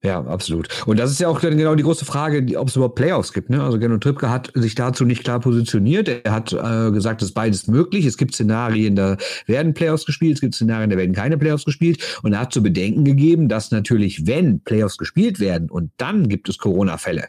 Ja, 0.02 0.24
absolut. 0.24 0.68
Und 0.86 0.98
das 0.98 1.10
ist 1.10 1.20
ja 1.20 1.28
auch 1.28 1.40
genau 1.40 1.74
die 1.74 1.82
große 1.82 2.06
Frage, 2.06 2.58
ob 2.58 2.68
es 2.68 2.76
überhaupt 2.76 2.94
Playoffs 2.94 3.34
gibt. 3.34 3.50
Ne? 3.50 3.62
Also 3.62 3.78
Gernot 3.78 4.02
Trippke 4.02 4.30
hat 4.30 4.50
sich 4.54 4.74
dazu 4.74 5.04
nicht 5.04 5.24
klar 5.24 5.40
positioniert. 5.40 6.08
Er 6.08 6.32
hat 6.32 6.54
äh, 6.54 6.90
gesagt, 6.90 7.20
es 7.20 7.28
ist 7.28 7.34
beides 7.34 7.66
möglich. 7.66 8.06
Es 8.06 8.16
gibt 8.16 8.34
Szenarien, 8.34 8.96
da 8.96 9.18
werden 9.44 9.74
Playoffs 9.74 10.06
gespielt. 10.06 10.36
Es 10.36 10.40
gibt 10.40 10.54
Szenarien, 10.54 10.88
da 10.88 10.96
werden 10.96 11.14
keine 11.14 11.36
Playoffs 11.36 11.66
gespielt. 11.66 12.18
Und 12.22 12.32
er 12.32 12.40
hat 12.40 12.52
zu 12.52 12.62
bedenken 12.62 13.04
gegeben, 13.04 13.50
dass 13.50 13.72
natürlich, 13.72 14.26
wenn 14.26 14.60
Playoffs 14.60 14.96
gespielt 14.96 15.38
werden 15.38 15.68
und 15.68 15.90
dann 15.98 16.30
gibt 16.30 16.48
es 16.48 16.56
Corona-Fälle, 16.56 17.24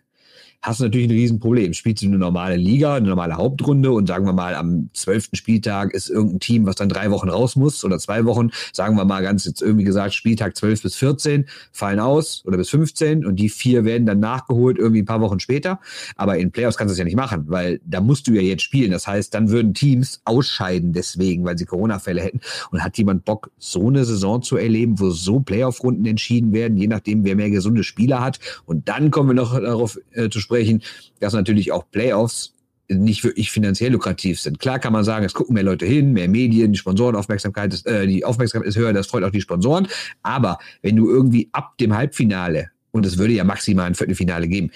hast 0.61 0.79
du 0.79 0.83
natürlich 0.83 1.07
ein 1.07 1.11
Riesenproblem. 1.11 1.73
Spielst 1.73 2.03
du 2.03 2.07
eine 2.07 2.17
normale 2.17 2.55
Liga, 2.55 2.95
eine 2.95 3.09
normale 3.09 3.35
Hauptrunde 3.35 3.91
und 3.91 4.07
sagen 4.07 4.25
wir 4.25 4.33
mal, 4.33 4.53
am 4.55 4.89
zwölften 4.93 5.35
Spieltag 5.35 5.93
ist 5.93 6.09
irgendein 6.09 6.39
Team, 6.39 6.65
was 6.65 6.75
dann 6.75 6.89
drei 6.89 7.09
Wochen 7.09 7.29
raus 7.29 7.55
muss 7.55 7.83
oder 7.83 7.97
zwei 7.97 8.25
Wochen, 8.25 8.51
sagen 8.71 8.95
wir 8.95 9.05
mal 9.05 9.23
ganz 9.23 9.45
jetzt 9.45 9.61
irgendwie 9.61 9.85
gesagt, 9.85 10.13
Spieltag 10.13 10.55
12 10.55 10.83
bis 10.83 10.95
14 10.95 11.45
fallen 11.71 11.99
aus 11.99 12.43
oder 12.45 12.57
bis 12.57 12.69
15 12.69 13.25
und 13.25 13.37
die 13.37 13.49
vier 13.49 13.85
werden 13.85 14.05
dann 14.05 14.19
nachgeholt 14.19 14.77
irgendwie 14.77 15.01
ein 15.01 15.05
paar 15.05 15.21
Wochen 15.21 15.39
später. 15.39 15.79
Aber 16.15 16.37
in 16.37 16.51
Playoffs 16.51 16.77
kannst 16.77 16.91
du 16.91 16.93
das 16.93 16.99
ja 16.99 17.05
nicht 17.05 17.17
machen, 17.17 17.45
weil 17.47 17.81
da 17.85 17.99
musst 17.99 18.27
du 18.27 18.33
ja 18.33 18.41
jetzt 18.41 18.61
spielen. 18.63 18.91
Das 18.91 19.07
heißt, 19.07 19.33
dann 19.33 19.49
würden 19.49 19.73
Teams 19.73 20.21
ausscheiden 20.25 20.93
deswegen, 20.93 21.43
weil 21.43 21.57
sie 21.57 21.65
Corona-Fälle 21.65 22.21
hätten. 22.21 22.39
Und 22.71 22.83
hat 22.83 22.97
jemand 22.97 23.25
Bock, 23.25 23.49
so 23.57 23.87
eine 23.87 24.05
Saison 24.05 24.41
zu 24.43 24.57
erleben, 24.57 24.99
wo 24.99 25.09
so 25.09 25.39
Playoff-Runden 25.39 26.05
entschieden 26.05 26.53
werden, 26.53 26.77
je 26.77 26.87
nachdem, 26.87 27.23
wer 27.23 27.35
mehr 27.35 27.49
gesunde 27.49 27.83
Spieler 27.83 28.21
hat. 28.21 28.39
Und 28.65 28.87
dann 28.87 29.09
kommen 29.09 29.29
wir 29.29 29.33
noch 29.33 29.59
darauf 29.59 29.99
äh, 30.13 30.29
zu 30.29 30.39
sprechen, 30.39 30.50
sprechen, 30.51 30.81
dass 31.19 31.33
natürlich 31.33 31.71
auch 31.71 31.89
Playoffs 31.91 32.53
nicht 32.89 33.23
wirklich 33.23 33.51
finanziell 33.51 33.93
lukrativ 33.93 34.41
sind. 34.41 34.59
Klar 34.59 34.77
kann 34.79 34.91
man 34.91 35.05
sagen, 35.05 35.25
es 35.25 35.33
gucken 35.33 35.53
mehr 35.53 35.63
Leute 35.63 35.85
hin, 35.85 36.11
mehr 36.11 36.27
Medien, 36.27 36.73
die 36.73 36.77
Sponsorenaufmerksamkeit 36.77 37.73
ist, 37.73 37.87
äh, 37.87 38.05
die 38.05 38.25
Aufmerksamkeit 38.25 38.67
ist 38.67 38.77
höher, 38.77 38.91
das 38.91 39.07
freut 39.07 39.23
auch 39.23 39.31
die 39.31 39.39
Sponsoren. 39.39 39.87
Aber 40.23 40.57
wenn 40.81 40.97
du 40.97 41.09
irgendwie 41.09 41.47
ab 41.53 41.77
dem 41.77 41.95
Halbfinale, 41.95 42.69
und 42.91 43.05
es 43.05 43.17
würde 43.17 43.33
ja 43.33 43.45
maximal 43.45 43.85
ein 43.85 43.95
Viertelfinale 43.95 44.49
geben, 44.49 44.71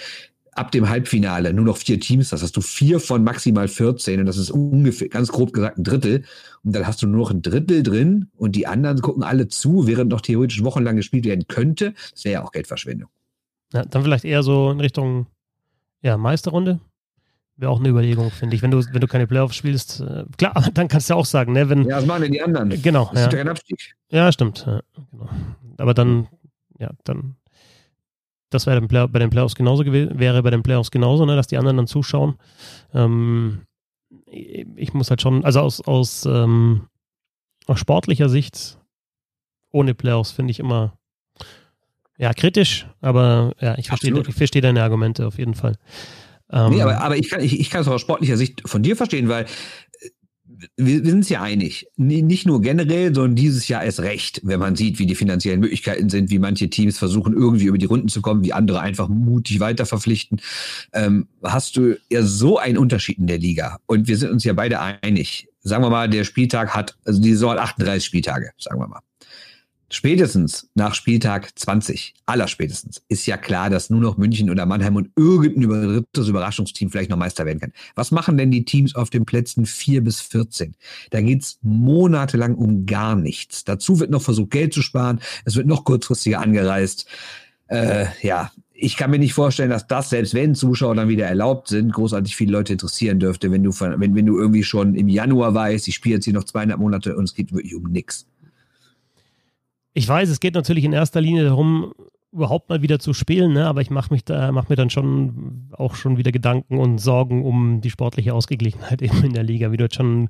ab 0.53 0.71
dem 0.71 0.87
Halbfinale 0.87 1.53
nur 1.53 1.65
noch 1.65 1.75
vier 1.75 1.99
Teams 1.99 2.31
hast, 2.31 2.41
hast 2.41 2.55
du 2.55 2.61
vier 2.61 3.01
von 3.01 3.25
maximal 3.25 3.67
14 3.67 4.21
und 4.21 4.25
das 4.25 4.37
ist 4.37 4.51
ungefähr, 4.51 5.09
ganz 5.09 5.27
grob 5.27 5.51
gesagt, 5.51 5.77
ein 5.77 5.83
Drittel. 5.83 6.23
Und 6.63 6.73
dann 6.73 6.87
hast 6.87 7.01
du 7.01 7.07
nur 7.07 7.19
noch 7.19 7.31
ein 7.31 7.41
Drittel 7.41 7.83
drin 7.83 8.29
und 8.37 8.55
die 8.55 8.65
anderen 8.65 9.01
gucken 9.01 9.23
alle 9.23 9.49
zu, 9.49 9.85
während 9.85 10.09
noch 10.09 10.21
theoretisch 10.21 10.63
wochenlang 10.63 10.95
gespielt 10.95 11.25
werden 11.25 11.45
könnte. 11.49 11.93
Das 12.11 12.23
wäre 12.23 12.33
ja 12.35 12.43
auch 12.45 12.53
Geldverschwendung. 12.53 13.09
Ja, 13.73 13.83
dann 13.83 14.03
vielleicht 14.03 14.23
eher 14.23 14.43
so 14.43 14.71
in 14.71 14.79
Richtung 14.79 15.27
ja, 16.05 16.17
Meisterrunde 16.17 16.79
wäre 17.57 17.71
auch 17.71 17.79
eine 17.79 17.89
Überlegung, 17.89 18.29
finde 18.29 18.55
ich. 18.55 18.61
Wenn 18.61 18.69
du, 18.69 18.83
wenn 18.91 19.01
du 19.01 19.07
keine 19.07 19.25
Playoffs 19.25 19.55
spielst, 19.55 20.01
äh, 20.01 20.25
klar, 20.37 20.53
dann 20.73 20.87
kannst 20.87 21.09
du 21.09 21.13
ja 21.13 21.19
auch 21.19 21.25
sagen, 21.25 21.53
ne, 21.53 21.67
wenn. 21.67 21.83
Ja, 21.89 21.97
was 21.97 22.05
machen 22.05 22.21
denn 22.21 22.31
die 22.31 22.41
anderen? 22.41 22.69
Genau. 22.81 23.09
Das 23.11 23.21
ja. 23.21 23.27
ist 23.27 23.33
ja 23.33 23.39
kein 23.39 23.49
Abstieg. 23.49 23.95
Ja, 24.09 24.31
stimmt. 24.31 24.65
Ja, 24.67 24.81
genau. 25.11 25.29
Aber 25.77 25.95
dann, 25.95 26.27
ja, 26.77 26.91
dann, 27.05 27.37
das 28.51 28.67
wäre 28.67 28.81
bei 28.81 29.19
den 29.19 29.31
Playoffs 29.31 29.55
genauso 29.55 29.83
gewesen, 29.83 30.19
wäre 30.19 30.43
bei 30.43 30.51
den 30.51 30.61
Playoffs 30.61 30.91
genauso, 30.91 31.25
ne, 31.25 31.35
dass 31.35 31.47
die 31.47 31.57
anderen 31.57 31.77
dann 31.77 31.87
zuschauen. 31.87 32.35
Ähm, 32.93 33.63
ich 34.27 34.93
muss 34.93 35.09
halt 35.09 35.21
schon, 35.21 35.43
also 35.43 35.61
aus, 35.61 35.81
aus, 35.81 36.25
ähm, 36.25 36.87
aus 37.65 37.79
sportlicher 37.79 38.29
Sicht, 38.29 38.79
ohne 39.71 39.95
Playoffs 39.95 40.31
finde 40.31 40.51
ich 40.51 40.59
immer 40.59 40.97
ja, 42.17 42.33
kritisch, 42.33 42.87
aber 43.01 43.53
ja, 43.59 43.77
ich 43.77 43.87
verstehe, 43.87 44.23
ich 44.27 44.35
verstehe 44.35 44.61
deine 44.61 44.83
Argumente 44.83 45.27
auf 45.27 45.37
jeden 45.37 45.53
Fall. 45.53 45.75
Ähm, 46.51 46.71
nee, 46.71 46.81
aber, 46.81 47.01
aber 47.01 47.17
ich 47.17 47.29
kann 47.29 47.41
ich, 47.41 47.59
ich 47.59 47.69
kann 47.69 47.81
es 47.81 47.87
aus 47.87 48.01
sportlicher 48.01 48.37
Sicht 48.37 48.61
von 48.65 48.83
dir 48.83 48.95
verstehen, 48.95 49.27
weil 49.27 49.45
äh, 49.45 50.09
wir, 50.77 51.03
wir 51.03 51.09
sind 51.09 51.15
uns 51.15 51.29
ja 51.29 51.41
einig. 51.41 51.87
Nicht 51.97 52.45
nur 52.45 52.61
generell, 52.61 53.13
sondern 53.13 53.35
dieses 53.35 53.67
Jahr 53.67 53.83
erst 53.83 53.99
recht, 53.99 54.41
wenn 54.43 54.59
man 54.59 54.75
sieht, 54.75 54.99
wie 54.99 55.07
die 55.07 55.15
finanziellen 55.15 55.59
Möglichkeiten 55.59 56.09
sind, 56.09 56.29
wie 56.29 56.39
manche 56.39 56.69
Teams 56.69 56.97
versuchen, 56.97 57.33
irgendwie 57.33 57.65
über 57.65 57.77
die 57.77 57.87
Runden 57.87 58.07
zu 58.07 58.21
kommen, 58.21 58.45
wie 58.45 58.53
andere 58.53 58.79
einfach 58.79 59.09
mutig 59.09 59.59
weiter 59.59 59.85
verpflichten. 59.85 60.39
Ähm, 60.93 61.27
hast 61.43 61.75
du 61.75 61.97
ja 62.09 62.23
so 62.23 62.57
einen 62.59 62.77
Unterschied 62.77 63.17
in 63.17 63.27
der 63.27 63.39
Liga. 63.39 63.79
Und 63.87 64.07
wir 64.07 64.17
sind 64.17 64.31
uns 64.31 64.43
ja 64.43 64.53
beide 64.53 64.79
einig. 64.79 65.49
Sagen 65.61 65.83
wir 65.83 65.89
mal, 65.89 66.07
der 66.07 66.23
Spieltag 66.23 66.75
hat, 66.75 66.95
also 67.05 67.19
die 67.19 67.31
Saison 67.31 67.51
hat 67.51 67.57
38 67.57 68.05
Spieltage, 68.05 68.51
sagen 68.57 68.79
wir 68.79 68.87
mal. 68.87 69.01
Spätestens 69.89 70.69
nach 70.73 70.95
Spieltag 70.95 71.57
20, 71.57 72.15
allerspätestens, 72.25 73.03
ist 73.07 73.27
ja 73.27 73.37
klar, 73.37 73.69
dass 73.69 73.91
nur 73.91 74.01
noch 74.01 74.17
München 74.17 74.49
oder 74.49 74.65
Mannheim 74.65 74.95
und 74.95 75.11
irgendein 75.15 75.69
drittes 75.69 76.27
Überraschungsteam 76.27 76.89
vielleicht 76.89 77.11
noch 77.11 77.17
Meister 77.17 77.45
werden 77.45 77.59
kann. 77.59 77.71
Was 77.93 78.11
machen 78.11 78.37
denn 78.37 78.49
die 78.49 78.65
Teams 78.65 78.95
auf 78.95 79.11
den 79.11 79.25
Plätzen 79.25 79.67
4 79.67 80.03
bis 80.03 80.21
14? 80.21 80.75
Da 81.11 81.21
geht's 81.21 81.59
monatelang 81.61 82.55
um 82.55 82.87
gar 82.87 83.15
nichts. 83.15 83.63
Dazu 83.63 83.99
wird 83.99 84.09
noch 84.09 84.23
versucht, 84.23 84.51
Geld 84.51 84.73
zu 84.73 84.81
sparen. 84.81 85.19
Es 85.45 85.55
wird 85.55 85.67
noch 85.67 85.83
kurzfristiger 85.83 86.39
angereist. 86.39 87.05
Äh, 87.67 88.07
ja, 88.21 88.51
ich 88.77 88.97
kann 88.97 89.09
mir 89.09 89.19
nicht 89.19 89.33
vorstellen, 89.33 89.69
dass 89.69 89.87
das, 89.87 90.09
selbst 90.09 90.33
wenn 90.33 90.53
Zuschauer 90.53 90.95
dann 90.95 91.07
wieder 91.07 91.25
erlaubt 91.25 91.69
sind, 91.69 91.93
großartig 91.93 92.35
viele 92.35 92.51
Leute 92.51 92.73
interessieren 92.73 93.19
dürfte, 93.19 93.51
wenn 93.51 93.63
du, 93.63 93.71
wenn, 93.71 94.15
wenn 94.15 94.25
du 94.25 94.37
irgendwie 94.37 94.63
schon 94.63 94.95
im 94.95 95.07
Januar 95.07 95.53
weißt, 95.53 95.87
ich 95.87 95.95
spiele 95.95 96.15
jetzt 96.15 96.25
hier 96.25 96.33
noch 96.33 96.43
zweieinhalb 96.43 96.79
Monate 96.79 97.15
und 97.15 97.23
es 97.23 97.33
geht 97.33 97.53
wirklich 97.53 97.75
um 97.75 97.83
nichts. 97.83 98.27
Ich 99.97 100.07
weiß, 100.07 100.27
es 100.27 100.41
geht 100.41 100.55
natürlich 100.55 100.83
in 100.83 100.91
erster 100.91 101.21
Linie 101.21 101.45
darum, 101.45 101.93
überhaupt 102.33 102.67
mal 102.67 102.81
wieder 102.81 102.99
zu 102.99 103.13
spielen, 103.13 103.53
ne? 103.53 103.65
aber 103.65 103.79
ich 103.79 103.89
mache 103.89 104.13
mich 104.13 104.25
da, 104.25 104.51
mache 104.51 104.65
mir 104.67 104.75
dann 104.75 104.89
schon 104.89 105.69
auch 105.71 105.95
schon 105.95 106.17
wieder 106.17 106.33
Gedanken 106.33 106.79
und 106.79 106.97
Sorgen 106.97 107.45
um 107.45 107.79
die 107.79 107.89
sportliche 107.89 108.33
Ausgeglichenheit 108.33 109.01
eben 109.01 109.23
in 109.23 109.31
der 109.31 109.43
Liga, 109.43 109.71
wie 109.71 109.77
du 109.77 109.85
jetzt 109.85 109.95
schon 109.95 110.27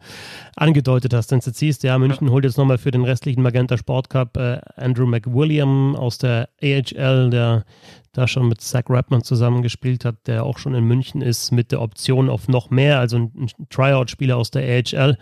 angedeutet 0.55 1.15
hast. 1.15 1.31
Denn 1.31 1.39
du 1.39 1.49
siehst, 1.51 1.81
ja, 1.81 1.97
München 1.97 2.29
holt 2.29 2.45
jetzt 2.45 2.59
nochmal 2.59 2.77
für 2.77 2.91
den 2.91 3.03
restlichen 3.03 3.41
Magenta 3.41 3.75
Sport 3.75 4.11
Cup 4.11 4.37
äh, 4.37 4.61
Andrew 4.75 5.07
McWilliam 5.07 5.95
aus 5.95 6.19
der 6.19 6.49
AHL, 6.61 7.31
der 7.31 7.65
da 8.11 8.27
schon 8.27 8.47
mit 8.47 8.61
Zach 8.61 8.83
Rapman 8.87 9.23
zusammengespielt 9.23 10.05
hat, 10.05 10.27
der 10.27 10.45
auch 10.45 10.59
schon 10.59 10.75
in 10.75 10.83
München 10.83 11.21
ist, 11.21 11.51
mit 11.51 11.71
der 11.71 11.81
Option 11.81 12.29
auf 12.29 12.47
noch 12.47 12.69
mehr, 12.69 12.99
also 12.99 13.17
ein, 13.17 13.31
ein 13.35 13.67
Tryout-Spieler 13.69 14.37
aus 14.37 14.51
der 14.51 14.61
AHL 14.63 15.17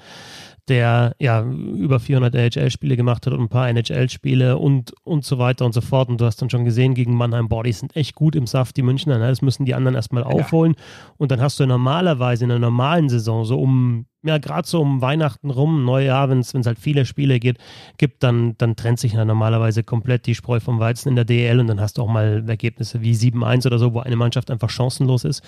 der 0.70 1.14
ja 1.20 1.44
über 1.44 2.00
400 2.00 2.34
NHL-Spiele 2.36 2.96
gemacht 2.96 3.26
hat 3.26 3.34
und 3.34 3.42
ein 3.42 3.50
paar 3.50 3.68
NHL-Spiele 3.68 4.58
und, 4.58 4.94
und 5.04 5.26
so 5.26 5.38
weiter 5.38 5.66
und 5.66 5.74
so 5.74 5.82
fort. 5.82 6.08
Und 6.08 6.22
du 6.22 6.26
hast 6.26 6.42
dann 6.42 6.50
schon 6.50 6.64
gesehen, 6.64 6.94
gegen 6.94 7.16
Mannheim 7.16 7.50
Body 7.50 7.74
sind 7.74 7.96
echt 7.98 8.16
gut 8.16 8.36
im 8.36 8.48
Saft, 8.48 8.78
die 8.78 8.82
Münchner. 8.82 9.18
Ne? 9.18 9.28
Das 9.28 9.42
müssen 9.42 9.66
die 9.66 9.76
anderen 9.76 9.96
erstmal 9.96 10.24
aufholen. 10.24 10.76
Ja. 10.78 11.14
Und 11.18 11.32
dann 11.32 11.42
hast 11.42 11.60
du 11.60 11.66
normalerweise 11.66 12.46
in 12.46 12.52
einer 12.52 12.60
normalen 12.60 13.10
Saison, 13.10 13.44
so 13.44 13.60
um, 13.60 14.06
ja, 14.24 14.38
gerade 14.38 14.66
so 14.66 14.82
um 14.82 15.02
Weihnachten 15.02 15.50
rum, 15.50 15.84
Neujahr, 15.84 16.30
wenn 16.30 16.40
es 16.40 16.54
halt 16.54 16.80
viele 16.80 17.06
Spiele 17.06 17.40
geht, 17.40 17.58
gibt, 17.98 18.24
dann, 18.24 18.58
dann 18.58 18.78
trennt 18.78 19.00
sich 19.00 19.14
ja 19.14 19.26
normalerweise 19.26 19.84
komplett 19.84 20.26
die 20.28 20.36
Spreu 20.36 20.62
vom 20.62 20.80
Weizen 20.80 21.10
in 21.10 21.16
der 21.16 21.26
DL 21.26 21.60
und 21.60 21.68
dann 21.68 21.82
hast 21.82 21.98
du 21.98 22.04
auch 22.04 22.10
mal 22.10 22.42
Ergebnisse 22.48 23.02
wie 23.02 23.14
7-1 23.14 23.68
oder 23.68 23.80
so, 23.80 23.94
wo 23.94 24.00
eine 24.00 24.16
Mannschaft 24.16 24.50
einfach 24.50 24.70
chancenlos 24.70 25.26
ist. 25.26 25.44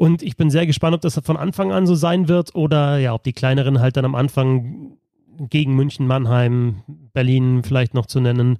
Und 0.00 0.22
ich 0.22 0.38
bin 0.38 0.48
sehr 0.48 0.66
gespannt, 0.66 0.94
ob 0.94 1.02
das 1.02 1.20
von 1.22 1.36
Anfang 1.36 1.72
an 1.72 1.86
so 1.86 1.94
sein 1.94 2.26
wird 2.26 2.54
oder 2.54 2.96
ja, 2.96 3.12
ob 3.12 3.22
die 3.22 3.34
kleineren 3.34 3.80
halt 3.80 3.98
dann 3.98 4.06
am 4.06 4.14
Anfang 4.14 4.96
gegen 5.38 5.76
München, 5.76 6.06
Mannheim, 6.06 6.82
Berlin 7.12 7.62
vielleicht 7.62 7.92
noch 7.92 8.06
zu 8.06 8.18
nennen, 8.18 8.56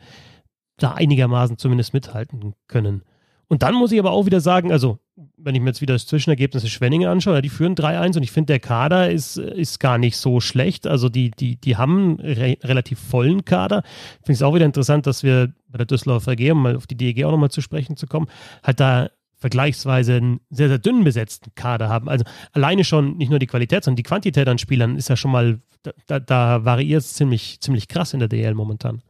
da 0.76 0.92
einigermaßen 0.92 1.57
zumindest 1.57 1.94
mithalten 1.94 2.53
können. 2.68 3.05
Und 3.48 3.62
dann 3.62 3.74
muss 3.74 3.90
ich 3.90 3.98
aber 3.98 4.11
auch 4.11 4.26
wieder 4.26 4.42
sagen, 4.42 4.70
also 4.70 4.98
wenn 5.38 5.55
ich 5.55 5.62
mir 5.62 5.68
jetzt 5.68 5.81
wieder 5.81 5.94
das 5.94 6.07
Zwischenergebnis 6.07 6.62
des 6.62 6.72
Schwenninge 6.72 7.09
anschaue, 7.09 7.40
die 7.40 7.48
führen 7.48 7.74
3-1 7.74 8.18
und 8.18 8.22
ich 8.22 8.33
finde, 8.33 8.53
der 8.53 8.61
Kader 8.61 9.11
ist, 9.11 9.38
ist 9.38 9.81
gar 9.81 9.96
nicht 9.96 10.18
so 10.18 10.40
schlecht. 10.40 10.87
Also 10.87 11.09
die, 11.09 11.31
die, 11.31 11.59
die 11.59 11.79
haben 11.79 12.18
einen 12.18 12.20
re 12.20 12.59
relativ 12.62 12.98
vollen 12.98 13.46
Kader. 13.46 13.83
Ich 14.20 14.26
finde 14.26 14.33
es 14.33 14.42
auch 14.42 14.55
wieder 14.55 14.66
interessant, 14.66 15.07
dass 15.07 15.22
wir 15.22 15.55
bei 15.68 15.79
der 15.79 15.87
Düsseldorfer 15.87 16.33
AG, 16.33 16.53
um 16.53 16.62
mal 16.62 16.76
auf 16.76 16.87
die 16.87 16.98
DEG 16.98 17.24
auch 17.24 17.31
nochmal 17.31 17.50
zu 17.50 17.62
sprechen 17.62 17.96
zu 17.96 18.07
kommen, 18.07 18.26
halt 18.62 18.79
da 18.79 19.09
vergleichsweise 19.40 20.14
einen 20.14 20.40
sehr, 20.50 20.68
sehr 20.68 20.79
dünn 20.79 21.03
besetzten 21.03 21.55
Kader 21.55 21.88
haben. 21.88 22.09
Also 22.09 22.24
alleine 22.53 22.85
schon 22.85 23.16
nicht 23.16 23.31
nur 23.31 23.38
die 23.38 23.46
Qualität, 23.46 23.85
sondern 23.85 23.96
die 23.96 24.03
Quantität 24.03 24.46
an 24.48 24.59
Spielern 24.59 24.96
ist 24.96 25.09
ja 25.09 25.16
schon 25.16 25.33
mal, 25.33 25.61
da, 26.07 26.20
da 26.20 26.64
variiert 26.64 27.00
es 27.00 27.14
ziemlich, 27.14 27.61
ziemlich 27.61 27.88
krass 27.88 28.12
in 28.12 28.20
der 28.20 28.29
DL 28.29 28.55
momentan. 28.55 29.03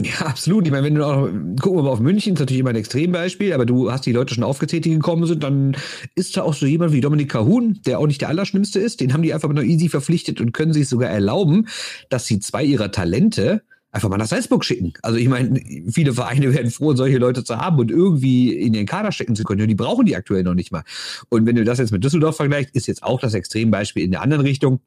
Ja, 0.00 0.26
absolut. 0.26 0.64
Ich 0.64 0.70
meine, 0.70 0.86
wenn 0.86 0.94
du 0.94 1.04
auch, 1.04 1.28
gucken 1.60 1.78
wir 1.78 1.82
mal 1.82 1.90
auf 1.90 1.98
München, 1.98 2.34
ist 2.34 2.40
natürlich 2.40 2.60
immer 2.60 2.70
ein 2.70 2.76
Extrembeispiel, 2.76 3.52
aber 3.52 3.66
du 3.66 3.90
hast 3.90 4.06
die 4.06 4.12
Leute 4.12 4.32
schon 4.32 4.44
aufgezählt, 4.44 4.84
die 4.84 4.90
gekommen 4.90 5.26
sind, 5.26 5.42
dann 5.42 5.76
ist 6.14 6.36
da 6.36 6.42
auch 6.42 6.54
so 6.54 6.66
jemand 6.66 6.92
wie 6.92 7.00
Dominik 7.00 7.30
Cahun, 7.30 7.80
der 7.84 7.98
auch 7.98 8.06
nicht 8.06 8.20
der 8.20 8.28
Allerschlimmste 8.28 8.78
ist, 8.78 9.00
den 9.00 9.12
haben 9.12 9.22
die 9.22 9.34
einfach 9.34 9.48
nur 9.48 9.64
easy 9.64 9.88
verpflichtet 9.88 10.40
und 10.40 10.52
können 10.52 10.72
sich 10.72 10.88
sogar 10.88 11.10
erlauben, 11.10 11.66
dass 12.10 12.26
sie 12.26 12.38
zwei 12.38 12.62
ihrer 12.62 12.92
Talente 12.92 13.62
einfach 13.90 14.08
mal 14.08 14.18
nach 14.18 14.26
Salzburg 14.26 14.64
schicken. 14.64 14.92
Also 15.02 15.18
ich 15.18 15.28
meine, 15.28 15.60
viele 15.90 16.12
Vereine 16.12 16.52
werden 16.54 16.70
froh, 16.70 16.94
solche 16.94 17.18
Leute 17.18 17.44
zu 17.44 17.56
haben 17.58 17.78
und 17.78 17.90
irgendwie 17.90 18.52
in 18.52 18.72
den 18.72 18.86
Kader 18.86 19.12
stecken 19.12 19.36
zu 19.36 19.44
können. 19.44 19.66
die 19.68 19.74
brauchen 19.74 20.06
die 20.06 20.16
aktuell 20.16 20.42
noch 20.42 20.54
nicht 20.54 20.72
mal. 20.72 20.84
Und 21.28 21.46
wenn 21.46 21.56
du 21.56 21.64
das 21.64 21.78
jetzt 21.78 21.92
mit 21.92 22.04
Düsseldorf 22.04 22.36
vergleichst, 22.36 22.74
ist 22.74 22.86
jetzt 22.86 23.02
auch 23.02 23.20
das 23.20 23.34
Extrembeispiel 23.34 24.04
in 24.04 24.10
der 24.10 24.22
anderen 24.22 24.44
Richtung. 24.44 24.80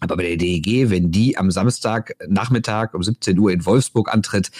Aber 0.00 0.16
bei 0.16 0.22
der 0.22 0.36
DEG, 0.36 0.88
wenn 0.88 1.10
die 1.10 1.36
am 1.36 1.50
Samstag 1.50 2.14
Nachmittag 2.26 2.94
um 2.94 3.02
17 3.02 3.38
Uhr 3.38 3.52
in 3.52 3.66
Wolfsburg 3.66 4.12
antritt, 4.12 4.50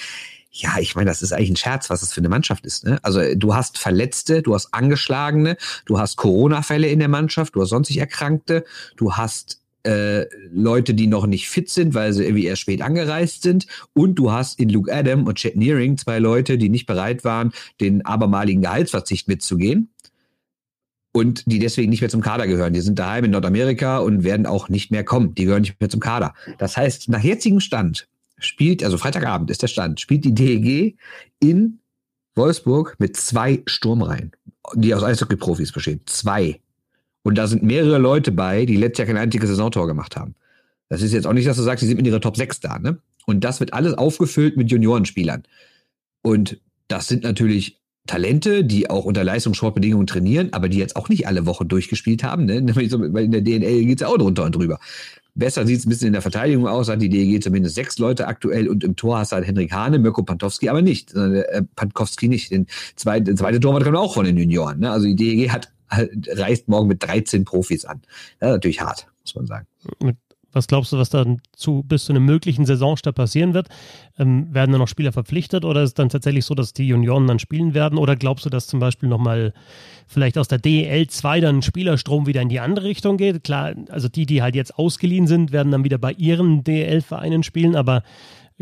ja, 0.53 0.79
ich 0.81 0.97
meine, 0.97 1.09
das 1.09 1.23
ist 1.23 1.33
eigentlich 1.33 1.51
ein 1.51 1.57
Scherz, 1.57 1.90
was 1.90 2.01
das 2.01 2.12
für 2.12 2.21
eine 2.21 2.29
Mannschaft 2.29 2.66
ist. 2.66 2.85
Ne? 2.85 2.99
Also 3.03 3.21
du 3.37 3.55
hast 3.55 3.79
Verletzte, 3.79 4.43
du 4.43 4.55
hast 4.55 4.75
Angeschlagene, 4.75 5.57
du 5.87 5.99
hast 5.99 6.16
Corona-Fälle 6.16 6.88
in 6.88 6.99
der 6.99 7.09
Mannschaft, 7.09 7.55
du 7.55 7.62
hast 7.62 7.69
sonstig 7.69 7.99
Erkrankte, 7.99 8.64
du 8.97 9.14
hast 9.14 9.61
äh, 9.85 10.27
Leute, 10.53 10.95
die 10.95 11.07
noch 11.07 11.27
nicht 11.27 11.49
fit 11.49 11.71
sind, 11.71 11.95
weil 11.95 12.12
sie 12.12 12.25
irgendwie 12.25 12.47
erst 12.47 12.62
spät 12.62 12.83
angereist 12.83 13.43
sind. 13.43 13.66
Und 13.95 14.16
du 14.16 14.33
hast 14.33 14.59
in 14.59 14.69
Luke 14.69 14.93
Adam 14.93 15.27
und 15.27 15.38
Chet 15.38 15.57
Nearing 15.57 15.97
zwei 15.97 16.19
Leute, 16.19 16.59
die 16.59 16.69
nicht 16.69 16.87
bereit 16.87 17.25
waren, 17.25 17.53
den 17.81 18.05
abermaligen 18.05 18.62
Gehaltsverzicht 18.62 19.29
mitzugehen. 19.29 19.90
Und 21.12 21.43
die 21.47 21.59
deswegen 21.59 21.90
nicht 21.90 22.03
mehr 22.03 22.11
zum 22.11 22.21
Kader 22.21 22.47
gehören. 22.47 22.73
Die 22.73 22.81
sind 22.81 22.99
daheim 22.99 23.25
in 23.25 23.33
Nordamerika 23.33 23.99
und 23.99 24.23
werden 24.23 24.47
auch 24.47 24.69
nicht 24.69 24.93
mehr 24.93 25.03
kommen. 25.03 25.35
Die 25.35 25.45
gehören 25.45 25.62
nicht 25.62 25.81
mehr 25.81 25.90
zum 25.90 25.99
Kader. 25.99 26.35
Das 26.59 26.77
heißt, 26.77 27.09
nach 27.09 27.23
jetzigem 27.23 27.59
Stand 27.59 28.07
spielt, 28.38 28.85
also 28.85 28.97
Freitagabend 28.97 29.51
ist 29.51 29.62
der 29.62 29.69
Stand, 29.69 30.01
spielt 30.01 30.25
die 30.25 30.35
DEG 30.35 30.97
in 31.40 31.81
Wolfsburg 32.37 32.97
mit 32.99 33.16
zwei 33.16 33.62
Sturmreihen, 33.66 34.33
die 34.75 34.95
aus 34.95 35.03
Eishockey-Profis 35.03 35.73
bestehen. 35.73 36.01
Zwei. 36.07 36.61
Und 37.23 37.37
da 37.37 37.47
sind 37.47 37.63
mehrere 37.63 37.99
Leute 37.99 38.33
bei, 38.33 38.65
die 38.65 38.77
letztes 38.77 38.99
Jahr 38.99 39.07
kein 39.07 39.23
einziges 39.23 39.51
Saisontor 39.51 39.87
gemacht 39.87 40.17
haben. 40.17 40.35
Das 40.89 41.03
ist 41.03 41.13
jetzt 41.13 41.27
auch 41.27 41.33
nicht, 41.33 41.47
dass 41.47 41.57
du 41.57 41.63
sagst, 41.63 41.83
die 41.83 41.87
sind 41.87 41.99
mit 41.99 42.07
ihrer 42.07 42.21
Top 42.21 42.37
6 42.37 42.61
da, 42.61 42.79
ne? 42.79 42.99
Und 43.27 43.45
das 43.45 43.61
wird 43.61 43.75
alles 43.75 43.95
aufgefüllt 43.95 44.57
mit 44.57 44.71
Juniorenspielern. 44.71 45.45
Und 46.23 46.61
das 46.89 47.07
sind 47.07 47.23
natürlich 47.23 47.81
Talente, 48.07 48.65
die 48.65 48.91
auch 48.91 49.05
unter 49.05 49.23
Leistungssportbedingungen 49.23 50.07
trainieren, 50.07 50.53
aber 50.53 50.69
die 50.69 50.79
jetzt 50.79 50.97
auch 50.97 51.09
nicht 51.09 51.29
alle 51.29 51.47
Wochen 51.47 51.69
durchgespielt 51.69 52.25
haben. 52.25 52.47
Ne? 52.47 52.57
In 52.59 53.31
der 53.31 53.43
DNL 53.43 53.85
geht 53.85 54.01
es 54.01 54.01
ja 54.01 54.09
auch 54.09 54.19
drunter 54.19 54.45
und 54.45 54.55
drüber. 54.55 54.81
Besser 55.37 55.65
sieht 55.65 55.79
es 55.79 55.87
ein 55.87 55.91
bisschen 55.91 56.09
in 56.09 56.13
der 56.13 56.23
Verteidigung 56.23 56.67
aus, 56.67 56.89
hat 56.89 57.01
die 57.01 57.09
DEG 57.09 57.41
zumindest 57.41 57.77
sechs 57.77 57.99
Leute 57.99 58.27
aktuell 58.27 58.69
und 58.69 58.83
im 58.83 58.97
Tor 58.97 59.19
hast 59.19 59.31
du 59.31 59.37
halt 59.37 59.47
Henrik 59.47 59.73
Hane, 59.73 60.01
Mirko 60.01 60.25
Pantowski 60.25 60.69
aber 60.69 60.83
nicht. 60.83 61.15
Äh, 61.15 61.63
Pankowski 61.77 62.27
nicht. 62.27 62.51
Den 62.51 62.67
zweite, 62.97 63.25
der 63.25 63.37
zweite 63.37 63.61
Torwart 63.61 63.85
kommt 63.85 63.97
auch 63.97 64.13
von 64.13 64.25
den 64.25 64.37
Junioren. 64.37 64.81
Ne? 64.81 64.91
Also 64.91 65.07
die 65.07 65.15
DEG 65.15 65.51
hat 65.51 65.71
reist 66.29 66.68
morgen 66.68 66.88
mit 66.88 67.03
13 67.03 67.44
Profis 67.44 67.85
an. 67.85 68.03
Ist 68.40 68.42
natürlich 68.42 68.81
hart, 68.81 69.07
muss 69.22 69.35
man 69.35 69.46
sagen. 69.46 69.66
Was 70.53 70.66
glaubst 70.66 70.92
du, 70.92 70.98
was 70.98 71.11
dann 71.11 71.40
zu, 71.53 71.85
bis 71.85 72.07
zu 72.07 72.12
einem 72.12 72.24
möglichen 72.24 72.66
Saisonstart 72.66 73.14
passieren 73.14 73.55
wird? 73.55 73.68
Ähm, 74.18 74.53
werden 74.53 74.72
da 74.72 74.79
noch 74.79 74.88
Spieler 74.88 75.12
verpflichtet 75.12 75.64
oder 75.64 75.83
ist 75.83 75.90
es 75.90 75.94
dann 75.94 76.09
tatsächlich 76.09 76.44
so, 76.44 76.55
dass 76.55 76.72
die 76.72 76.88
Junioren 76.88 77.26
dann 77.26 77.38
spielen 77.38 77.72
werden? 77.72 77.98
Oder 77.98 78.16
glaubst 78.16 78.46
du, 78.46 78.50
dass 78.50 78.66
zum 78.66 78.81
Beispiel 78.81 79.09
nochmal 79.09 79.53
vielleicht 80.09 80.38
aus 80.38 80.48
der 80.48 80.59
DEL 80.59 81.07
2 81.07 81.40
dann 81.40 81.62
Spielerstrom 81.62 82.26
wieder 82.26 82.42
in 82.42 82.48
die 82.48 82.61
andere 82.61 82.87
Richtung 82.87 83.16
geht? 83.16 83.44
Klar, 83.44 83.74
also 83.90 84.09
die, 84.09 84.26
die 84.26 84.42
halt 84.42 84.57
jetzt 84.57 84.76
ausgeliehen 84.76 85.29
sind, 85.29 85.53
werden 85.53 85.70
dann 85.70 85.85
wieder 85.85 85.98
bei 85.98 86.12
ihren 86.12 86.64
DEL-Vereinen 86.64 87.44
spielen, 87.44 87.76
aber 87.76 88.03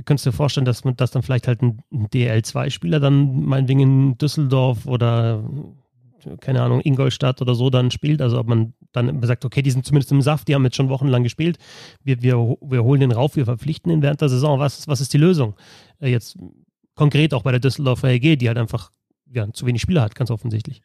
könntest 0.04 0.26
du 0.26 0.30
dir 0.30 0.36
vorstellen, 0.36 0.66
dass, 0.66 0.82
dass 0.96 1.10
dann 1.10 1.22
vielleicht 1.22 1.48
halt 1.48 1.62
ein 1.62 1.82
DL2-Spieler 1.92 3.00
dann 3.00 3.44
meinetwegen 3.44 3.80
in 3.80 4.18
Düsseldorf 4.18 4.86
oder 4.86 5.42
keine 6.40 6.62
Ahnung, 6.62 6.80
Ingolstadt 6.82 7.40
oder 7.40 7.54
so 7.54 7.70
dann 7.70 7.90
spielt. 7.90 8.20
Also 8.22 8.38
ob 8.38 8.48
man 8.48 8.74
dann 8.92 9.22
sagt, 9.22 9.44
okay, 9.44 9.62
die 9.62 9.70
sind 9.70 9.84
zumindest 9.84 10.12
im 10.12 10.22
Saft, 10.22 10.48
die 10.48 10.54
haben 10.54 10.64
jetzt 10.64 10.76
schon 10.76 10.88
wochenlang 10.88 11.22
gespielt. 11.22 11.58
Wir, 12.02 12.22
wir, 12.22 12.36
wir 12.60 12.84
holen 12.84 13.00
den 13.00 13.12
rauf, 13.12 13.36
wir 13.36 13.44
verpflichten 13.44 13.90
ihn 13.92 14.02
während 14.02 14.20
der 14.20 14.28
Saison. 14.28 14.58
Was, 14.58 14.88
was 14.88 15.00
ist 15.00 15.12
die 15.12 15.18
Lösung? 15.18 15.54
Äh, 16.00 16.10
jetzt 16.10 16.36
konkret 16.94 17.34
auch 17.34 17.42
bei 17.42 17.52
der 17.52 17.60
Düsseldorfer 17.60 18.08
EG, 18.08 18.36
die 18.36 18.48
halt 18.48 18.58
einfach 18.58 18.90
ja, 19.32 19.50
zu 19.52 19.66
wenig 19.66 19.82
Spieler 19.82 20.02
hat, 20.02 20.14
ganz 20.14 20.30
offensichtlich. 20.30 20.82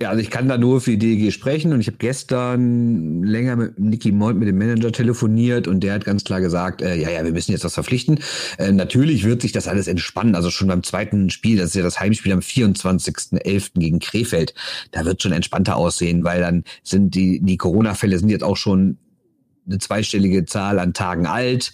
Ja, 0.00 0.10
also 0.10 0.22
ich 0.22 0.30
kann 0.30 0.46
da 0.46 0.56
nur 0.56 0.80
für 0.80 0.92
die 0.92 0.98
DG 0.98 1.32
sprechen 1.32 1.72
und 1.72 1.80
ich 1.80 1.88
habe 1.88 1.96
gestern 1.98 3.24
länger 3.24 3.56
mit 3.56 3.80
Nicky 3.80 4.12
Mold, 4.12 4.36
mit 4.36 4.46
dem 4.46 4.56
Manager 4.56 4.92
telefoniert 4.92 5.66
und 5.66 5.80
der 5.80 5.92
hat 5.92 6.04
ganz 6.04 6.22
klar 6.22 6.40
gesagt, 6.40 6.82
äh, 6.82 6.94
ja, 6.94 7.10
ja, 7.10 7.24
wir 7.24 7.32
müssen 7.32 7.50
jetzt 7.50 7.64
was 7.64 7.74
verpflichten. 7.74 8.20
Äh, 8.58 8.70
natürlich 8.70 9.24
wird 9.24 9.42
sich 9.42 9.50
das 9.50 9.66
alles 9.66 9.88
entspannen, 9.88 10.36
also 10.36 10.50
schon 10.50 10.68
beim 10.68 10.84
zweiten 10.84 11.30
Spiel, 11.30 11.56
das 11.58 11.70
ist 11.70 11.74
ja 11.74 11.82
das 11.82 11.98
Heimspiel 11.98 12.30
am 12.30 12.38
24.11. 12.38 13.70
gegen 13.74 13.98
Krefeld, 13.98 14.54
da 14.92 15.04
wird 15.04 15.20
schon 15.20 15.32
entspannter 15.32 15.74
aussehen, 15.74 16.22
weil 16.22 16.42
dann 16.42 16.62
sind 16.84 17.16
die, 17.16 17.40
die 17.40 17.56
Corona-Fälle 17.56 18.20
sind 18.20 18.28
jetzt 18.28 18.44
auch 18.44 18.56
schon 18.56 18.98
eine 19.66 19.78
zweistellige 19.78 20.44
Zahl 20.44 20.78
an 20.78 20.94
Tagen 20.94 21.26
alt. 21.26 21.72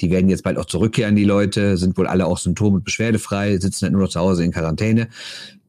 Die 0.00 0.10
werden 0.10 0.28
jetzt 0.28 0.42
bald 0.42 0.58
auch 0.58 0.66
zurückkehren, 0.66 1.16
die 1.16 1.24
Leute, 1.24 1.78
sind 1.78 1.96
wohl 1.96 2.06
alle 2.06 2.26
auch 2.26 2.36
symptom- 2.36 2.74
und 2.74 2.84
beschwerdefrei, 2.84 3.58
sitzen 3.58 3.84
halt 3.84 3.92
nur 3.92 4.02
noch 4.02 4.10
zu 4.10 4.20
Hause 4.20 4.44
in 4.44 4.52
Quarantäne. 4.52 5.08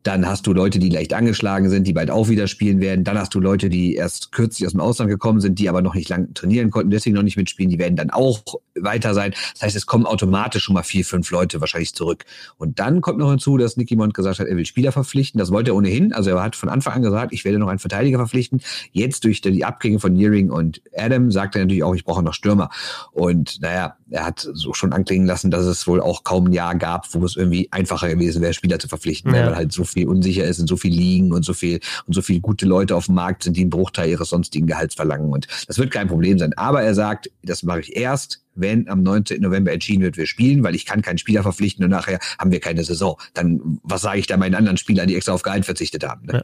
Dann 0.08 0.26
hast 0.26 0.48
du 0.48 0.54
Leute, 0.54 0.80
die 0.80 0.88
leicht 0.88 1.14
angeschlagen 1.14 1.70
sind, 1.70 1.86
die 1.86 1.92
bald 1.92 2.10
auch 2.12 2.30
wieder 2.30 2.48
spielen 2.48 2.80
werden. 2.80 3.04
Dann 3.04 3.18
hast 3.18 3.36
du 3.36 3.42
Leute, 3.42 3.68
die 3.68 3.96
erst 3.96 4.32
kürzlich 4.32 4.66
aus 4.66 4.72
dem 4.72 4.80
Ausland 4.80 5.12
gekommen 5.12 5.42
sind, 5.42 5.60
die 5.60 5.68
aber 5.68 5.82
noch 5.82 5.96
nicht 5.96 6.08
lang 6.08 6.34
trainieren 6.34 6.72
konnten, 6.72 6.92
deswegen 6.92 7.14
noch 7.14 7.24
nicht 7.24 7.36
mitspielen. 7.36 7.70
Die 7.70 7.78
werden 7.78 7.98
dann 7.98 8.10
auch 8.10 8.42
weiter 8.80 9.14
sein. 9.14 9.34
Das 9.54 9.64
heißt, 9.64 9.76
es 9.76 9.86
kommen 9.86 10.06
automatisch 10.06 10.64
schon 10.64 10.76
mal 10.76 10.84
vier, 10.84 11.04
fünf 11.04 11.30
Leute 11.30 11.60
wahrscheinlich 11.60 11.94
zurück. 11.94 12.24
Und 12.58 12.80
dann 12.80 13.02
kommt 13.02 13.20
noch 13.20 13.30
hinzu, 13.30 13.58
dass 13.58 13.76
Nicky 13.76 13.98
Mond 13.98 14.14
gesagt 14.14 14.40
hat, 14.40 14.48
er 14.48 14.56
will 14.56 14.66
Spieler 14.66 14.94
verpflichten. 14.94 15.40
Das 15.40 15.52
wollte 15.52 15.72
er 15.72 15.76
ohnehin. 15.76 16.14
Also 16.14 16.30
er 16.30 16.42
hat 16.42 16.56
von 16.56 16.70
Anfang 16.70 16.94
an 16.94 17.02
gesagt, 17.02 17.34
ich 17.34 17.44
werde 17.44 17.60
noch 17.60 17.68
einen 17.68 17.80
Verteidiger 17.80 18.18
verpflichten. 18.18 18.62
Jetzt 18.94 19.26
durch 19.26 19.42
die 19.42 19.66
Abgänge 19.66 20.00
von 20.00 20.14
Nearing 20.14 20.52
und 20.52 20.82
Adam 20.96 21.32
sagt 21.32 21.56
er 21.56 21.64
natürlich 21.64 21.84
auch, 21.84 21.96
ich 21.96 22.06
brauche 22.06 22.24
noch 22.24 22.34
Stürmer. 22.34 22.70
Und 23.12 23.60
naja, 23.62 23.98
er 24.10 24.26
hat 24.26 24.48
so 24.54 24.74
schon 24.74 24.94
anklingen 24.94 25.28
lassen, 25.28 25.52
dass 25.52 25.66
es 25.66 25.86
wohl 25.86 26.00
auch 26.00 26.24
kaum 26.24 26.46
ein 26.46 26.54
Jahr 26.54 26.76
gab, 26.76 27.14
wo 27.14 27.26
es 27.26 27.36
irgendwie 27.36 27.68
einfacher 27.72 28.08
gewesen 28.08 28.42
wäre, 28.42 28.54
Spieler 28.54 28.80
zu 28.80 28.88
verpflichten, 28.88 29.34
ja. 29.34 29.48
weil 29.48 29.56
halt 29.56 29.72
so 29.74 29.84
viel 29.84 29.97
unsicher 30.06 30.44
ist 30.44 30.60
und 30.60 30.68
so 30.68 30.78
viel 30.78 30.94
liegen 30.94 31.32
und 31.32 31.44
so 31.44 31.54
viel 31.54 31.80
und 32.06 32.14
so 32.14 32.22
viel 32.22 32.40
gute 32.40 32.66
Leute 32.66 32.96
auf 32.96 33.08
dem 33.08 33.16
Markt 33.16 33.44
sind, 33.44 33.58
die 33.58 33.62
einen 33.62 33.70
Bruchteil 33.70 34.10
ihres 34.10 34.30
sonstigen 34.30 34.68
Gehalts 34.68 34.96
verlangen. 34.96 35.32
Und 35.32 35.48
das 35.68 35.78
wird 35.78 35.92
kein 35.92 36.08
Problem 36.08 36.38
sein. 36.38 36.54
Aber 36.56 36.82
er 36.82 36.94
sagt, 36.94 37.30
das 37.44 37.64
mache 37.64 37.82
ich 37.82 37.96
erst, 37.96 38.44
wenn 38.56 38.90
am 38.90 39.04
19. 39.04 39.42
November 39.42 39.72
entschieden 39.72 40.04
wird, 40.04 40.18
wir 40.18 40.28
spielen, 40.28 40.64
weil 40.64 40.76
ich 40.76 40.86
kann 40.86 41.02
keinen 41.02 41.18
Spieler 41.18 41.44
verpflichten 41.44 41.84
und 41.86 41.92
nachher 41.92 42.20
haben 42.40 42.52
wir 42.52 42.60
keine 42.60 42.84
Saison. 42.84 43.18
Dann, 43.34 43.80
was 43.84 44.02
sage 44.02 44.20
ich 44.20 44.28
da 44.28 44.38
meinen 44.38 44.56
anderen 44.56 44.78
Spielern, 44.78 45.08
die 45.08 45.16
extra 45.16 45.34
auf 45.34 45.44
Gehalt 45.44 45.66
verzichtet 45.66 46.04
haben? 46.04 46.26
Ne? 46.26 46.34
Ja. 46.34 46.44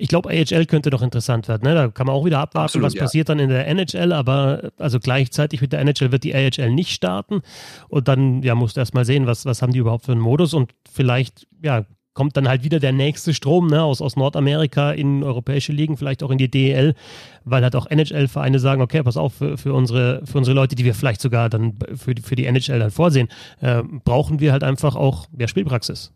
Ich 0.00 0.08
glaube, 0.08 0.30
AHL 0.30 0.66
könnte 0.66 0.90
doch 0.90 1.02
interessant 1.02 1.48
werden. 1.48 1.68
Ne? 1.68 1.74
Da 1.74 1.88
kann 1.88 2.06
man 2.06 2.14
auch 2.14 2.24
wieder 2.24 2.38
abwarten, 2.38 2.66
Absolut, 2.66 2.86
was 2.86 2.94
ja. 2.94 3.02
passiert 3.02 3.28
dann 3.28 3.40
in 3.40 3.48
der 3.48 3.66
NHL. 3.66 4.12
Aber 4.12 4.70
also 4.78 5.00
gleichzeitig 5.00 5.60
mit 5.60 5.72
der 5.72 5.80
NHL 5.80 6.12
wird 6.12 6.22
die 6.22 6.36
AHL 6.36 6.70
nicht 6.70 6.92
starten. 6.92 7.42
Und 7.88 8.06
dann 8.06 8.44
ja, 8.44 8.54
musst 8.54 8.76
du 8.76 8.80
erst 8.80 8.94
mal 8.94 9.04
sehen, 9.04 9.26
was, 9.26 9.44
was 9.44 9.60
haben 9.60 9.72
die 9.72 9.80
überhaupt 9.80 10.04
für 10.04 10.12
einen 10.12 10.20
Modus. 10.20 10.54
Und 10.54 10.72
vielleicht 10.88 11.48
ja, 11.62 11.84
kommt 12.18 12.36
dann 12.36 12.48
halt 12.48 12.64
wieder 12.64 12.80
der 12.80 12.90
nächste 12.90 13.32
Strom 13.32 13.68
ne, 13.68 13.80
aus, 13.80 14.02
aus 14.02 14.16
Nordamerika 14.16 14.90
in 14.90 15.22
europäische 15.22 15.70
Ligen, 15.70 15.96
vielleicht 15.96 16.24
auch 16.24 16.32
in 16.32 16.38
die 16.38 16.50
DEL, 16.50 16.96
weil 17.44 17.62
halt 17.62 17.76
auch 17.76 17.86
NHL-Vereine 17.88 18.58
sagen, 18.58 18.82
okay, 18.82 19.04
pass 19.04 19.16
auf, 19.16 19.34
für, 19.34 19.56
für, 19.56 19.72
unsere, 19.72 20.26
für 20.26 20.38
unsere 20.38 20.56
Leute, 20.56 20.74
die 20.74 20.84
wir 20.84 20.96
vielleicht 20.96 21.20
sogar 21.20 21.48
dann 21.48 21.78
für, 21.94 22.14
für 22.20 22.34
die 22.34 22.46
NHL 22.46 22.80
dann 22.80 22.90
vorsehen, 22.90 23.28
äh, 23.60 23.84
brauchen 24.04 24.40
wir 24.40 24.50
halt 24.50 24.64
einfach 24.64 24.96
auch 24.96 25.28
mehr 25.30 25.46
Spielpraxis. 25.46 26.12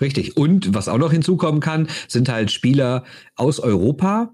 Richtig. 0.00 0.38
Und 0.38 0.74
was 0.74 0.88
auch 0.88 0.96
noch 0.96 1.12
hinzukommen 1.12 1.60
kann, 1.60 1.88
sind 2.08 2.30
halt 2.30 2.50
Spieler 2.50 3.04
aus 3.34 3.60
Europa, 3.60 4.30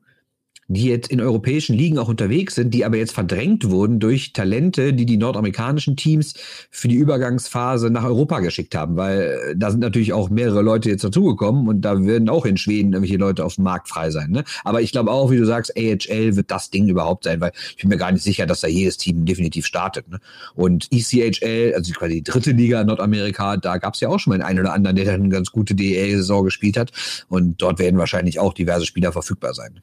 die 0.72 0.86
jetzt 0.86 1.10
in 1.10 1.20
europäischen 1.20 1.76
Ligen 1.76 1.98
auch 1.98 2.08
unterwegs 2.08 2.54
sind, 2.54 2.72
die 2.72 2.84
aber 2.84 2.96
jetzt 2.96 3.12
verdrängt 3.12 3.68
wurden 3.68 4.00
durch 4.00 4.32
Talente, 4.32 4.94
die 4.94 5.06
die 5.06 5.16
nordamerikanischen 5.16 5.96
Teams 5.96 6.34
für 6.70 6.88
die 6.88 6.96
Übergangsphase 6.96 7.90
nach 7.90 8.04
Europa 8.04 8.40
geschickt 8.40 8.74
haben, 8.74 8.96
weil 8.96 9.20
äh, 9.20 9.56
da 9.56 9.70
sind 9.70 9.80
natürlich 9.80 10.12
auch 10.12 10.30
mehrere 10.30 10.62
Leute 10.62 10.88
jetzt 10.88 11.04
dazugekommen 11.04 11.68
und 11.68 11.82
da 11.82 12.04
werden 12.04 12.28
auch 12.28 12.46
in 12.46 12.56
Schweden 12.56 12.92
irgendwelche 12.92 13.18
Leute 13.18 13.44
auf 13.44 13.56
dem 13.56 13.64
Markt 13.64 13.88
frei 13.88 14.10
sein. 14.10 14.30
Ne? 14.30 14.44
Aber 14.64 14.80
ich 14.80 14.92
glaube 14.92 15.10
auch, 15.10 15.30
wie 15.30 15.36
du 15.36 15.44
sagst, 15.44 15.76
AHL 15.76 16.36
wird 16.36 16.50
das 16.50 16.70
Ding 16.70 16.88
überhaupt 16.88 17.24
sein, 17.24 17.40
weil 17.40 17.52
ich 17.76 17.82
bin 17.82 17.88
mir 17.88 17.98
gar 17.98 18.12
nicht 18.12 18.22
sicher, 18.22 18.46
dass 18.46 18.60
da 18.60 18.68
jedes 18.68 18.96
Team 18.96 19.26
definitiv 19.26 19.66
startet. 19.66 20.08
Ne? 20.08 20.20
Und 20.54 20.88
ECHL, 20.90 21.74
also 21.74 21.92
quasi 21.92 22.14
die 22.14 22.22
dritte 22.22 22.52
Liga 22.52 22.80
in 22.80 22.86
Nordamerika, 22.86 23.56
da 23.56 23.76
gab 23.76 23.94
es 23.94 24.00
ja 24.00 24.08
auch 24.08 24.18
schon 24.18 24.36
mal 24.36 24.42
einen 24.42 24.60
oder 24.60 24.72
anderen, 24.72 24.96
der 24.96 25.04
dann 25.04 25.20
eine 25.20 25.28
ganz 25.28 25.52
gute 25.52 25.74
DEL-Saison 25.74 26.44
gespielt 26.44 26.76
hat 26.76 26.92
und 27.28 27.60
dort 27.60 27.78
werden 27.78 27.98
wahrscheinlich 27.98 28.38
auch 28.38 28.54
diverse 28.54 28.86
Spieler 28.86 29.12
verfügbar 29.12 29.54
sein. 29.54 29.80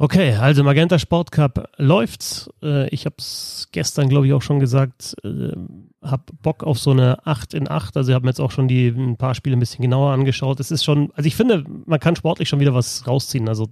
Okay, 0.00 0.32
also 0.34 0.62
Magenta 0.62 0.96
Sport 0.96 1.32
Cup 1.32 1.70
läuft. 1.76 2.48
Äh, 2.62 2.88
ich 2.90 3.04
habe 3.04 3.16
es 3.18 3.68
gestern, 3.72 4.08
glaube 4.08 4.28
ich, 4.28 4.32
auch 4.32 4.42
schon 4.42 4.60
gesagt. 4.60 5.16
Äh, 5.24 5.56
hab 6.00 6.30
Bock 6.40 6.62
auf 6.62 6.78
so 6.78 6.92
eine 6.92 7.26
8 7.26 7.52
in 7.54 7.68
8. 7.68 7.96
Also 7.96 8.10
ich 8.10 8.14
habe 8.14 8.24
mir 8.24 8.30
jetzt 8.30 8.40
auch 8.40 8.52
schon 8.52 8.68
die 8.68 8.86
ein 8.88 9.16
paar 9.16 9.34
Spiele 9.34 9.56
ein 9.56 9.58
bisschen 9.58 9.82
genauer 9.82 10.12
angeschaut. 10.12 10.60
Es 10.60 10.70
ist 10.70 10.84
schon, 10.84 11.10
also 11.14 11.26
ich 11.26 11.34
finde, 11.34 11.64
man 11.86 11.98
kann 11.98 12.14
sportlich 12.14 12.48
schon 12.48 12.60
wieder 12.60 12.74
was 12.74 13.08
rausziehen. 13.08 13.48
Also 13.48 13.66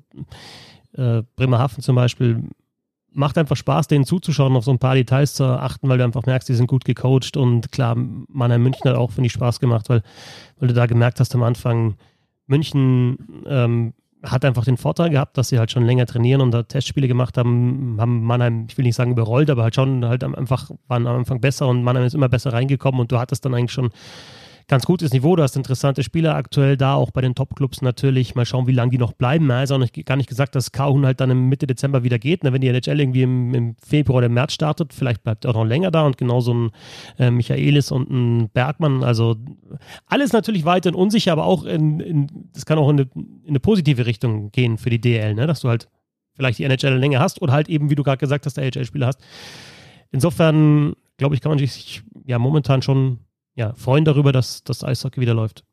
äh, 0.95 1.23
Bremerhaven 1.37 1.81
zum 1.81 1.95
Beispiel 1.95 2.43
macht 3.13 3.39
einfach 3.39 3.57
Spaß, 3.57 3.87
denen 3.87 4.05
zuzuschauen, 4.05 4.57
auf 4.57 4.65
so 4.65 4.73
ein 4.73 4.81
paar 4.81 4.97
Details 4.97 5.35
zu 5.35 5.45
achten, 5.45 5.89
weil 5.89 5.99
du 5.99 6.05
einfach 6.05 6.27
merkst, 6.27 6.49
die 6.49 6.55
sind 6.55 6.67
gut 6.67 6.85
gecoacht 6.85 7.37
und 7.37 7.71
klar, 7.71 7.95
Mannheim 7.97 8.65
München 8.65 8.91
hat 8.91 8.97
auch, 8.97 9.13
finde 9.13 9.27
ich, 9.27 9.33
Spaß 9.33 9.59
gemacht, 9.61 9.89
weil, 9.89 10.03
weil 10.59 10.69
du 10.69 10.75
da 10.75 10.87
gemerkt 10.87 11.21
hast 11.21 11.35
am 11.35 11.43
Anfang, 11.43 11.97
München 12.47 13.45
ähm, 13.47 13.95
hat 14.31 14.45
einfach 14.45 14.65
den 14.65 14.77
Vorteil 14.77 15.11
gehabt, 15.11 15.39
dass 15.39 15.49
sie 15.49 15.59
halt 15.59 15.71
schon 15.71 15.85
länger 15.85 16.07
trainieren 16.07 16.41
und 16.41 16.51
da 16.51 16.63
Testspiele 16.63 17.09
gemacht 17.09 17.39
haben, 17.39 17.97
haben 17.99 18.25
Mannheim, 18.25 18.67
ich 18.69 18.77
will 18.77 18.85
nicht 18.85 18.97
sagen 18.97 19.13
überrollt, 19.13 19.51
aber 19.51 19.63
halt 19.63 19.75
schon 19.75 20.05
halt 20.05 20.25
einfach 20.25 20.71
waren 20.89 21.07
am 21.07 21.17
Anfang 21.17 21.41
besser 21.41 21.69
und 21.69 21.83
Mannheim 21.83 22.05
ist 22.05 22.15
immer 22.15 22.29
besser 22.29 22.53
reingekommen 22.53 23.01
und 23.01 23.13
du 23.13 23.19
hattest 23.19 23.45
dann 23.45 23.55
eigentlich 23.55 23.73
schon 23.73 23.91
ganz 24.69 24.85
gutes 24.85 25.13
Niveau. 25.13 25.37
Du 25.37 25.43
hast 25.43 25.57
interessante 25.57 26.03
Spieler 26.03 26.35
aktuell 26.35 26.77
da, 26.77 26.95
auch 26.95 27.13
bei 27.13 27.21
den 27.21 27.35
Top-Clubs 27.35 27.83
natürlich. 27.83 28.35
Mal 28.35 28.45
schauen, 28.45 28.67
wie 28.67 28.73
lange 28.73 28.91
die 28.91 28.99
noch 28.99 29.13
bleiben. 29.13 29.49
Er 29.51 29.63
ist 29.63 29.71
auch 29.71 29.79
nicht, 29.79 30.05
gar 30.07 30.17
nicht 30.17 30.29
gesagt, 30.29 30.55
dass 30.55 30.73
Kahun 30.73 31.07
halt 31.07 31.21
dann 31.21 31.31
im 31.31 31.49
Mitte 31.49 31.67
Dezember 31.67 32.03
wieder 32.03 32.19
geht. 32.19 32.43
Na, 32.43 32.53
wenn 32.53 32.61
die 32.61 32.69
NHL 32.69 32.99
irgendwie 32.99 33.23
im, 33.23 33.55
im, 33.55 33.77
Februar 33.77 34.19
oder 34.19 34.29
März 34.29 34.55
startet, 34.55 34.93
vielleicht 34.93 35.23
bleibt 35.23 35.45
er 35.45 35.53
auch 35.53 35.55
noch 35.55 35.65
länger 35.65 35.91
da 35.91 36.03
und 36.03 36.19
genauso 36.19 36.53
ein 36.53 36.71
äh, 37.19 37.31
Michaelis 37.31 37.93
und 37.93 38.11
ein 38.11 38.49
Bergmann. 38.51 39.05
Also 39.05 39.37
alles 40.07 40.33
natürlich 40.33 40.65
weiterhin 40.65 40.99
unsicher, 40.99 41.33
aber 41.33 41.45
auch 41.45 41.65
in, 41.65 42.01
in 42.01 42.49
das 42.53 42.67
kann 42.67 42.79
auch 42.79 42.91
in 42.91 43.01
eine, 43.01 43.11
in 43.15 43.51
eine 43.51 43.61
positive 43.61 44.07
Richtung 44.07 44.51
gehen 44.51 44.79
für 44.79 44.91
die 44.91 45.01
DL, 45.01 45.35
ne? 45.35 45.47
dass 45.47 45.61
du 45.61 45.69
halt 45.69 45.89
vielleicht 46.35 46.59
die 46.59 46.65
NHL 46.65 46.99
länger 46.99 47.21
hast 47.21 47.41
oder 47.41 47.53
halt 47.53 47.69
eben, 47.69 47.89
wie 47.89 47.95
du 47.95 48.03
gerade 48.03 48.19
gesagt 48.19 48.47
hast, 48.47 48.57
der 48.57 48.65
NHL-Spieler 48.65 49.07
hast. 49.07 49.21
Insofern, 50.11 50.95
glaube 51.19 51.35
ich, 51.35 51.41
kann 51.41 51.51
man 51.51 51.59
sich 51.59 52.03
ja 52.25 52.39
momentan 52.39 52.83
schon 52.83 53.21
ja, 53.57 53.75
freuen 53.75 54.05
darüber, 54.05 54.33
dass 54.33 54.63
das 54.63 54.85
Eishockey 54.85 55.21
wieder 55.21 55.35
läuft. 55.35 55.65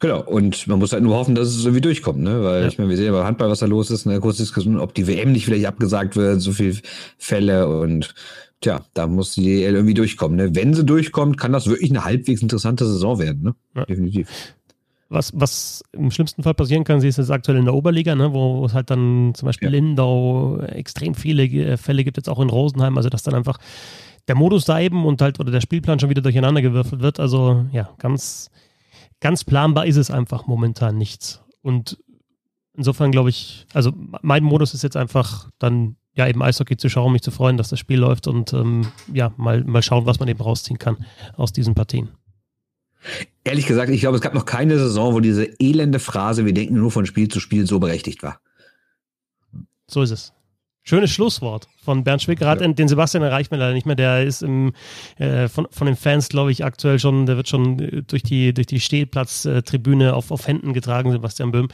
Genau, 0.00 0.20
und 0.20 0.66
man 0.66 0.80
muss 0.80 0.92
halt 0.92 1.04
nur 1.04 1.14
hoffen, 1.14 1.36
dass 1.36 1.46
es 1.46 1.64
irgendwie 1.64 1.80
durchkommt, 1.80 2.18
ne? 2.18 2.42
Weil 2.42 2.62
ja. 2.62 2.68
ich 2.68 2.76
meine, 2.76 2.90
wir 2.90 2.96
sehen 2.96 3.06
ja 3.06 3.12
bei 3.12 3.24
Handball, 3.24 3.48
was 3.48 3.60
da 3.60 3.66
los 3.66 3.88
ist, 3.88 4.04
eine 4.04 4.18
kurze 4.18 4.42
Diskussion, 4.42 4.80
ob 4.80 4.94
die 4.94 5.06
WM 5.06 5.30
nicht 5.30 5.44
vielleicht 5.44 5.66
abgesagt 5.66 6.16
wird, 6.16 6.40
so 6.40 6.50
viele 6.50 6.76
Fälle 7.18 7.68
und 7.68 8.12
tja, 8.60 8.80
da 8.94 9.06
muss 9.06 9.34
die 9.34 9.44
DL 9.44 9.74
irgendwie 9.76 9.94
durchkommen. 9.94 10.36
Ne? 10.36 10.56
Wenn 10.56 10.74
sie 10.74 10.84
durchkommt, 10.84 11.38
kann 11.38 11.52
das 11.52 11.68
wirklich 11.68 11.90
eine 11.90 12.04
halbwegs 12.04 12.42
interessante 12.42 12.84
Saison 12.84 13.20
werden, 13.20 13.42
ne? 13.44 13.54
Ja. 13.76 13.84
Definitiv. 13.84 14.28
Was, 15.08 15.30
was 15.36 15.84
im 15.92 16.10
schlimmsten 16.10 16.42
Fall 16.42 16.54
passieren 16.54 16.82
kann, 16.82 17.00
sie 17.00 17.06
ist 17.06 17.18
jetzt 17.18 17.30
aktuell 17.30 17.58
in 17.58 17.66
der 17.66 17.74
Oberliga, 17.74 18.16
ne, 18.16 18.32
wo 18.32 18.64
es 18.64 18.72
halt 18.74 18.90
dann 18.90 19.34
zum 19.34 19.46
Beispiel 19.46 19.68
ja. 19.68 19.72
Lindau 19.72 20.58
extrem 20.62 21.14
viele 21.14 21.76
Fälle 21.76 22.02
gibt, 22.02 22.16
jetzt 22.16 22.30
auch 22.30 22.40
in 22.40 22.48
Rosenheim, 22.48 22.96
also 22.96 23.08
dass 23.08 23.22
dann 23.22 23.34
einfach 23.34 23.58
der 24.28 24.34
Modus 24.34 24.64
da 24.64 24.80
eben 24.80 25.04
und 25.04 25.20
halt 25.20 25.40
oder 25.40 25.50
der 25.50 25.60
Spielplan 25.60 25.98
schon 25.98 26.10
wieder 26.10 26.22
durcheinander 26.22 26.62
gewürfelt 26.62 27.02
wird. 27.02 27.20
Also 27.20 27.66
ja, 27.72 27.90
ganz, 27.98 28.50
ganz 29.20 29.44
planbar 29.44 29.86
ist 29.86 29.96
es 29.96 30.10
einfach 30.10 30.46
momentan 30.46 30.96
nichts. 30.96 31.42
Und 31.62 31.98
insofern 32.74 33.12
glaube 33.12 33.30
ich, 33.30 33.66
also 33.72 33.92
mein 34.22 34.44
Modus 34.44 34.74
ist 34.74 34.82
jetzt 34.82 34.96
einfach 34.96 35.50
dann 35.58 35.96
ja 36.14 36.28
eben 36.28 36.42
Eishockey 36.42 36.76
zu 36.76 36.88
schauen, 36.88 37.12
mich 37.12 37.22
zu 37.22 37.30
freuen, 37.30 37.56
dass 37.56 37.68
das 37.68 37.78
Spiel 37.78 37.98
läuft 37.98 38.26
und 38.26 38.52
ähm, 38.52 38.86
ja, 39.12 39.32
mal, 39.36 39.64
mal 39.64 39.82
schauen, 39.82 40.06
was 40.06 40.20
man 40.20 40.28
eben 40.28 40.40
rausziehen 40.40 40.78
kann 40.78 41.04
aus 41.36 41.52
diesen 41.52 41.74
Partien. 41.74 42.10
Ehrlich 43.44 43.66
gesagt, 43.66 43.90
ich 43.90 44.00
glaube, 44.00 44.16
es 44.16 44.22
gab 44.22 44.34
noch 44.34 44.44
keine 44.44 44.78
Saison, 44.78 45.14
wo 45.14 45.20
diese 45.20 45.44
elende 45.58 45.98
Phrase, 45.98 46.44
wir 46.44 46.54
denken 46.54 46.76
nur 46.76 46.90
von 46.90 47.06
Spiel 47.06 47.28
zu 47.28 47.40
Spiel, 47.40 47.66
so 47.66 47.80
berechtigt 47.80 48.22
war. 48.22 48.40
So 49.88 50.02
ist 50.02 50.10
es. 50.10 50.32
Schönes 50.84 51.12
Schlusswort 51.12 51.68
von 51.84 52.02
Bernd 52.02 52.22
Schwickerath. 52.22 52.60
Ja. 52.60 52.66
Den 52.66 52.88
Sebastian 52.88 53.22
erreicht 53.22 53.52
man 53.52 53.60
leider 53.60 53.72
nicht 53.72 53.86
mehr. 53.86 53.94
Der 53.94 54.24
ist 54.24 54.42
im, 54.42 54.72
äh, 55.16 55.46
von, 55.46 55.68
von 55.70 55.86
den 55.86 55.94
Fans, 55.94 56.28
glaube 56.28 56.50
ich, 56.50 56.64
aktuell 56.64 56.98
schon, 56.98 57.26
der 57.26 57.36
wird 57.36 57.48
schon 57.48 57.78
äh, 57.78 58.02
durch 58.02 58.24
die, 58.24 58.52
durch 58.52 58.66
die 58.66 58.80
Stehplatztribüne 58.80 60.14
auf, 60.14 60.32
auf 60.32 60.48
Händen 60.48 60.72
getragen, 60.72 61.12
Sebastian 61.12 61.52
Böhm. 61.52 61.68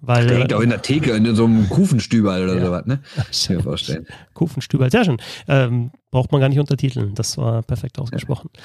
Weil, 0.00 0.28
der 0.28 0.38
hängt 0.38 0.54
auch 0.54 0.60
in 0.60 0.70
der 0.70 0.80
Theke, 0.80 1.10
in 1.10 1.34
so 1.34 1.44
einem 1.44 1.68
Kufenstüberl 1.68 2.44
oder 2.44 2.56
ja. 2.56 2.66
sowas, 2.66 2.86
ne? 2.86 3.00
Ich 3.32 3.48
mir 3.48 3.60
vorstellen. 3.60 4.06
Kufenstüberl, 4.32 4.92
sehr 4.92 5.06
schön. 5.06 5.16
Ähm, 5.48 5.90
braucht 6.12 6.30
man 6.30 6.40
gar 6.40 6.48
nicht 6.48 6.60
untertiteln. 6.60 7.16
Das 7.16 7.36
war 7.36 7.62
perfekt 7.62 7.98
ausgesprochen. 7.98 8.48
Ja. 8.54 8.62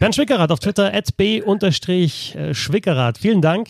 Bernd 0.00 0.16
Schwickerath 0.16 0.50
auf 0.50 0.58
Twitter, 0.58 0.92
at 0.92 1.16
b-schwickerath. 1.16 3.18
Vielen 3.18 3.40
Dank. 3.40 3.68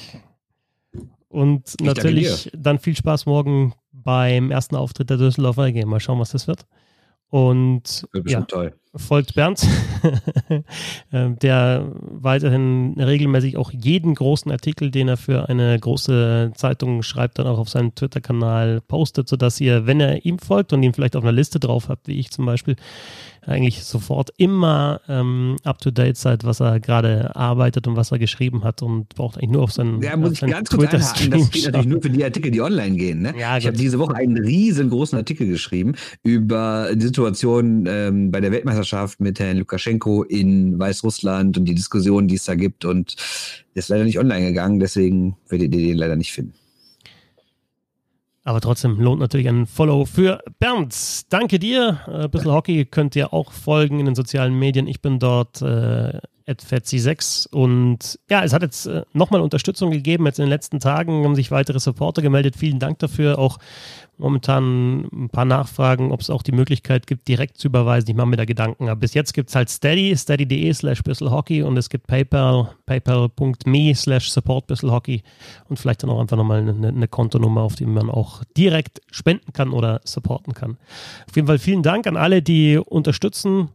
Und 1.28 1.74
ich 1.78 1.86
natürlich 1.86 2.50
dann 2.54 2.78
viel 2.78 2.96
Spaß 2.96 3.26
morgen 3.26 3.74
beim 4.02 4.50
ersten 4.50 4.76
Auftritt 4.76 5.10
der 5.10 5.16
Düsseldorfer 5.16 5.64
AG. 5.64 5.84
Mal 5.84 6.00
schauen, 6.00 6.18
was 6.18 6.30
das 6.30 6.48
wird. 6.48 6.66
Und 7.28 8.06
ja, 8.26 8.44
folgt 8.94 9.34
Bernd, 9.34 9.66
ähm, 11.12 11.38
der 11.38 11.90
weiterhin 11.94 12.94
regelmäßig 12.98 13.56
auch 13.56 13.72
jeden 13.72 14.14
großen 14.14 14.50
Artikel, 14.52 14.90
den 14.90 15.08
er 15.08 15.16
für 15.16 15.48
eine 15.48 15.78
große 15.78 16.52
Zeitung 16.54 17.02
schreibt, 17.02 17.38
dann 17.38 17.46
auch 17.46 17.58
auf 17.58 17.70
seinem 17.70 17.94
Twitter-Kanal 17.94 18.80
postet, 18.82 19.28
sodass 19.28 19.60
ihr, 19.60 19.86
wenn 19.86 20.00
er 20.00 20.24
ihm 20.24 20.38
folgt 20.38 20.72
und 20.72 20.82
ihn 20.82 20.92
vielleicht 20.92 21.16
auf 21.16 21.22
einer 21.24 21.32
Liste 21.32 21.58
drauf 21.58 21.88
habt, 21.88 22.08
wie 22.08 22.18
ich 22.18 22.30
zum 22.30 22.44
Beispiel, 22.44 22.76
eigentlich 23.44 23.82
sofort 23.82 24.30
immer 24.36 25.00
ähm, 25.08 25.56
up-to-date 25.64 26.16
seid, 26.16 26.44
was 26.44 26.60
er 26.60 26.78
gerade 26.78 27.34
arbeitet 27.34 27.88
und 27.88 27.96
was 27.96 28.12
er 28.12 28.18
geschrieben 28.18 28.62
hat 28.62 28.82
und 28.82 29.08
braucht 29.16 29.36
eigentlich 29.36 29.50
nur 29.50 29.62
auf 29.62 29.72
seinen 29.72 30.00
Ja, 30.00 30.16
muss 30.16 30.32
ich 30.32 30.40
ganz 30.40 30.70
kurz 30.70 30.94
einhaken, 30.94 31.30
das 31.30 31.50
geht 31.50 31.64
natürlich 31.64 31.86
nur 31.86 32.02
für 32.02 32.10
die 32.10 32.24
Artikel, 32.24 32.50
die 32.52 32.60
online 32.60 32.96
gehen. 32.96 33.22
Ne? 33.22 33.34
Ja, 33.36 33.58
ich 33.58 33.66
habe 33.66 33.76
diese 33.76 33.98
Woche 33.98 34.14
einen 34.14 34.38
riesengroßen 34.38 35.18
Artikel 35.18 35.48
geschrieben 35.48 35.94
über 36.22 36.90
die 36.94 37.02
Situation 37.02 37.86
ähm, 37.88 38.30
bei 38.30 38.40
der 38.40 38.52
Weltmeisterschaft 38.52 38.81
mit 39.18 39.40
Herrn 39.40 39.58
Lukaschenko 39.58 40.24
in 40.24 40.78
Weißrussland 40.78 41.58
und 41.58 41.64
die 41.64 41.74
Diskussion, 41.74 42.28
die 42.28 42.36
es 42.36 42.44
da 42.44 42.54
gibt 42.54 42.84
und 42.84 43.16
ist 43.74 43.88
leider 43.88 44.04
nicht 44.04 44.18
online 44.18 44.48
gegangen, 44.48 44.80
deswegen 44.80 45.36
werdet 45.48 45.74
ihr 45.74 45.88
den 45.88 45.98
leider 45.98 46.16
nicht 46.16 46.32
finden. 46.32 46.54
Aber 48.44 48.60
trotzdem 48.60 48.98
lohnt 48.98 49.20
natürlich 49.20 49.48
ein 49.48 49.66
Follow 49.66 50.04
für 50.04 50.42
Bernd. 50.58 50.96
Danke 51.32 51.58
dir. 51.58 52.00
Ein 52.06 52.24
äh, 52.24 52.28
bisschen 52.28 52.50
Hockey 52.50 52.84
könnt 52.84 53.14
ihr 53.14 53.32
auch 53.32 53.52
folgen 53.52 54.00
in 54.00 54.06
den 54.06 54.14
sozialen 54.16 54.58
Medien. 54.58 54.88
Ich 54.88 55.00
bin 55.00 55.20
dort 55.20 55.62
äh, 55.62 56.18
Fetzi6 56.46 57.48
und 57.48 58.18
ja, 58.30 58.42
es 58.42 58.52
hat 58.52 58.62
jetzt 58.62 58.86
äh, 58.86 59.02
nochmal 59.12 59.40
Unterstützung 59.40 59.90
gegeben. 59.90 60.26
Jetzt 60.26 60.38
in 60.38 60.44
den 60.44 60.50
letzten 60.50 60.80
Tagen 60.80 61.24
haben 61.24 61.34
sich 61.34 61.50
weitere 61.50 61.80
Supporter 61.80 62.22
gemeldet. 62.22 62.56
Vielen 62.56 62.78
Dank 62.78 62.98
dafür. 62.98 63.38
Auch 63.38 63.58
momentan 64.18 65.08
ein 65.12 65.28
paar 65.30 65.44
Nachfragen, 65.44 66.12
ob 66.12 66.20
es 66.20 66.30
auch 66.30 66.42
die 66.42 66.52
Möglichkeit 66.52 67.06
gibt, 67.06 67.28
direkt 67.28 67.58
zu 67.58 67.68
überweisen. 67.68 68.08
Ich 68.08 68.16
mache 68.16 68.28
mir 68.28 68.36
da 68.36 68.44
Gedanken. 68.44 68.88
Aber 68.88 69.00
bis 69.00 69.14
jetzt 69.14 69.34
gibt 69.34 69.48
es 69.48 69.54
halt 69.54 69.68
Steady, 69.68 70.16
steady.de 70.16 70.72
slash 70.72 71.00
Hockey 71.20 71.62
und 71.62 71.76
es 71.76 71.90
gibt 71.90 72.06
PayPal, 72.06 72.70
paypal.me 72.86 73.94
slash 73.94 74.30
support 74.30 74.70
Hockey 74.82 75.22
und 75.68 75.78
vielleicht 75.78 76.02
dann 76.02 76.10
auch 76.10 76.20
einfach 76.20 76.36
nochmal 76.36 76.60
eine, 76.60 76.88
eine 76.88 77.08
Kontonummer, 77.08 77.62
auf 77.62 77.74
die 77.74 77.86
man 77.86 78.10
auch 78.10 78.44
direkt 78.56 79.00
spenden 79.10 79.52
kann 79.52 79.70
oder 79.70 80.00
supporten 80.04 80.54
kann. 80.54 80.76
Auf 81.28 81.36
jeden 81.36 81.48
Fall 81.48 81.58
vielen 81.58 81.82
Dank 81.82 82.06
an 82.06 82.16
alle, 82.16 82.42
die 82.42 82.78
unterstützen. 82.78 83.70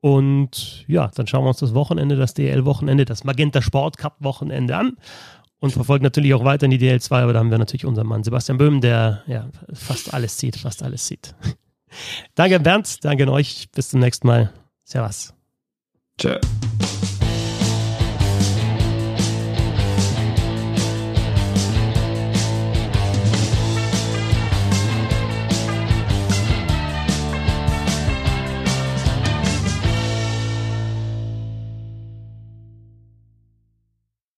Und 0.00 0.84
ja, 0.88 1.10
dann 1.14 1.26
schauen 1.26 1.44
wir 1.44 1.48
uns 1.48 1.58
das 1.58 1.74
Wochenende, 1.74 2.16
das 2.16 2.34
DL-Wochenende, 2.34 3.04
das 3.04 3.24
Magenta 3.24 3.60
Sport 3.60 3.98
Cup-Wochenende 3.98 4.76
an 4.76 4.96
und 5.60 5.72
verfolgt 5.72 6.02
natürlich 6.02 6.32
auch 6.34 6.44
weiter 6.44 6.64
in 6.64 6.70
die 6.70 6.78
DL2, 6.78 7.22
aber 7.22 7.34
da 7.34 7.38
haben 7.38 7.50
wir 7.50 7.58
natürlich 7.58 7.84
unseren 7.84 8.06
Mann 8.06 8.24
Sebastian 8.24 8.58
Böhm, 8.58 8.80
der 8.80 9.22
ja 9.26 9.48
fast 9.72 10.12
alles 10.14 10.38
sieht, 10.38 10.56
fast 10.56 10.82
alles 10.82 11.06
sieht. 11.06 11.34
danke 12.34 12.58
Bernd, 12.60 13.04
danke 13.04 13.24
an 13.24 13.28
euch, 13.28 13.68
bis 13.72 13.90
zum 13.90 14.00
nächsten 14.00 14.26
Mal. 14.26 14.52
Servus. 14.84 15.34
Ciao. 16.18 16.38